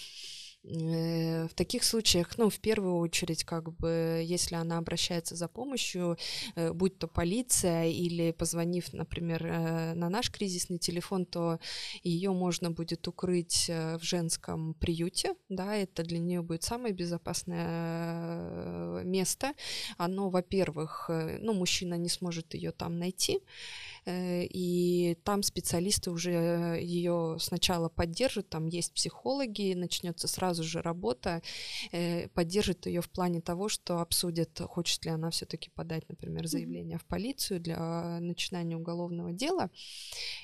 Э, 0.67 1.47
в 1.47 1.53
таких 1.53 1.83
случаях, 1.83 2.37
ну, 2.37 2.49
в 2.49 2.59
первую 2.59 2.97
очередь, 2.97 3.43
как 3.43 3.71
бы, 3.77 4.23
если 4.25 4.55
она 4.55 4.77
обращается 4.77 5.35
за 5.35 5.47
помощью, 5.47 6.17
э, 6.55 6.73
будь 6.73 6.97
то 6.97 7.07
полиция 7.07 7.87
или 7.87 8.31
позвонив, 8.31 8.93
например, 8.93 9.45
э, 9.45 9.93
на 9.93 10.09
наш 10.09 10.31
кризисный 10.31 10.79
телефон, 10.79 11.25
то 11.25 11.59
ее 12.03 12.31
можно 12.31 12.71
будет 12.71 13.07
укрыть 13.07 13.67
в 13.67 13.99
женском 14.01 14.73
приюте, 14.73 15.35
да, 15.49 15.75
это 15.75 16.03
для 16.03 16.19
нее 16.19 16.41
будет 16.41 16.63
самое 16.63 16.93
безопасное 16.93 19.03
место. 19.03 19.53
Оно, 19.97 20.29
во-первых, 20.29 21.09
ну, 21.39 21.53
мужчина 21.53 21.95
не 21.95 22.09
сможет 22.09 22.53
ее 22.53 22.71
там 22.71 22.99
найти, 22.99 23.41
и 24.07 25.17
там 25.23 25.41
специалисты 25.41 26.11
уже 26.11 26.79
ее 26.79 27.37
сначала 27.39 27.89
поддержат, 27.89 28.49
там 28.49 28.67
есть 28.67 28.93
психологи, 28.93 29.73
начнется 29.73 30.27
сразу 30.27 30.63
же 30.63 30.81
работа, 30.81 31.41
э, 31.91 32.27
поддержит 32.29 32.85
ее 32.85 33.01
в 33.01 33.09
плане 33.09 33.41
того, 33.41 33.67
что 33.67 33.99
обсудят, 33.99 34.59
хочет 34.59 35.05
ли 35.05 35.11
она 35.11 35.31
все-таки 35.31 35.71
подать, 35.71 36.07
например, 36.07 36.45
заявление 36.45 36.99
в 36.99 37.05
полицию 37.05 37.59
для 37.59 38.19
начинания 38.19 38.77
уголовного 38.77 39.31
дела. 39.31 39.71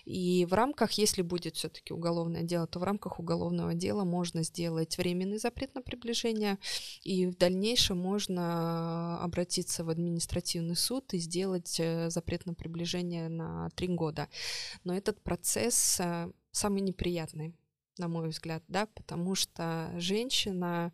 И 0.06 0.48
в 0.50 0.54
рамках, 0.54 0.94
если 0.94 1.22
будет 1.22 1.56
все-таки 1.56 1.94
уголовное 1.94 2.44
дело, 2.44 2.66
то 2.66 2.80
в 2.80 2.84
рамках 2.84 3.20
уголовного 3.20 3.76
дела 3.76 4.04
можно 4.04 4.44
сделать 4.44 4.98
временный 4.98 5.38
запрет 5.38 5.76
на 5.76 5.84
приближение, 5.84 6.58
и 7.04 7.28
в 7.28 7.38
дальнейшем 7.38 8.00
можно 8.00 9.22
обратиться 9.22 9.84
в 9.84 9.90
административный 9.90 10.76
суд 10.76 11.14
и 11.14 11.20
сделать 11.20 11.80
э, 11.80 12.10
запрет 12.10 12.48
на 12.48 12.56
приближение 12.56 13.30
на 13.30 13.51
три 13.76 13.88
года. 13.88 14.28
Но 14.84 14.96
этот 14.96 15.22
процесс 15.22 16.00
э, 16.00 16.32
самый 16.52 16.82
неприятный 16.82 17.56
на 17.98 18.08
мой 18.08 18.30
взгляд, 18.30 18.64
да, 18.68 18.88
потому 18.88 19.36
что 19.36 19.92
женщина 19.98 20.92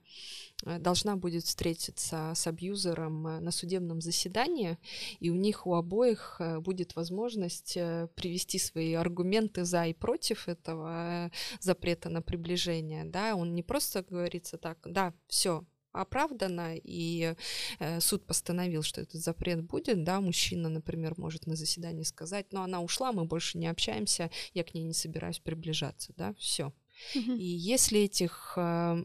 э, 0.65 0.79
должна 0.79 1.15
будет 1.15 1.43
встретиться 1.43 2.33
с 2.35 2.47
абьюзером 2.47 3.27
э, 3.27 3.39
на 3.39 3.51
судебном 3.51 4.01
заседании, 4.01 4.77
и 5.19 5.29
у 5.29 5.35
них 5.35 5.67
у 5.67 5.75
обоих 5.75 6.41
будет 6.59 6.95
возможность 6.95 7.75
привести 8.15 8.59
свои 8.59 8.93
аргументы 8.93 9.63
за 9.63 9.85
и 9.85 9.93
против 9.93 10.47
этого 10.49 11.31
запрета 11.59 12.09
на 12.09 12.21
приближение, 12.21 13.05
да, 13.05 13.35
он 13.35 13.53
не 13.53 13.63
просто 13.63 14.03
говорится 14.03 14.57
так, 14.57 14.79
да, 14.83 15.13
все, 15.27 15.63
оправдано, 16.01 16.75
и 16.75 17.35
э, 17.79 17.99
суд 17.99 18.25
постановил, 18.25 18.83
что 18.83 19.01
этот 19.01 19.21
запрет 19.21 19.63
будет, 19.63 20.03
да, 20.03 20.21
мужчина, 20.21 20.69
например, 20.69 21.15
может 21.17 21.47
на 21.47 21.55
заседании 21.55 22.03
сказать, 22.03 22.51
но 22.51 22.63
она 22.63 22.81
ушла, 22.81 23.11
мы 23.11 23.25
больше 23.25 23.57
не 23.57 23.67
общаемся, 23.67 24.29
я 24.53 24.63
к 24.63 24.73
ней 24.73 24.83
не 24.83 24.93
собираюсь 24.93 25.39
приближаться, 25.39 26.13
да, 26.17 26.33
все. 26.37 26.73
И 27.13 27.43
если 27.43 28.01
этих 28.01 28.53
э, 28.55 29.01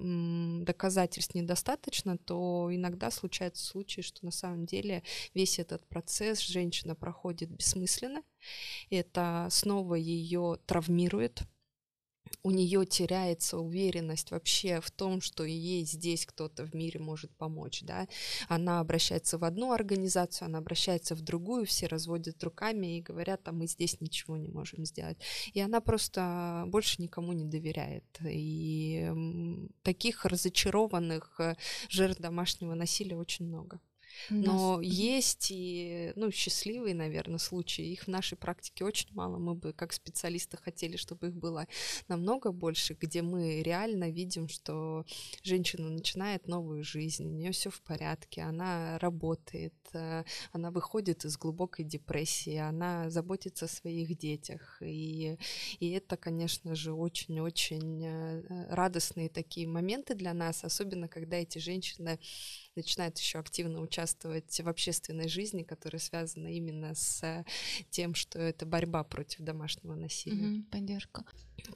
доказательств 0.62 1.34
недостаточно, 1.34 2.16
то 2.16 2.68
иногда 2.70 3.10
случаются 3.10 3.64
случаи, 3.64 4.00
что 4.00 4.24
на 4.24 4.30
самом 4.30 4.66
деле 4.66 5.02
весь 5.34 5.58
этот 5.58 5.86
процесс 5.86 6.40
женщина 6.40 6.94
проходит 6.94 7.50
бессмысленно. 7.50 8.22
Это 8.90 9.48
снова 9.50 9.94
ее 9.94 10.58
травмирует, 10.66 11.42
у 12.42 12.50
нее 12.50 12.84
теряется 12.86 13.58
уверенность 13.58 14.30
вообще 14.30 14.80
в 14.80 14.90
том, 14.90 15.20
что 15.20 15.44
ей 15.44 15.84
здесь 15.84 16.26
кто-то 16.26 16.64
в 16.64 16.74
мире 16.74 17.00
может 17.00 17.30
помочь, 17.36 17.82
да, 17.82 18.08
она 18.48 18.80
обращается 18.80 19.38
в 19.38 19.44
одну 19.44 19.72
организацию, 19.72 20.46
она 20.46 20.58
обращается 20.58 21.14
в 21.14 21.20
другую, 21.20 21.66
все 21.66 21.86
разводят 21.86 22.42
руками 22.42 22.98
и 22.98 23.02
говорят, 23.02 23.46
а 23.46 23.52
мы 23.52 23.66
здесь 23.66 24.00
ничего 24.00 24.36
не 24.36 24.48
можем 24.48 24.84
сделать, 24.84 25.18
и 25.52 25.60
она 25.60 25.80
просто 25.80 26.64
больше 26.66 27.00
никому 27.00 27.32
не 27.32 27.44
доверяет, 27.44 28.04
и 28.24 29.10
таких 29.82 30.24
разочарованных 30.24 31.38
э, 31.38 31.56
жертв 31.88 32.20
домашнего 32.20 32.74
насилия 32.74 33.16
очень 33.16 33.46
много. 33.46 33.80
Но 34.30 34.76
Нас... 34.76 34.86
есть 34.86 35.48
и, 35.50 36.12
ну, 36.16 36.30
счастливые, 36.30 36.94
наверное, 36.94 37.38
случаи. 37.38 37.84
Их 37.84 38.04
в 38.04 38.08
нашей 38.08 38.36
практике 38.36 38.84
очень 38.84 39.08
мало. 39.12 39.38
Мы 39.38 39.54
бы, 39.54 39.72
как 39.72 39.92
специалисты, 39.92 40.56
хотели, 40.56 40.96
чтобы 40.96 41.28
их 41.28 41.34
было 41.34 41.66
намного 42.08 42.52
больше, 42.52 42.94
где 42.94 43.22
мы 43.22 43.62
реально 43.62 44.10
видим, 44.10 44.48
что 44.48 45.04
женщина 45.42 45.90
начинает 45.90 46.46
новую 46.46 46.84
жизнь, 46.84 47.26
у 47.26 47.30
нее 47.32 47.52
все 47.52 47.70
в 47.70 47.80
порядке, 47.82 48.42
она 48.42 48.98
работает, 48.98 49.74
э, 49.92 50.24
она 50.52 50.70
выходит 50.70 51.24
из 51.24 51.36
глубокой 51.36 51.84
депрессии, 51.84 52.56
она 52.56 53.10
заботится 53.10 53.64
о 53.66 53.68
своих 53.68 54.16
детях. 54.18 54.78
И, 54.80 55.36
и 55.80 55.90
это, 55.90 56.16
конечно 56.16 56.74
же, 56.74 56.92
очень-очень 56.92 58.04
э, 58.04 58.74
радостные 58.74 59.28
такие 59.28 59.66
моменты 59.66 60.14
для 60.14 60.34
нас, 60.34 60.64
особенно 60.64 61.08
когда 61.08 61.36
эти 61.36 61.58
женщины 61.58 62.18
начинают 62.74 63.18
еще 63.18 63.38
активно 63.38 63.80
участвовать 63.80 64.01
в 64.06 64.68
общественной 64.68 65.28
жизни, 65.28 65.62
которая 65.62 66.00
связана 66.00 66.48
именно 66.48 66.94
с 66.94 67.44
тем, 67.90 68.14
что 68.14 68.38
это 68.38 68.66
борьба 68.66 69.04
против 69.04 69.40
домашнего 69.40 69.94
насилия. 69.94 70.58
Угу, 70.58 70.64
поддержка. 70.70 71.24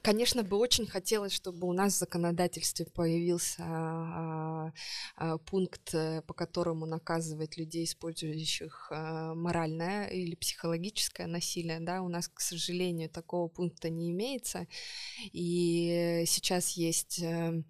Конечно, 0.01 0.43
бы 0.43 0.57
очень 0.57 0.85
хотелось, 0.85 1.31
чтобы 1.31 1.67
у 1.67 1.73
нас 1.73 1.93
в 1.93 1.99
законодательстве 1.99 2.85
появился 2.85 3.63
а, 3.63 4.73
а, 5.15 5.37
пункт, 5.37 5.93
э, 5.93 6.21
по 6.23 6.33
которому 6.33 6.85
наказывать 6.85 7.57
людей, 7.57 7.85
использующих 7.85 8.89
а, 8.91 9.33
моральное 9.33 10.07
или 10.07 10.35
психологическое 10.35 11.27
насилие. 11.27 11.79
Да, 11.79 12.01
у 12.01 12.09
нас, 12.09 12.27
к 12.27 12.41
сожалению, 12.41 13.09
такого 13.09 13.47
пункта 13.47 13.89
не 13.89 14.11
имеется. 14.11 14.67
И 15.31 16.23
сейчас 16.27 16.71
есть 16.71 17.19
э, 17.19 17.63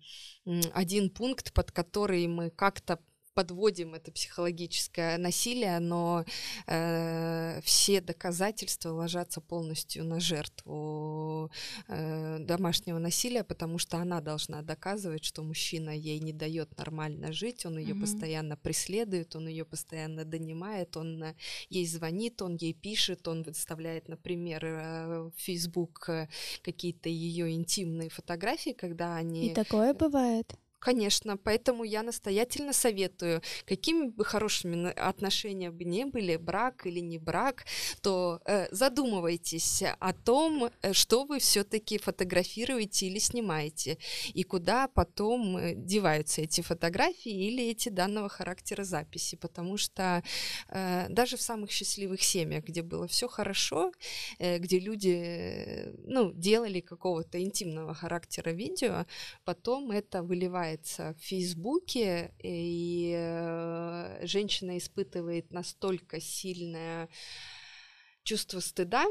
один 0.74 1.10
пункт, 1.10 1.54
под 1.54 1.72
который 1.72 2.28
мы 2.28 2.50
как-то 2.50 3.00
подводим 3.38 3.94
это 3.94 4.12
психологическое 4.12 5.20
насилие, 5.20 5.80
но 5.80 6.26
э, 6.66 7.62
все 7.62 8.02
доказательства 8.02 8.90
ложатся 8.90 9.42
полностью 9.42 10.04
на 10.06 10.20
жертву 10.20 11.52
э, 11.88 12.40
домашнего 12.40 12.98
насилия, 12.98 13.44
потому 13.44 13.78
что 13.78 13.98
она 13.98 14.22
должна 14.22 14.64
доказывать, 14.64 15.24
что 15.24 15.44
мужчина 15.44 15.92
ей 15.92 16.20
не 16.20 16.34
дает 16.34 16.76
нормально 16.80 17.32
жить, 17.32 17.64
он 17.68 17.78
ее 17.78 17.94
mm-hmm. 17.94 18.02
постоянно 18.02 18.58
преследует, 18.58 19.36
он 19.36 19.48
ее 19.48 19.66
постоянно 19.66 20.26
донимает, 20.26 20.98
он 20.98 21.22
э, 21.22 21.36
ей 21.70 21.86
звонит, 21.86 22.42
он 22.42 22.56
ей 22.56 22.74
пишет, 22.74 23.28
он 23.28 23.44
выставляет, 23.44 24.08
например, 24.08 24.66
э, 24.66 25.22
в 25.30 25.34
Facebook 25.36 26.10
э, 26.10 26.28
какие-то 26.64 27.10
ее 27.10 27.52
интимные 27.52 28.10
фотографии, 28.10 28.74
когда 28.74 29.16
они... 29.16 29.50
И 29.50 29.54
такое 29.54 29.94
бывает. 29.94 30.58
Конечно, 30.80 31.38
поэтому 31.38 31.84
я 31.84 32.04
настоятельно 32.04 32.72
советую, 32.72 33.42
какими 33.66 34.10
бы 34.10 34.24
хорошими 34.24 34.92
отношения 34.92 35.72
бы 35.72 35.84
не 35.86 36.06
были, 36.06 36.36
брак 36.38 36.86
или 36.86 37.00
не 37.00 37.18
брак, 37.18 37.66
то 38.02 38.40
э, 38.46 38.68
задумывайтесь 38.72 39.84
о 40.00 40.14
том, 40.14 40.70
э, 40.84 40.94
что 40.94 41.26
вы 41.26 41.40
все-таки 41.40 41.98
фотографируете 41.98 43.08
или 43.08 43.18
снимаете, 43.18 43.98
и 44.36 44.44
куда 44.44 44.88
потом 44.88 45.58
э, 45.58 45.74
деваются 45.76 46.42
эти 46.44 46.62
фотографии 46.62 47.32
или 47.48 47.64
эти 47.72 47.90
данного 47.90 48.30
характера 48.30 48.84
записи, 48.84 49.36
потому 49.36 49.78
что 49.78 50.22
э, 50.70 51.08
даже 51.10 51.38
в 51.38 51.42
самых 51.42 51.72
счастливых 51.72 52.22
семьях, 52.22 52.64
где 52.66 52.84
было 52.84 53.08
все 53.08 53.28
хорошо, 53.28 53.92
э, 54.38 54.60
где 54.60 54.78
люди, 54.80 55.10
э, 55.10 55.94
ну, 56.06 56.32
делали 56.34 56.82
какого-то 56.82 57.42
интимного 57.42 57.96
характера 57.96 58.52
видео, 58.52 59.08
потом 59.44 59.90
это 59.90 60.22
выливается 60.22 60.67
открывается 60.68 61.14
в 61.14 61.24
Фейсбуке, 61.24 62.34
и 62.44 63.14
э, 63.16 64.20
женщина 64.26 64.78
испытывает 64.78 65.52
настолько 65.52 66.20
сильное 66.20 67.10
чувство 68.24 68.60
стыда, 68.60 69.06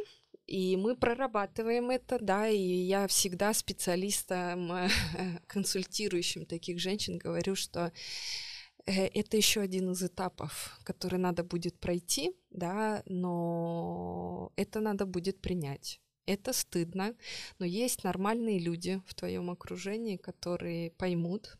и 0.47 0.77
мы 0.77 0.97
прорабатываем 0.97 1.91
это, 1.91 2.19
да, 2.21 2.49
и 2.49 2.59
я 2.59 3.07
всегда 3.07 3.55
специалистам, 3.55 4.89
консультирующим 5.47 6.47
таких 6.47 6.79
женщин 6.79 7.19
говорю, 7.19 7.55
что 7.55 7.93
э, 8.87 9.07
это 9.07 9.37
еще 9.37 9.61
один 9.61 9.93
из 9.93 10.03
этапов, 10.03 10.79
который 10.85 11.19
надо 11.19 11.43
будет 11.43 11.79
пройти, 11.81 12.33
да, 12.51 13.03
но 13.07 14.53
это 14.57 14.81
надо 14.81 15.07
будет 15.07 15.41
принять. 15.41 16.01
Это 16.27 16.53
стыдно, 16.53 17.15
но 17.59 17.65
есть 17.65 18.05
нормальные 18.05 18.59
люди 18.59 19.01
в 19.07 19.15
твоем 19.15 19.51
окружении, 19.51 20.17
которые 20.17 20.91
поймут, 20.91 21.57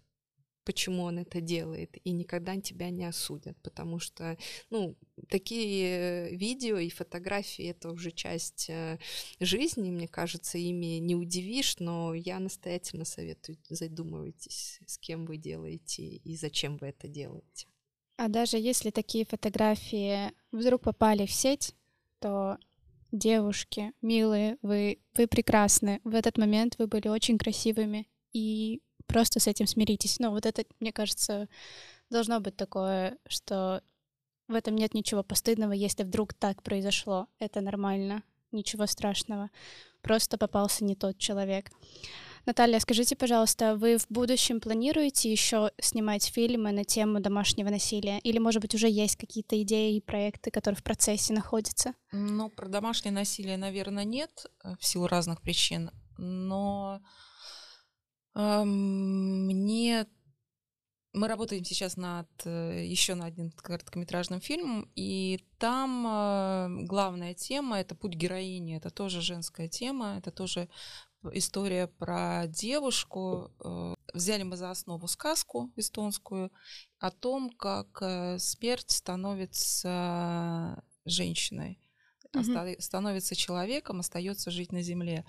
почему 0.67 1.05
он 1.05 1.21
это 1.21 1.41
делает, 1.41 1.97
и 2.03 2.11
никогда 2.11 2.61
тебя 2.61 2.91
не 2.91 3.05
осудят, 3.05 3.57
потому 3.63 4.01
что, 4.01 4.37
ну, 4.69 4.97
такие 5.29 6.37
видео 6.37 6.79
и 6.79 6.91
фотографии— 6.91 7.65
это 7.67 7.93
уже 7.93 8.11
часть 8.11 8.67
э, 8.69 8.99
жизни, 9.39 9.93
мне 9.93 10.09
кажется, 10.09 10.59
ими 10.59 10.99
не 10.99 11.15
удивишь, 11.15 11.79
но 11.79 12.15
я 12.15 12.41
настоятельно 12.41 13.05
советую, 13.05 13.59
задумывайтесь, 13.69 14.81
с 14.85 14.99
кем 14.99 15.25
вы 15.25 15.37
делаете 15.37 16.03
и 16.03 16.37
зачем 16.37 16.77
вы 16.79 16.89
это 16.89 17.07
делаете. 17.07 17.69
А 18.17 18.29
даже 18.29 18.57
если 18.57 18.91
такие 18.91 19.25
фотографии 19.25 20.33
вдруг 20.51 20.83
попали 20.83 21.27
в 21.27 21.33
сеть, 21.33 21.75
то 22.19 22.59
девушки, 23.19 23.93
милые, 24.03 24.59
вы, 24.63 24.99
вы 25.15 25.27
прекрасны. 25.27 26.01
В 26.05 26.15
этот 26.15 26.39
момент 26.39 26.77
вы 26.79 26.87
были 26.87 27.09
очень 27.09 27.39
красивыми, 27.39 28.09
и 28.33 28.83
просто 29.07 29.41
с 29.41 29.47
этим 29.47 29.67
смиритесь. 29.67 30.19
Ну, 30.19 30.31
вот 30.31 30.47
это, 30.47 30.65
мне 30.81 30.93
кажется, 30.93 31.49
должно 32.11 32.41
быть 32.41 32.57
такое, 32.57 33.19
что 33.27 33.83
в 34.49 34.55
этом 34.55 34.77
нет 34.77 34.95
ничего 34.95 35.23
постыдного, 35.23 35.73
если 35.73 36.05
вдруг 36.05 36.35
так 36.35 36.63
произошло. 36.63 37.29
Это 37.39 37.61
нормально, 37.61 38.23
ничего 38.53 38.87
страшного. 38.87 39.51
Просто 40.03 40.39
попался 40.39 40.85
не 40.85 40.95
тот 40.95 41.19
человек. 41.19 41.71
Наталья, 42.47 42.79
скажите, 42.79 43.17
пожалуйста, 43.17 43.75
вы 43.75 43.99
в 43.99 44.07
будущем 44.09 44.61
планируете 44.61 45.33
еще 45.33 45.73
снимать 45.81 46.25
фильмы 46.27 46.71
на 46.71 46.85
тему 46.85 47.19
домашнего 47.19 47.71
насилия? 47.71 48.21
Или, 48.21 48.39
может 48.39 48.63
быть, 48.63 48.73
уже 48.73 48.89
есть 48.89 49.17
какие-то 49.17 49.61
идеи 49.63 49.97
и 49.97 50.01
проекты, 50.01 50.53
которые 50.53 50.79
в 50.79 50.85
процессе 50.85 51.35
находятся? 51.35 51.95
Ну, 52.13 52.49
про 52.49 52.69
домашнее 52.69 53.13
насилие, 53.13 53.57
наверное, 53.57 54.05
нет, 54.05 54.47
э, 54.63 54.77
в 54.79 54.87
силу 54.87 55.09
разных 55.09 55.43
причин. 55.43 55.91
Но 56.19 57.01
мне 58.37 60.07
мы 61.17 61.29
работаем 61.29 61.65
сейчас 61.65 61.97
над 61.97 62.29
э, 62.45 62.85
еще 62.85 63.15
над 63.15 63.29
одним 63.29 63.51
короткометражным 63.51 64.41
фильмом, 64.41 64.91
и 64.95 65.41
там 65.59 66.07
э, 66.07 66.85
главная 66.85 67.33
тема 67.33 67.81
это 67.81 67.95
путь 67.95 68.15
героини. 68.15 68.77
Это 68.77 68.91
тоже 68.91 69.23
женская 69.23 69.67
тема, 69.67 70.19
это 70.19 70.31
тоже 70.31 70.69
история 71.33 71.87
про 71.87 72.47
девушку. 72.47 73.53
Э, 73.65 73.95
взяли 74.15 74.43
мы 74.43 74.57
за 74.57 74.71
основу 74.71 75.09
сказку 75.09 75.73
эстонскую 75.77 76.51
о 76.99 77.11
том, 77.11 77.51
как 77.51 78.03
смерть 78.39 78.91
становится 78.91 80.83
женщиной, 81.05 81.79
mm-hmm. 82.33 82.81
становится 82.81 83.35
человеком, 83.35 84.01
остается 84.01 84.51
жить 84.51 84.73
на 84.73 84.83
земле. 84.83 85.25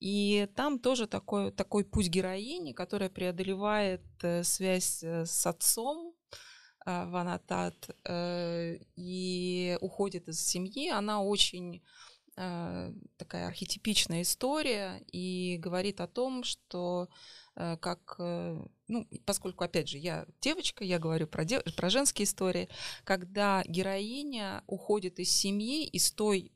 И 0.00 0.48
там 0.54 0.78
тоже 0.78 1.06
такой, 1.06 1.50
такой 1.50 1.84
путь 1.84 2.08
героини, 2.08 2.72
которая 2.72 3.08
преодолевает 3.08 4.02
э, 4.22 4.44
связь 4.44 5.02
э, 5.02 5.24
с 5.24 5.46
отцом, 5.46 6.14
э, 6.84 7.06
Ванатат, 7.06 7.88
и 8.96 9.78
уходит 9.80 10.28
из 10.28 10.46
семьи. 10.46 10.90
Она 10.90 11.22
очень 11.22 11.82
такая 12.34 13.46
архетипичная 13.46 14.22
история 14.22 15.04
и 15.12 15.56
говорит 15.58 16.00
о 16.00 16.08
том, 16.08 16.42
что 16.44 17.08
как, 17.54 18.16
ну, 18.18 19.08
поскольку, 19.24 19.62
опять 19.62 19.88
же, 19.88 19.98
я 19.98 20.26
девочка, 20.40 20.82
я 20.82 20.98
говорю 20.98 21.28
про, 21.28 21.44
дев, 21.44 21.62
про 21.76 21.90
женские 21.90 22.24
истории, 22.24 22.68
когда 23.04 23.62
героиня 23.66 24.64
уходит 24.66 25.20
из 25.20 25.30
семьи, 25.30 25.86
из 25.86 26.10
той 26.10 26.50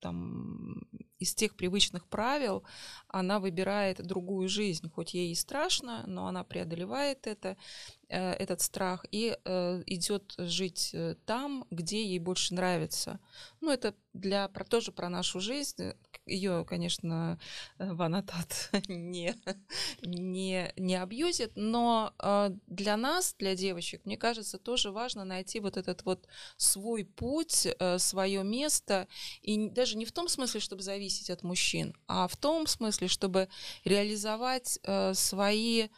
там 0.00 0.80
из 1.20 1.34
тех 1.34 1.54
привычных 1.54 2.08
правил 2.08 2.64
она 3.06 3.38
выбирает 3.38 4.04
другую 4.04 4.48
жизнь, 4.48 4.90
хоть 4.90 5.14
ей 5.14 5.32
и 5.32 5.34
страшно, 5.34 6.04
но 6.06 6.26
она 6.26 6.42
преодолевает 6.42 7.26
это, 7.26 7.50
э, 7.50 7.56
этот 8.10 8.60
страх 8.60 9.04
и 9.10 9.36
э, 9.44 9.82
идет 9.86 10.34
жить 10.36 10.90
э, 10.92 11.14
там, 11.26 11.64
где 11.70 12.04
ей 12.04 12.18
больше 12.18 12.54
нравится. 12.54 13.20
Ну, 13.60 13.70
это 13.70 13.94
для, 14.12 14.48
про, 14.48 14.64
тоже 14.64 14.90
про 14.90 15.08
нашу 15.08 15.40
жизнь. 15.40 15.92
Ее, 16.26 16.64
конечно, 16.68 17.38
Ванатат 17.78 18.70
не, 18.88 19.34
не, 20.02 20.72
не 20.76 21.00
абьюзит, 21.00 21.52
но 21.54 22.12
для 22.66 22.96
нас, 22.96 23.34
для 23.38 23.54
девочек, 23.54 24.04
мне 24.04 24.16
кажется, 24.16 24.58
тоже 24.58 24.90
важно 24.90 25.24
найти 25.24 25.60
вот 25.60 25.76
этот 25.76 26.04
вот 26.04 26.26
свой 26.56 27.04
путь, 27.04 27.68
свое 27.98 28.42
место, 28.42 29.06
и 29.42 29.68
даже 29.68 29.96
не 29.96 30.04
в 30.04 30.12
том 30.12 30.28
смысле, 30.28 30.60
чтобы 30.60 30.82
зависеть 30.82 31.30
от 31.30 31.42
мужчин, 31.42 31.94
а 32.06 32.26
в 32.26 32.36
том 32.36 32.66
смысле, 32.66 33.08
чтобы 33.08 33.48
реализовать 33.84 34.78
свои 35.14 35.70
Э, 35.84 35.88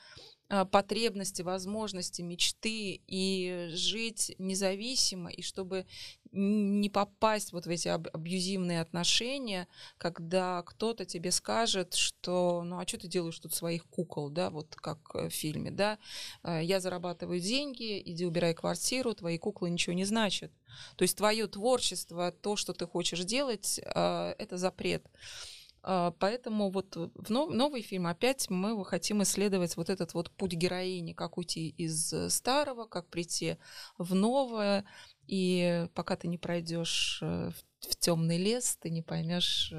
потребности, 0.71 1.43
возможности, 1.43 2.23
мечты 2.23 3.01
и 3.07 3.71
жить 3.73 4.35
независимо, 4.39 5.31
и 5.31 5.43
чтобы 5.43 5.87
не 6.33 6.89
попасть 6.89 7.53
вот 7.53 7.67
в 7.67 7.69
эти 7.69 7.89
абьюзивные 7.89 8.81
отношения, 8.81 9.69
когда 9.99 10.63
кто-то 10.63 11.05
тебе 11.05 11.31
скажет, 11.31 11.95
что 11.95 12.63
ну 12.65 12.79
а 12.79 12.87
что 12.87 12.99
ты 12.99 13.09
делаешь 13.09 13.39
тут 13.39 13.55
своих 13.55 13.87
кукол, 13.87 14.31
да, 14.31 14.51
вот 14.51 14.75
как 14.75 15.15
в 15.15 15.31
фильме, 15.31 15.71
да, 15.71 15.99
э, 16.43 16.61
я 16.63 16.81
зарабатываю 16.81 17.39
деньги, 17.41 18.01
иди 18.05 18.25
убирай 18.25 18.55
квартиру, 18.55 19.15
твои 19.15 19.37
куклы 19.37 19.69
ничего 19.69 19.95
не 19.95 20.05
значат. 20.05 20.51
То 20.97 21.03
есть 21.03 21.19
твое 21.19 21.47
творчество, 21.47 22.33
то, 22.33 22.57
что 22.57 22.73
ты 22.73 22.87
хочешь 22.87 23.25
делать, 23.25 23.79
э, 23.83 24.35
это 24.39 24.57
запрет. 24.57 25.07
А, 25.83 26.13
поэтому 26.19 26.71
вот 26.71 26.97
в 26.97 27.31
новый 27.31 27.83
фильм 27.83 28.07
опять 28.07 28.49
мы 28.51 28.85
хотим 28.85 29.23
исследовать 29.23 29.77
вот 29.77 29.91
этот 29.91 30.15
вот 30.15 30.31
путь 30.31 30.53
героини, 30.53 31.13
как 31.13 31.39
уйти 31.39 31.69
из 31.71 32.13
э, 32.13 32.31
старого, 32.31 32.87
как 32.87 33.09
прийти 33.09 33.57
в 33.99 34.15
новое. 34.15 34.85
И 35.27 35.87
пока 35.95 36.17
ты 36.17 36.29
не 36.29 36.39
пройдешь 36.39 37.19
э, 37.23 37.51
в 37.81 37.97
темный 37.97 38.39
лес, 38.39 38.77
ты 38.81 38.91
не 38.91 39.03
поймешь, 39.03 39.73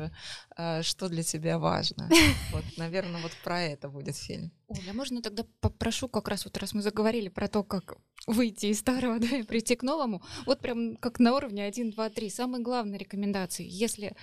э, 0.57 0.81
что 0.81 1.07
для 1.07 1.23
тебя 1.23 1.57
важно. 1.57 2.09
Вот, 2.51 2.63
наверное, 2.77 3.21
вот 3.21 3.31
про 3.43 3.61
это 3.61 3.87
будет 3.89 4.17
фильм. 4.17 4.51
Оля, 4.67 4.91
а 4.91 4.93
можно 4.93 5.21
тогда 5.21 5.45
попрошу, 5.59 6.07
как 6.07 6.27
раз 6.27 6.45
вот 6.45 6.57
раз 6.57 6.73
мы 6.73 6.81
заговорили 6.81 7.29
про 7.29 7.47
то, 7.47 7.63
как 7.63 7.97
выйти 8.27 8.67
из 8.67 8.79
старого, 8.79 9.19
да, 9.19 9.37
и 9.37 9.43
прийти 9.43 9.75
к 9.75 9.83
новому, 9.83 10.23
вот 10.45 10.59
прям 10.59 10.95
как 10.95 11.19
на 11.19 11.35
уровне 11.35 11.65
1, 11.65 11.91
2, 11.91 12.09
3, 12.09 12.29
самые 12.29 12.63
главные 12.63 12.97
рекомендации. 12.97 13.65
Если, 13.67 14.15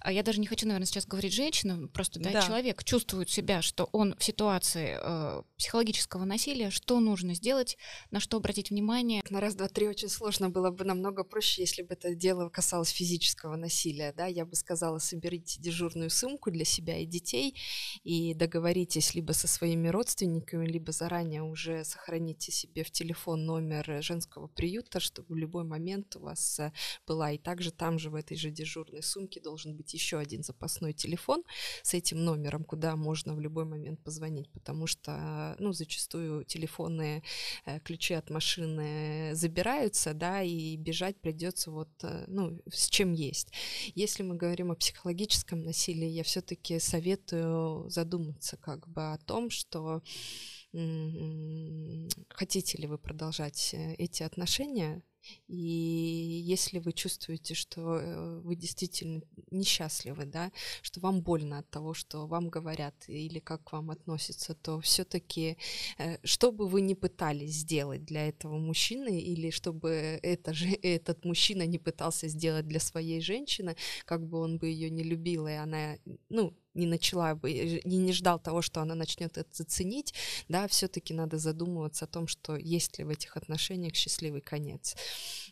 а, 0.00 0.12
я 0.12 0.22
даже 0.22 0.40
не 0.40 0.46
хочу, 0.46 0.66
наверное, 0.66 0.86
сейчас 0.86 1.06
говорить 1.06 1.32
женщина, 1.32 1.88
просто, 1.88 2.20
да, 2.20 2.30
да. 2.30 2.42
человек 2.42 2.84
чувствует 2.84 3.30
себя, 3.30 3.62
что 3.62 3.88
он 3.92 4.14
в 4.18 4.24
ситуации 4.24 4.98
э, 5.00 5.42
психологического 5.56 6.24
насилия, 6.24 6.70
что 6.70 7.00
нужно 7.00 7.34
сделать, 7.34 7.76
на 8.10 8.20
что 8.20 8.36
обратить 8.36 8.70
внимание? 8.70 9.22
На 9.30 9.40
раз, 9.40 9.54
два, 9.54 9.68
три 9.68 9.88
очень 9.88 10.08
сложно 10.08 10.50
было 10.50 10.70
бы 10.70 10.84
намного 10.84 11.24
проще, 11.24 11.62
если 11.62 11.82
бы 11.82 11.94
это 11.94 12.14
дело 12.14 12.48
касалось 12.48 12.90
физического 12.90 13.56
насилия, 13.56 14.12
да, 14.12 14.26
я 14.26 14.44
бы 14.44 14.54
сказала, 14.54 14.98
соберите 14.98 15.60
дежурную 15.60 16.10
сумку 16.10 16.50
для 16.50 16.64
себя 16.64 16.98
и 16.98 17.06
детей 17.06 17.58
и 18.02 18.34
договоритесь 18.34 19.14
либо 19.14 19.32
со 19.32 19.48
своими 19.48 19.85
родственниками, 19.88 20.66
либо 20.66 20.92
заранее 20.92 21.42
уже 21.42 21.84
сохраните 21.84 22.52
себе 22.52 22.84
в 22.84 22.90
телефон 22.90 23.44
номер 23.44 24.02
женского 24.02 24.46
приюта, 24.46 25.00
чтобы 25.00 25.34
в 25.34 25.36
любой 25.36 25.64
момент 25.64 26.16
у 26.16 26.20
вас 26.20 26.58
э, 26.60 26.72
была. 27.06 27.32
И 27.32 27.38
также 27.38 27.70
там 27.70 27.98
же 27.98 28.10
в 28.10 28.14
этой 28.14 28.36
же 28.36 28.50
дежурной 28.50 29.02
сумке 29.02 29.40
должен 29.40 29.76
быть 29.76 29.94
еще 29.94 30.18
один 30.18 30.42
запасной 30.42 30.92
телефон 30.92 31.42
с 31.82 31.94
этим 31.94 32.24
номером, 32.24 32.64
куда 32.64 32.96
можно 32.96 33.34
в 33.34 33.40
любой 33.40 33.64
момент 33.64 34.02
позвонить, 34.02 34.50
потому 34.50 34.86
что, 34.86 35.56
ну, 35.58 35.72
зачастую 35.72 36.44
телефонные 36.44 37.22
э, 37.64 37.80
ключи 37.80 38.14
от 38.14 38.30
машины 38.30 39.30
забираются, 39.34 40.14
да, 40.14 40.42
и 40.42 40.76
бежать 40.76 41.20
придется 41.20 41.70
вот, 41.70 41.90
э, 42.02 42.24
ну, 42.28 42.60
с 42.70 42.88
чем 42.88 43.12
есть. 43.12 43.52
Если 43.94 44.22
мы 44.22 44.36
говорим 44.36 44.70
о 44.70 44.76
психологическом 44.76 45.62
насилии, 45.62 46.08
я 46.08 46.22
все-таки 46.22 46.78
советую 46.78 47.88
задуматься 47.88 48.56
как 48.56 48.88
бы 48.88 49.12
о 49.12 49.18
том, 49.18 49.50
что 49.50 49.75
хотите 52.28 52.78
ли 52.78 52.86
вы 52.86 52.98
продолжать 52.98 53.72
э, 53.72 53.94
эти 53.94 54.22
отношения, 54.22 55.02
И 55.48 55.56
если 55.56 56.78
вы 56.80 56.92
чувствуете, 56.92 57.54
что 57.54 57.98
э, 57.98 58.40
вы 58.44 58.56
действительно 58.56 59.22
несчастливы, 59.50 60.24
да, 60.24 60.52
что 60.82 61.00
вам 61.00 61.20
больно 61.20 61.58
от 61.58 61.70
того, 61.70 61.94
что 61.94 62.26
вам 62.26 62.48
говорят 62.48 62.94
или 63.08 63.40
как 63.40 63.64
к 63.64 63.72
вам 63.72 63.90
относятся, 63.90 64.54
то 64.54 64.78
все-таки, 64.80 65.56
э, 65.98 66.18
что 66.24 66.52
бы 66.52 66.68
вы 66.68 66.80
ни 66.80 66.94
пытались 66.94 67.54
сделать 67.54 68.04
для 68.04 68.28
этого 68.28 68.58
мужчины, 68.58 69.20
или 69.20 69.50
чтобы 69.50 70.20
это 70.22 70.52
же, 70.54 70.66
этот 70.82 71.24
мужчина 71.24 71.66
не 71.66 71.78
пытался 71.78 72.28
сделать 72.28 72.68
для 72.68 72.80
своей 72.80 73.20
женщины, 73.20 73.76
как 74.04 74.26
бы 74.28 74.38
он 74.38 74.58
бы 74.58 74.68
ее 74.68 74.90
не 74.90 75.02
любил, 75.02 75.46
и 75.48 75.52
она, 75.52 75.96
ну, 76.28 76.54
не 76.76 76.86
начала 76.86 77.34
бы, 77.34 77.50
и 77.50 77.96
не 77.96 78.12
ждал 78.12 78.38
того, 78.38 78.62
что 78.62 78.80
она 78.80 78.94
начнет 78.94 79.38
это 79.38 79.64
ценить, 79.64 80.14
да, 80.48 80.68
все-таки 80.68 81.14
надо 81.14 81.38
задумываться 81.38 82.04
о 82.04 82.08
том, 82.08 82.26
что 82.26 82.56
есть 82.56 82.98
ли 82.98 83.04
в 83.04 83.08
этих 83.08 83.36
отношениях 83.36 83.94
счастливый 83.94 84.40
конец. 84.40 84.96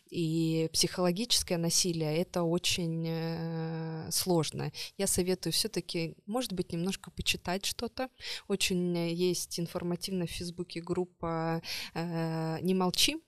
И 0.09 0.69
психологическое 0.71 1.57
насилие 1.57 2.17
это 2.17 2.43
очень 2.43 3.05
э, 3.07 4.09
сложно. 4.11 4.71
Я 4.97 5.07
советую 5.07 5.53
все-таки, 5.53 6.15
может 6.25 6.53
быть, 6.53 6.71
немножко 6.71 7.11
почитать 7.11 7.65
что-то. 7.65 8.09
Очень 8.47 8.95
есть 8.97 9.59
информативно 9.59 10.25
в 10.25 10.31
Фейсбуке 10.31 10.81
группа 10.81 11.61
э, 11.93 12.59
«Не 12.61 12.73
молчи», 12.73 13.17
Э, 13.17 13.24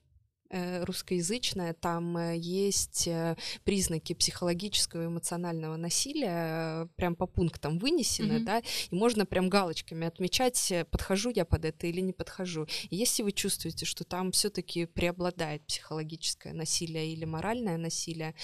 русскоязычная, 0.49 1.73
там 1.73 2.17
э, 2.17 2.37
есть 2.37 3.07
э, 3.07 3.35
признаки 3.63 4.13
психологического 4.13 5.03
и 5.03 5.07
эмоционального 5.07 5.75
насилия, 5.75 6.87
прям 6.95 7.15
по 7.15 7.27
пунктам 7.27 7.79
вынесены, 7.79 8.33
mm-hmm. 8.33 8.43
да, 8.43 8.59
и 8.59 8.95
можно 8.95 9.25
прям 9.25 9.49
галочками 9.49 10.07
отмечать, 10.07 10.73
подхожу 10.91 11.31
я 11.35 11.45
под 11.45 11.65
это 11.65 11.87
или 11.87 12.01
не 12.01 12.13
подхожу. 12.13 12.67
И 12.89 12.95
если 12.95 13.23
вы 13.23 13.31
чувствуете, 13.31 13.85
что 13.85 14.03
там 14.03 14.31
все-таки 14.31 14.85
преобладает 14.85 15.65
психологическое 15.65 16.53
насилие 16.53 17.11
или 17.11 17.25
моральное 17.25 17.77
насилие, 17.77 18.35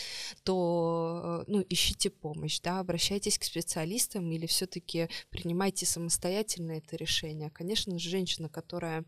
то, 0.43 1.43
ну, 1.47 1.66
ищите 1.70 2.10
помощь, 2.10 2.60
да, 2.62 2.80
обращайтесь 2.80 3.38
к 3.38 3.43
специалистам 3.43 4.32
или 4.32 4.45
все-таки 4.45 5.10
принимайте 5.30 5.86
самостоятельно 5.86 6.74
это 6.74 6.95
решение. 6.95 7.49
Конечно 7.49 7.97
же, 7.97 8.10
женщина, 8.10 8.49
которая 8.49 9.06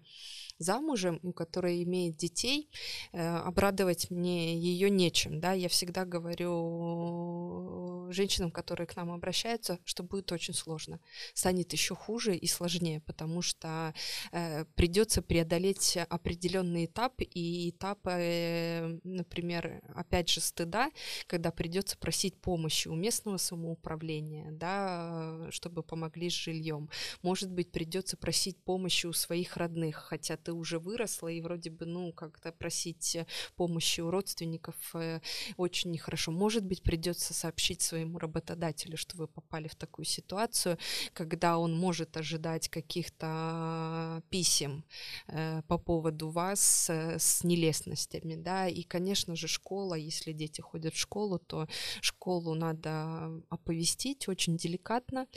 замужем, 0.58 1.20
у 1.24 1.34
которой 1.34 1.84
имеет 1.84 2.18
детей, 2.18 2.70
э, 3.12 3.38
обрадовать 3.38 4.10
мне 4.10 4.58
ее 4.58 4.90
нечем, 4.90 5.40
да, 5.40 5.54
я 5.54 5.70
всегда 5.70 6.06
говорю 6.06 8.12
женщинам, 8.12 8.52
которые 8.52 8.88
к 8.88 8.96
нам 8.96 9.12
обращаются, 9.12 9.80
что 9.84 10.04
будет 10.04 10.32
очень 10.32 10.54
сложно, 10.54 11.00
станет 11.34 11.74
еще 11.74 11.96
хуже 11.96 12.36
и 12.36 12.48
сложнее, 12.48 13.02
потому 13.02 13.42
что 13.42 13.94
э, 14.32 14.66
придется 14.76 15.22
преодолеть 15.22 15.98
определенный 16.10 16.86
этап 16.86 17.16
и 17.20 17.72
этап, 17.72 18.00
э, 18.06 19.00
например, 19.04 19.82
опять 19.94 20.30
же 20.30 20.42
стыда, 20.42 20.92
когда 21.28 21.52
придется 21.52 21.98
просить 21.98 22.40
помощи 22.40 22.88
у 22.88 22.96
местного 22.96 23.38
самоуправления, 23.38 24.52
да, 24.52 25.48
чтобы 25.50 25.84
помогли 25.84 26.30
с 26.30 26.34
жильем. 26.34 26.90
Может 27.22 27.52
быть, 27.52 27.72
придется 27.72 28.18
просить 28.18 28.58
помощи 28.64 29.08
у 29.08 29.14
своих 29.14 29.58
родных, 29.58 29.98
хотя 29.98 30.38
ты 30.46 30.54
уже 30.54 30.78
выросла, 30.78 31.28
и 31.30 31.42
вроде 31.42 31.72
бы, 31.72 31.86
ну, 31.86 32.14
как-то 32.14 32.52
просить 32.52 33.16
э, 33.16 33.26
помощи 33.56 34.02
у 34.02 34.12
родственников 34.12 34.76
э, 34.94 35.20
очень 35.58 35.92
нехорошо. 35.92 36.32
Может 36.32 36.64
быть, 36.64 36.84
придется 36.84 37.34
сообщить 37.34 37.82
своему 37.82 38.20
работодателю, 38.20 38.96
что 38.98 39.18
вы 39.18 39.28
попали 39.28 39.68
в 39.68 39.76
такую 39.76 40.06
ситуацию, 40.06 40.78
когда 41.14 41.58
он 41.58 41.76
может 41.76 42.18
ожидать 42.18 42.70
каких-то 42.70 44.22
писем 44.30 44.84
э, 45.28 45.64
по 45.68 45.78
поводу 45.78 46.30
вас 46.30 46.90
с 46.90 47.44
нелестностями, 47.44 48.36
да, 48.36 48.68
и, 48.68 48.84
конечно 48.84 49.36
же, 49.36 49.48
школа, 49.48 49.96
если 49.96 50.32
дети 50.32 50.62
ходят 50.62 50.94
в 50.94 51.00
школу, 51.00 51.40
то 51.40 51.68
школу 52.02 52.54
надо 52.54 53.42
оповестить 53.50 54.28
очень 54.28 54.58
деликатно, 54.58 55.28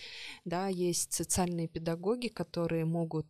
да, 0.45 0.69
есть 0.69 1.13
социальные 1.15 1.69
педагоги, 1.69 2.29
которые 2.29 2.85
могут, 2.85 3.27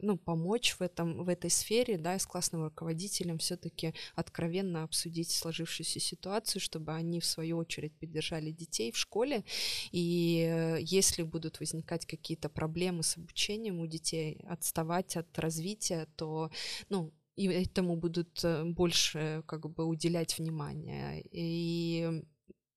ну, 0.00 0.18
помочь 0.18 0.76
в 0.78 0.82
этом 0.82 1.05
в 1.14 1.28
этой 1.28 1.50
сфере, 1.50 1.98
да, 1.98 2.18
с 2.18 2.26
классным 2.26 2.64
руководителем 2.64 3.38
все-таки 3.38 3.94
откровенно 4.14 4.82
обсудить 4.82 5.30
сложившуюся 5.30 6.00
ситуацию, 6.00 6.60
чтобы 6.60 6.92
они, 6.92 7.20
в 7.20 7.24
свою 7.24 7.58
очередь, 7.58 7.98
поддержали 7.98 8.50
детей 8.50 8.92
в 8.92 8.96
школе. 8.96 9.44
И 9.92 10.78
если 10.80 11.22
будут 11.22 11.60
возникать 11.60 12.06
какие-то 12.06 12.48
проблемы 12.48 13.02
с 13.02 13.16
обучением 13.16 13.80
у 13.80 13.86
детей, 13.86 14.40
отставать 14.48 15.16
от 15.16 15.38
развития, 15.38 16.06
то, 16.16 16.50
ну, 16.88 17.12
и 17.36 17.46
этому 17.46 17.96
будут 17.96 18.42
э, 18.44 18.64
больше 18.64 19.42
как 19.46 19.68
бы 19.70 19.84
уделять 19.84 20.38
внимание. 20.38 21.22
И 21.30 22.22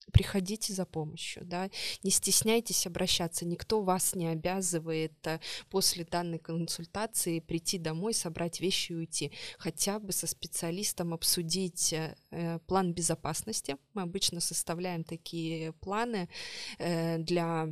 приходите 0.10 0.74
за 0.74 0.86
помощью, 0.86 1.46
да, 1.46 1.70
не 2.04 2.12
стесняйтесь 2.12 2.88
обращаться, 2.88 3.46
никто 3.46 3.82
вас 3.82 4.16
не 4.16 4.28
обязывает 4.28 5.14
э, 5.26 5.40
после 5.70 6.06
данной 6.06 6.40
консультации 6.40 7.40
прийти 7.40 7.78
домой, 7.78 8.14
собрать 8.14 8.60
вещи 8.60 8.92
и 8.92 8.96
уйти, 8.96 9.32
хотя 9.58 10.00
бы 10.00 10.12
со 10.12 10.28
специалистом 10.28 11.14
обсудить 11.14 11.94
э, 11.94 12.16
э, 12.32 12.60
план 12.60 12.94
безопасности. 12.94 13.78
Мы 13.94 14.04
обычно 14.04 14.40
составляем 14.40 15.04
такие 15.04 15.74
планы 15.74 16.30
для 16.78 17.70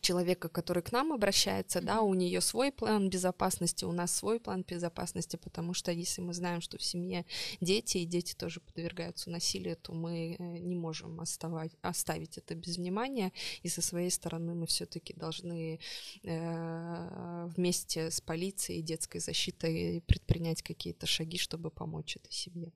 человека, 0.00 0.48
который 0.48 0.82
к 0.82 0.92
нам 0.92 1.12
обращается, 1.12 1.78
mm-hmm. 1.78 1.84
да, 1.84 2.00
у 2.02 2.14
нее 2.14 2.40
свой 2.40 2.70
план 2.70 3.08
безопасности, 3.08 3.84
у 3.84 3.92
нас 3.92 4.14
свой 4.14 4.38
план 4.38 4.62
безопасности, 4.62 5.36
потому 5.36 5.72
что 5.74 5.90
если 5.90 6.20
мы 6.20 6.34
знаем, 6.34 6.60
что 6.60 6.76
в 6.76 6.82
семье 6.82 7.24
дети, 7.60 7.98
и 7.98 8.04
дети 8.04 8.34
тоже 8.34 8.60
подвергаются 8.60 9.30
насилию, 9.30 9.76
то 9.76 9.92
мы 9.94 10.36
э, 10.38 10.58
не 10.58 10.74
можем 10.74 11.20
оставать, 11.20 11.72
оставить 11.80 12.36
это 12.36 12.54
без 12.54 12.76
внимания, 12.76 13.32
и 13.62 13.68
со 13.68 13.80
своей 13.80 14.10
стороны 14.10 14.54
мы 14.54 14.66
все-таки 14.66 15.14
должны 15.14 15.80
э, 16.22 17.48
вместе 17.56 18.10
с 18.10 18.20
полицией 18.20 18.80
и 18.80 18.82
детской 18.82 19.20
защитой 19.20 20.02
предпринять 20.02 20.62
какие-то 20.62 21.06
шаги, 21.06 21.38
чтобы 21.38 21.70
помочь 21.70 22.16
этой 22.16 22.32
семье. 22.32 22.72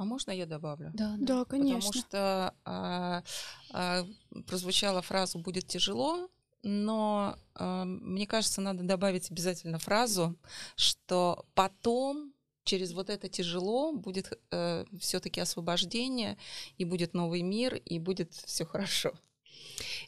А 0.00 0.04
можно 0.04 0.30
я 0.30 0.46
добавлю? 0.46 0.90
Да, 0.94 1.16
да, 1.18 1.44
конечно. 1.44 1.90
Потому 1.90 1.92
что 1.92 2.54
а, 2.64 3.22
а, 3.70 4.06
прозвучала 4.46 5.02
фраза 5.02 5.38
«будет 5.38 5.66
тяжело», 5.66 6.30
но 6.62 7.36
э, 7.54 7.84
мне 7.84 8.26
кажется, 8.26 8.60
надо 8.60 8.82
добавить 8.82 9.30
обязательно 9.30 9.78
фразу, 9.78 10.36
что 10.76 11.46
потом 11.54 12.32
через 12.64 12.92
вот 12.92 13.10
это 13.10 13.28
тяжело 13.28 13.92
будет 13.92 14.38
э, 14.50 14.84
все-таки 14.98 15.40
освобождение, 15.40 16.36
и 16.78 16.84
будет 16.84 17.14
новый 17.14 17.42
мир, 17.42 17.74
и 17.74 17.98
будет 17.98 18.32
все 18.34 18.64
хорошо. 18.64 19.12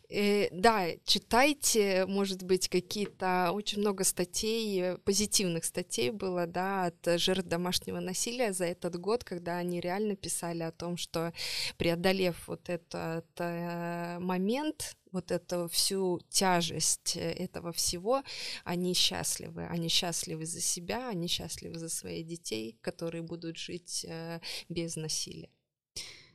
Э, 0.08 0.48
да, 0.50 0.88
читайте, 1.04 2.04
может 2.06 2.42
быть, 2.42 2.68
какие-то 2.68 3.50
очень 3.52 3.80
много 3.80 4.04
статей, 4.04 4.96
позитивных 4.98 5.64
статей 5.64 6.10
было, 6.10 6.46
да, 6.46 6.86
от 6.86 7.20
жертв 7.20 7.48
домашнего 7.48 8.00
насилия 8.00 8.52
за 8.52 8.66
этот 8.66 8.96
год, 8.96 9.24
когда 9.24 9.56
они 9.56 9.80
реально 9.80 10.16
писали 10.16 10.62
о 10.62 10.72
том, 10.72 10.96
что 10.96 11.32
преодолев 11.78 12.46
вот 12.46 12.68
этот 12.68 13.26
э, 13.38 14.18
момент, 14.18 14.96
вот 15.12 15.30
эту 15.30 15.68
всю 15.68 16.20
тяжесть 16.30 17.16
э, 17.16 17.32
этого 17.32 17.72
всего, 17.72 18.22
они 18.64 18.94
счастливы. 18.94 19.66
Они 19.66 19.88
счастливы 19.88 20.46
за 20.46 20.60
себя, 20.60 21.08
они 21.08 21.28
счастливы 21.28 21.78
за 21.78 21.88
своих 21.88 22.26
детей, 22.26 22.78
которые 22.80 23.22
будут 23.22 23.56
жить 23.56 24.04
э, 24.08 24.40
без 24.68 24.96
насилия. 24.96 25.50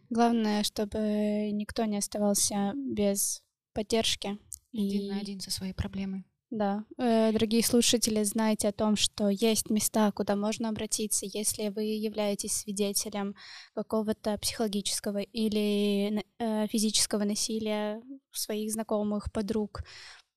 Главное, 0.10 0.64
чтобы 0.64 1.50
никто 1.52 1.86
не 1.86 1.98
оставался 1.98 2.74
без 2.76 3.44
поддержки. 3.74 4.38
Один 4.74 5.02
и... 5.02 5.10
на 5.10 5.20
один 5.20 5.40
со 5.40 5.52
своей 5.52 5.74
проблемой. 5.74 6.26
Да, 6.50 6.86
э, 6.98 7.34
дорогие 7.34 7.62
слушатели, 7.62 8.24
знайте 8.24 8.70
о 8.70 8.72
том, 8.72 8.96
что 8.96 9.28
есть 9.28 9.70
места, 9.70 10.14
куда 10.14 10.38
можно 10.38 10.70
обратиться, 10.70 11.26
если 11.26 11.68
вы 11.68 11.84
являетесь 11.84 12.54
свидетелем 12.54 13.36
какого-то 13.76 14.38
психологического 14.38 15.20
или 15.20 16.24
э, 16.40 16.68
физического 16.68 17.26
насилия 17.26 18.02
своих 18.32 18.72
знакомых, 18.72 19.30
подруг, 19.34 19.84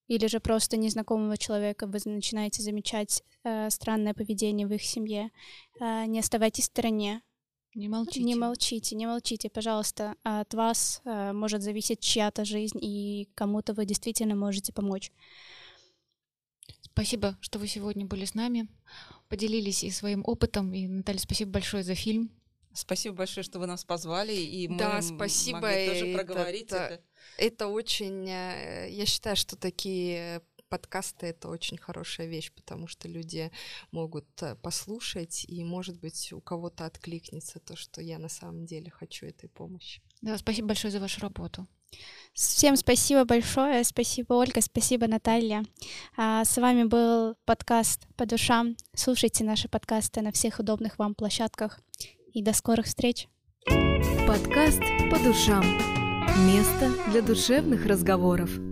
или 0.08 0.26
же 0.26 0.40
просто 0.40 0.76
незнакомого 0.76 1.36
человека 1.36 1.86
вы 1.86 2.00
начинаете 2.04 2.61
замечать 2.62 3.22
э, 3.44 3.70
странное 3.70 4.12
поведение 4.12 4.66
в 4.66 4.72
их 4.72 4.82
семье. 4.82 5.30
Э, 5.80 6.06
не 6.06 6.18
оставайтесь 6.18 6.64
в 6.64 6.72
стороне. 6.72 7.22
Не 7.76 7.88
молчите. 7.88 8.24
Не 8.24 8.34
молчите, 8.34 8.96
не 8.96 9.06
молчите, 9.06 9.48
пожалуйста. 9.48 10.16
От 10.24 10.52
вас 10.54 11.02
э, 11.04 11.32
может 11.32 11.62
зависеть 11.62 12.00
чья-то 12.00 12.44
жизнь, 12.44 12.78
и 12.82 13.30
кому-то 13.36 13.74
вы 13.74 13.84
действительно 13.84 14.34
можете 14.34 14.72
помочь. 14.72 15.12
Спасибо, 17.01 17.38
что 17.40 17.59
вы 17.59 17.66
сегодня 17.66 18.05
были 18.05 18.26
с 18.26 18.34
нами, 18.34 18.68
поделились 19.30 19.84
и 19.84 19.90
своим 19.90 20.22
опытом. 20.26 20.74
И, 20.74 20.86
Наталья, 20.86 21.18
спасибо 21.18 21.53
большое 21.53 21.82
за 21.82 21.94
фильм. 21.94 22.30
Спасибо 22.74 23.14
большое, 23.16 23.42
что 23.42 23.59
вы 23.59 23.66
нас 23.66 23.86
позвали, 23.86 24.34
и 24.34 24.68
мы 24.68 24.76
да, 24.76 25.01
спасибо. 25.01 25.61
могли 25.61 25.86
тоже 25.88 26.14
проговорить 26.14 26.66
это. 26.66 26.76
Это, 26.76 27.03
это 27.38 27.66
очень, 27.68 28.28
э, 28.28 28.90
я 28.90 29.07
считаю, 29.07 29.34
что 29.36 29.57
такие 29.57 30.42
подкасты 30.68 31.28
это 31.28 31.48
очень 31.48 31.78
хорошая 31.78 32.26
вещь, 32.26 32.53
потому 32.53 32.86
что 32.86 33.09
люди 33.09 33.51
могут 33.92 34.26
э, 34.42 34.55
послушать, 34.57 35.46
и, 35.48 35.64
может 35.64 35.98
быть, 35.98 36.34
у 36.34 36.42
кого-то 36.42 36.84
откликнется 36.84 37.61
то, 37.61 37.76
что 37.76 38.03
я 38.03 38.18
на 38.18 38.28
самом 38.28 38.66
деле 38.66 38.90
хочу 38.90 39.24
этой 39.24 39.48
помощи. 39.48 40.03
Да, 40.20 40.36
спасибо 40.36 40.68
большое 40.68 40.92
за 40.92 41.01
вашу 41.01 41.22
работу. 41.22 41.66
Всем 42.32 42.76
спасибо 42.76 43.24
большое. 43.24 43.84
Спасибо, 43.84 44.34
Ольга. 44.34 44.61
Спасибо, 44.61 45.07
Наталья. 45.07 45.64
А, 46.16 46.45
с 46.45 46.57
вами 46.57 46.84
был 46.84 47.34
подкаст 47.45 48.07
«По 48.16 48.24
душам». 48.24 48.76
Слушайте 48.95 49.45
наши 49.45 49.68
подкасты 49.68 50.22
на 50.22 50.32
всех 50.32 50.59
удобных 50.59 50.99
вам 50.99 51.14
площадках. 51.14 51.80
И 52.32 52.43
до 52.43 52.53
скорых 52.53 52.86
встреч. 52.86 53.28
Подкаст 54.26 54.80
«По 55.11 55.18
душам». 55.18 55.64
Место 56.47 56.95
для 57.11 57.22
душевных 57.22 57.84
разговоров. 57.86 58.70